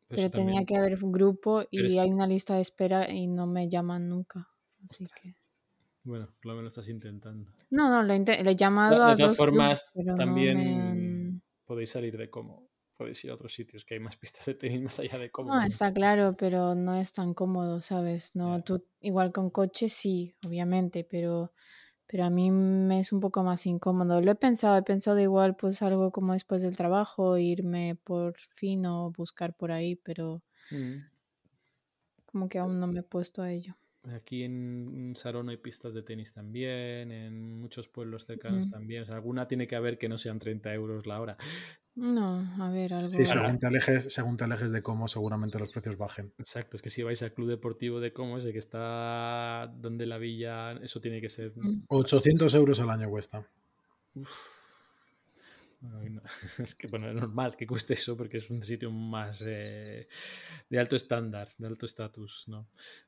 Pero 0.08 0.22
eso 0.22 0.30
tenía 0.30 0.46
también- 0.60 0.66
que 0.66 0.76
haber 0.76 1.04
un 1.04 1.12
grupo 1.12 1.62
y 1.70 1.98
hay 1.98 2.10
una 2.10 2.26
lista 2.26 2.54
de 2.54 2.62
espera 2.62 3.10
y 3.10 3.26
no 3.26 3.46
me 3.46 3.68
llaman 3.68 4.08
nunca. 4.08 4.48
Así 4.84 5.04
que... 5.06 5.34
Bueno, 6.04 6.26
por 6.40 6.52
lo 6.52 6.56
menos 6.56 6.72
estás 6.72 6.88
intentando. 6.88 7.50
No, 7.68 7.90
no, 7.90 8.02
lo 8.02 8.14
inte- 8.14 8.42
le 8.42 8.52
he 8.52 8.56
llamado 8.56 8.96
De 8.96 9.12
a 9.12 9.16
todas 9.16 9.28
dos 9.30 9.36
formas, 9.36 9.90
grupos, 9.94 10.06
no 10.06 10.16
también 10.16 10.56
me 10.56 10.80
han- 10.80 11.42
podéis 11.66 11.90
salir 11.90 12.16
de 12.16 12.30
cómo. 12.30 12.66
Podéis 12.96 13.22
ir 13.24 13.30
a 13.30 13.34
otros 13.34 13.52
sitios 13.52 13.84
que 13.84 13.94
hay 13.94 14.00
más 14.00 14.16
pistas 14.16 14.46
de 14.46 14.54
tenis 14.54 14.80
más 14.80 14.98
allá 15.00 15.18
de 15.18 15.30
cómo. 15.30 15.54
No, 15.54 15.60
está 15.62 15.92
claro, 15.92 16.34
pero 16.38 16.74
no 16.74 16.94
es 16.94 17.12
tan 17.12 17.34
cómodo, 17.34 17.82
¿sabes? 17.82 18.34
No, 18.34 18.56
Ya. 18.56 18.64
tú 18.64 18.86
igual 19.00 19.32
con 19.32 19.50
coche 19.50 19.90
sí, 19.90 20.34
obviamente, 20.46 21.04
pero, 21.04 21.52
pero 22.08 22.24
a 22.24 22.30
mí 22.30 22.50
me 22.52 23.00
es 23.00 23.12
un 23.12 23.20
poco 23.20 23.44
más 23.44 23.66
incómodo. 23.66 24.20
Lo 24.22 24.32
he 24.32 24.36
pensado, 24.36 24.76
he 24.78 24.82
pensado 24.82 25.20
igual 25.20 25.56
pues 25.56 25.82
algo 25.82 26.12
como 26.12 26.34
después 26.34 26.62
del 26.62 26.76
trabajo, 26.76 27.38
irme 27.38 27.96
por 28.04 28.36
fin 28.38 28.86
o 28.86 29.12
buscar 29.12 29.54
por 29.56 29.72
ahí, 29.72 29.96
pero 29.96 30.42
Mm. 30.72 31.08
como 32.26 32.48
que 32.48 32.58
aún 32.60 32.78
no 32.78 32.86
me 32.86 33.00
he 33.00 33.02
puesto 33.02 33.42
a 33.42 33.50
ello. 33.50 33.76
Aquí 34.14 34.44
en 34.44 35.12
Sarón 35.16 35.48
hay 35.50 35.56
pistas 35.58 35.92
de 35.92 36.02
tenis 36.02 36.32
también, 36.32 37.10
en 37.12 37.60
muchos 37.60 37.88
pueblos 37.88 38.24
cercanos 38.26 38.68
Mm. 38.68 38.70
también. 38.70 39.02
O 39.02 39.06
sea, 39.06 39.16
alguna 39.16 39.46
tiene 39.48 39.66
que 39.66 39.76
haber 39.76 39.98
que 39.98 40.08
no 40.08 40.16
sean 40.18 40.38
30 40.38 40.72
euros 40.72 41.06
la 41.06 41.20
hora. 41.20 41.36
No, 42.00 42.48
a 42.62 42.70
ver, 42.70 42.94
algo... 42.94 43.10
Sí, 43.10 43.24
según 43.24 43.58
te 43.58 43.66
alejes, 43.66 44.12
según 44.14 44.36
te 44.36 44.44
alejes 44.44 44.70
de 44.70 44.82
cómo, 44.82 45.08
seguramente 45.08 45.58
los 45.58 45.70
precios 45.70 45.96
bajen. 45.96 46.32
Exacto, 46.38 46.76
es 46.76 46.82
que 46.82 46.90
si 46.90 47.02
vais 47.02 47.20
al 47.24 47.32
Club 47.32 47.48
Deportivo 47.48 47.98
de 47.98 48.12
Como, 48.12 48.38
ese 48.38 48.52
que 48.52 48.60
está 48.60 49.66
donde 49.76 50.06
la 50.06 50.16
villa, 50.18 50.72
eso 50.74 51.00
tiene 51.00 51.20
que 51.20 51.28
ser. 51.28 51.52
Mm. 51.56 51.86
800 51.88 52.54
euros 52.54 52.80
al 52.80 52.90
año 52.90 53.10
cuesta. 53.10 53.44
No. 54.14 54.28
Es 56.58 56.74
que, 56.74 56.86
bueno, 56.88 57.08
es 57.08 57.14
normal 57.14 57.56
que 57.56 57.66
cueste 57.66 57.94
eso 57.94 58.16
porque 58.16 58.38
es 58.38 58.50
un 58.50 58.62
sitio 58.62 58.90
más 58.90 59.44
eh, 59.46 60.08
de 60.68 60.78
alto 60.78 60.96
estándar, 60.96 61.48
de 61.56 61.66
alto 61.68 61.86
estatus, 61.86 62.44
¿no? 62.48 62.66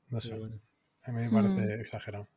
No 0.09 0.20
sé. 0.20 0.38
Bueno, 0.38 0.61
A 1.05 1.12
mí 1.12 1.22
me 1.22 1.30
parece 1.30 1.76
Mm. 1.76 1.80
exagerado. 1.80 2.28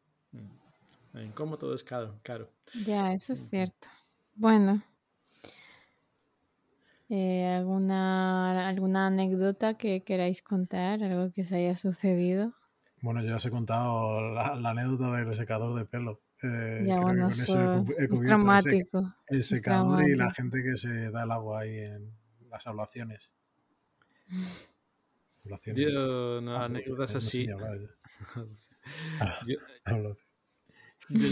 en 1.14 1.32
Como 1.34 1.58
todo 1.58 1.76
es 1.76 1.84
caro, 1.84 2.20
caro. 2.24 2.50
Ya, 2.86 3.14
eso 3.14 3.34
es 3.34 3.50
cierto. 3.50 3.88
Bueno. 4.36 4.84
Eh, 7.16 7.46
¿alguna, 7.46 8.68
¿Alguna 8.68 9.06
anécdota 9.06 9.78
que 9.78 10.04
queráis 10.04 10.42
contar? 10.42 11.04
¿Algo 11.04 11.32
que 11.32 11.44
se 11.44 11.58
haya 11.58 11.78
sucedido? 11.78 12.54
Bueno, 13.04 13.22
yo 13.22 13.28
ya 13.30 13.36
os 13.36 13.46
he 13.46 13.52
contado 13.52 14.20
la, 14.34 14.56
la 14.56 14.70
anécdota 14.72 15.12
del 15.18 15.36
secador 15.36 15.78
de 15.78 15.86
pelo. 15.86 16.22
Eh, 16.42 16.86
ya, 16.88 17.00
bueno, 17.02 17.30
eso 17.30 17.54
he 18.00 18.02
he 18.02 18.06
es 18.06 18.22
traumático. 18.24 19.14
el 19.28 19.44
secador 19.44 20.10
y 20.10 20.16
la 20.16 20.32
gente 20.32 20.64
que 20.64 20.76
se 20.76 21.12
da 21.12 21.24
el 21.24 21.32
agua 21.32 21.60
ahí 21.60 21.78
en 21.78 22.12
las 22.50 22.66
ablaciones. 22.66 23.36
Ablaciones. 25.46 25.94
Yo, 25.94 26.42
no, 26.42 26.56
Ah, 26.56 26.66
anécdotas 26.66 27.14
no 27.14 27.20
sé 27.20 27.28
así. 27.28 27.48
Ah, 29.20 29.40
Yo, 29.48 29.56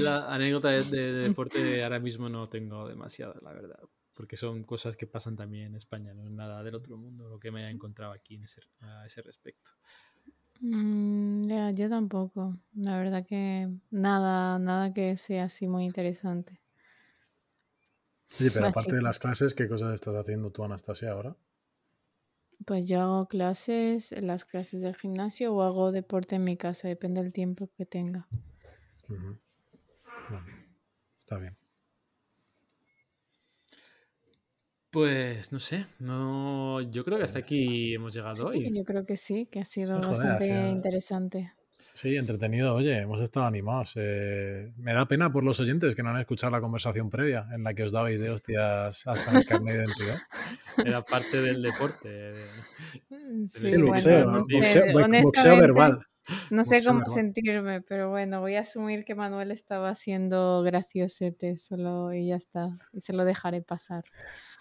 la 0.04 0.32
anécdota 0.32 0.70
de, 0.70 0.84
de- 0.84 1.14
de 1.14 1.28
deporte 1.30 1.84
ahora 1.84 2.00
mismo 2.00 2.30
no 2.30 2.50
tengo 2.50 2.88
demasiada, 2.88 3.36
la 3.42 3.54
verdad. 3.54 3.80
Porque 4.14 4.38
son 4.38 4.64
cosas 4.64 4.98
que 4.98 5.08
pasan 5.08 5.36
también 5.36 5.68
en 5.68 5.76
España, 5.76 6.14
no 6.14 6.24
es 6.24 6.32
nada 6.32 6.64
del 6.64 6.76
otro 6.76 6.98
mundo 6.98 7.30
lo 7.30 7.40
que 7.40 7.52
me 7.52 7.62
haya 7.62 7.70
encontrado 7.70 8.12
aquí 8.12 8.36
en 8.36 8.44
ese, 8.44 8.62
a 8.82 9.06
ese 9.06 9.22
respecto. 9.22 9.72
Mm, 10.60 11.48
ya, 11.48 11.72
yo 11.72 11.90
tampoco. 11.90 12.58
La 12.76 12.98
verdad 12.98 13.26
que 13.26 13.70
nada, 13.90 14.60
nada 14.60 14.94
que 14.94 15.18
sea 15.18 15.46
así 15.46 15.68
muy 15.68 15.86
interesante. 15.86 16.62
Oye, 18.40 18.52
pero 18.52 18.68
Así 18.68 18.80
aparte 18.80 18.96
de 18.96 19.02
las 19.02 19.20
clases, 19.20 19.56
¿qué 19.56 19.68
cosas 19.68 19.94
estás 19.94 20.16
haciendo 20.16 20.52
tú, 20.52 20.64
Anastasia, 20.64 21.12
ahora? 21.12 21.36
Pues 22.66 22.88
yo 22.88 23.02
hago 23.02 23.28
clases, 23.28 24.14
las 24.22 24.46
clases 24.46 24.82
del 24.82 24.96
gimnasio 24.96 25.54
o 25.54 25.64
hago 25.64 25.92
deporte 25.92 26.36
en 26.36 26.44
mi 26.44 26.58
casa, 26.58 26.88
depende 26.88 27.22
del 27.22 27.34
tiempo 27.34 27.70
que 27.76 27.86
tenga. 27.86 28.28
Bueno, 29.08 30.46
está 31.18 31.38
bien. 31.40 31.61
Pues 34.92 35.54
no 35.54 35.60
sé, 35.60 35.86
no, 36.00 36.82
yo 36.82 37.06
creo 37.06 37.18
que 37.18 37.24
hasta 37.24 37.40
aquí 37.40 37.94
hemos 37.96 38.14
llegado 38.14 38.36
Sí, 38.36 38.44
hoy. 38.44 38.74
yo 38.76 38.84
creo 38.84 39.06
que 39.06 39.16
sí, 39.16 39.48
que 39.50 39.62
ha 39.62 39.66
sido 39.66 39.94
joder, 40.02 40.06
ha 40.06 40.10
bastante 40.10 40.46
sido- 40.46 40.68
interesante. 40.70 41.54
Sí, 41.94 42.16
entretenido. 42.16 42.74
Oye, 42.76 42.98
hemos 43.00 43.20
estado 43.20 43.46
animados. 43.46 43.94
Eh, 43.98 44.72
me 44.78 44.94
da 44.94 45.08
pena 45.10 45.32
por 45.32 45.44
los 45.44 45.60
oyentes 45.60 45.94
que 45.94 46.04
no 46.04 46.10
han 46.12 46.20
escuchado 46.22 46.52
la 46.52 46.62
conversación 46.62 47.10
previa 47.10 47.48
en 47.54 47.64
la 47.64 47.74
que 47.74 47.84
os 47.84 47.92
dabais 47.92 48.20
de 48.22 48.30
hostias 48.30 49.06
hasta 49.08 49.38
el 49.38 49.46
carnet 49.46 49.76
de 49.76 49.84
identidad. 49.84 50.18
Era 50.86 51.02
parte 51.04 51.42
del 51.42 51.62
deporte. 51.62 52.34
Mm, 53.10 53.46
Sí, 53.46 53.60
Sí, 53.68 53.74
el 53.74 53.80
bueno, 53.84 53.92
boxeo, 53.94 54.26
no 54.26 54.32
¿no? 54.40 54.46
sé, 54.46 54.56
boxeo, 54.58 54.86
bo- 54.94 55.22
boxeo 55.24 55.58
verbal. 55.58 56.06
No 56.50 56.64
sé 56.64 56.78
cómo 56.86 57.06
sentirme, 57.06 57.82
pero 57.82 58.10
bueno, 58.10 58.42
voy 58.42 58.56
a 58.56 58.62
asumir 58.62 59.06
que 59.06 59.16
Manuel 59.16 59.52
estaba 59.52 59.90
haciendo 59.90 60.62
graciosete 60.64 61.58
solo 61.58 62.14
y 62.14 62.28
ya 62.28 62.36
está. 62.36 62.78
Y 62.94 63.02
se 63.02 63.14
lo 63.14 63.26
dejaré 63.26 63.62
pasar. 63.62 64.04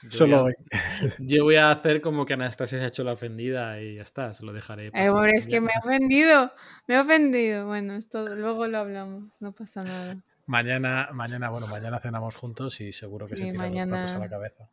Yo 0.04 0.11
Solo 0.11 0.42
voy 0.44 0.52
hoy. 0.52 0.66
a- 0.70 0.70
Yo 1.18 1.44
voy 1.44 1.56
a 1.56 1.70
hacer 1.70 2.00
como 2.00 2.24
que 2.26 2.34
Anastasia 2.34 2.78
se 2.78 2.84
ha 2.84 2.88
hecho 2.88 3.04
la 3.04 3.12
ofendida 3.12 3.80
y 3.82 3.96
ya 3.96 4.02
está, 4.02 4.32
se 4.34 4.44
lo 4.44 4.52
dejaré 4.52 4.86
Eh, 4.86 4.90
pasar. 4.92 5.12
pobre, 5.12 5.32
es 5.36 5.46
que 5.46 5.61
me 5.61 5.72
ha 5.74 5.78
ofendido, 5.78 6.52
me 6.86 6.96
ha 6.96 7.02
ofendido. 7.02 7.66
Bueno, 7.66 7.94
esto 7.94 8.34
luego 8.34 8.66
lo 8.66 8.78
hablamos, 8.78 9.40
no 9.42 9.52
pasa 9.52 9.82
nada. 9.84 10.16
Mañana, 10.46 11.11
mañana, 11.12 11.50
bueno, 11.50 11.66
mañana 11.68 12.00
cenamos 12.00 12.34
juntos 12.36 12.80
y 12.80 12.90
seguro 12.92 13.26
que 13.26 13.36
Sí, 13.36 13.46
se 13.46 13.52
tira 13.52 13.68
los 13.68 13.82
platos 13.86 14.14
a 14.14 14.18
la 14.18 14.28
cabeza. 14.28 14.68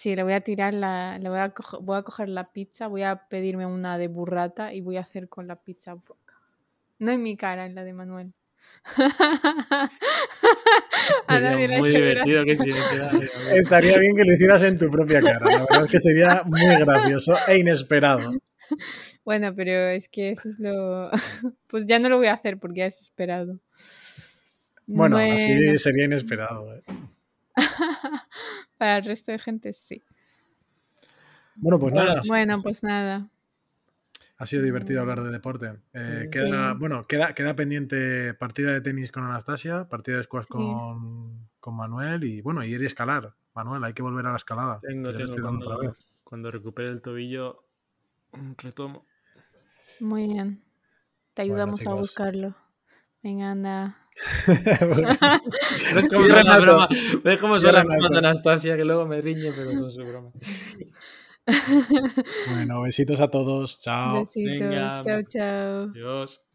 Sí, 0.00 0.16
le 0.16 0.22
voy 0.22 0.32
a 0.32 0.40
tirar 0.40 0.72
la, 0.72 1.18
le 1.18 1.28
voy 1.28 1.40
a, 1.40 1.50
coger, 1.50 1.80
voy 1.82 1.98
a 1.98 2.02
coger 2.02 2.30
la 2.30 2.54
pizza, 2.54 2.86
voy 2.86 3.02
a 3.02 3.28
pedirme 3.28 3.66
una 3.66 3.98
de 3.98 4.08
burrata 4.08 4.72
y 4.72 4.80
voy 4.80 4.96
a 4.96 5.00
hacer 5.00 5.28
con 5.28 5.46
la 5.46 5.62
pizza 5.62 5.92
boca. 5.92 6.40
No 6.98 7.12
en 7.12 7.22
mi 7.22 7.36
cara, 7.36 7.66
en 7.66 7.74
la 7.74 7.84
de 7.84 7.92
Manuel. 7.92 8.32
a 11.26 11.40
nadie 11.40 11.68
le 11.68 11.76
ha 11.76 11.78
muy 11.80 11.90
hecho 11.90 11.98
divertido 11.98 12.46
que 12.46 12.52
Estaría 13.58 13.98
bien 13.98 14.16
que 14.16 14.24
lo 14.24 14.34
hicieras 14.34 14.62
en 14.62 14.78
tu 14.78 14.88
propia 14.88 15.20
cara. 15.20 15.38
La 15.38 15.66
verdad 15.68 15.84
es 15.84 15.90
que 15.90 16.00
sería 16.00 16.44
muy 16.46 16.64
gracioso 16.64 17.34
e 17.46 17.58
inesperado. 17.58 18.26
Bueno, 19.22 19.54
pero 19.54 19.72
es 19.90 20.08
que 20.08 20.30
eso 20.30 20.48
es 20.48 20.60
lo... 20.60 21.10
pues 21.66 21.84
ya 21.84 21.98
no 21.98 22.08
lo 22.08 22.16
voy 22.16 22.28
a 22.28 22.32
hacer 22.32 22.58
porque 22.58 22.78
ya 22.78 22.86
es 22.86 23.02
esperado. 23.02 23.60
Bueno, 24.86 25.18
aún 25.18 25.32
así 25.32 25.54
Bueno, 25.54 25.76
sería 25.76 26.06
inesperado. 26.06 26.74
¿eh? 26.74 26.80
para 28.78 28.98
el 28.98 29.04
resto 29.04 29.32
de 29.32 29.38
gente 29.38 29.72
sí. 29.72 30.02
Bueno, 31.56 31.78
pues 31.78 31.92
nada. 31.92 32.20
Bueno, 32.26 32.60
pues 32.62 32.82
nada. 32.82 33.28
Ha 34.38 34.46
sido 34.46 34.62
divertido 34.62 35.02
hablar 35.02 35.22
de 35.22 35.30
deporte. 35.30 35.80
Eh, 35.92 36.28
Sí. 36.32 36.38
queda, 36.38 36.72
Bueno, 36.72 37.04
queda, 37.04 37.34
queda 37.34 37.54
pendiente 37.54 38.32
partida 38.32 38.72
de 38.72 38.80
tenis 38.80 39.12
con 39.12 39.24
Anastasia, 39.24 39.88
partida 39.90 40.16
de 40.16 40.22
squash 40.22 40.46
con, 40.48 41.50
con 41.60 41.76
Manuel 41.76 42.24
y 42.24 42.40
bueno, 42.40 42.64
y 42.64 42.72
ir 42.72 42.80
a 42.80 42.86
escalar. 42.86 43.34
Manuel, 43.54 43.84
hay 43.84 43.92
que 43.92 44.02
volver 44.02 44.24
a 44.24 44.30
la 44.30 44.36
escalada. 44.36 44.80
Tengo, 44.80 45.10
estoy 45.10 45.42
dando 45.42 45.42
cuando, 45.42 45.70
otra 45.74 45.88
vez. 45.88 46.16
cuando 46.24 46.50
recupere 46.50 46.88
el 46.88 47.02
tobillo, 47.02 47.64
mm, 48.32 48.52
retomo. 48.58 49.04
Muy 50.00 50.28
bien. 50.28 50.62
Te 51.34 51.42
ayudamos 51.42 51.86
a 51.86 51.92
buscarlo. 51.92 52.56
Venga, 53.22 53.50
anda. 53.50 53.98
¿Ves 54.46 56.08
cómo 56.10 56.28
son 56.28 56.44
las 56.44 56.60
bromas? 56.60 56.88
¿Ves 57.24 57.38
cómo 57.38 57.60
son 57.60 57.72
las 57.72 57.84
bromas 57.84 58.10
de 58.10 58.18
Anastasia? 58.18 58.76
Que 58.76 58.84
luego 58.84 59.06
me 59.06 59.20
riñe, 59.20 59.50
pero 59.56 59.72
son 59.72 59.90
su 59.90 60.02
broma. 60.02 60.30
bueno, 62.50 62.82
besitos 62.82 63.20
a 63.20 63.28
todos. 63.28 63.80
Chao. 63.80 64.20
Besitos. 64.20 64.60
Venga. 64.60 65.00
Chao, 65.02 65.22
chao. 65.26 65.90
Adiós. 65.90 66.49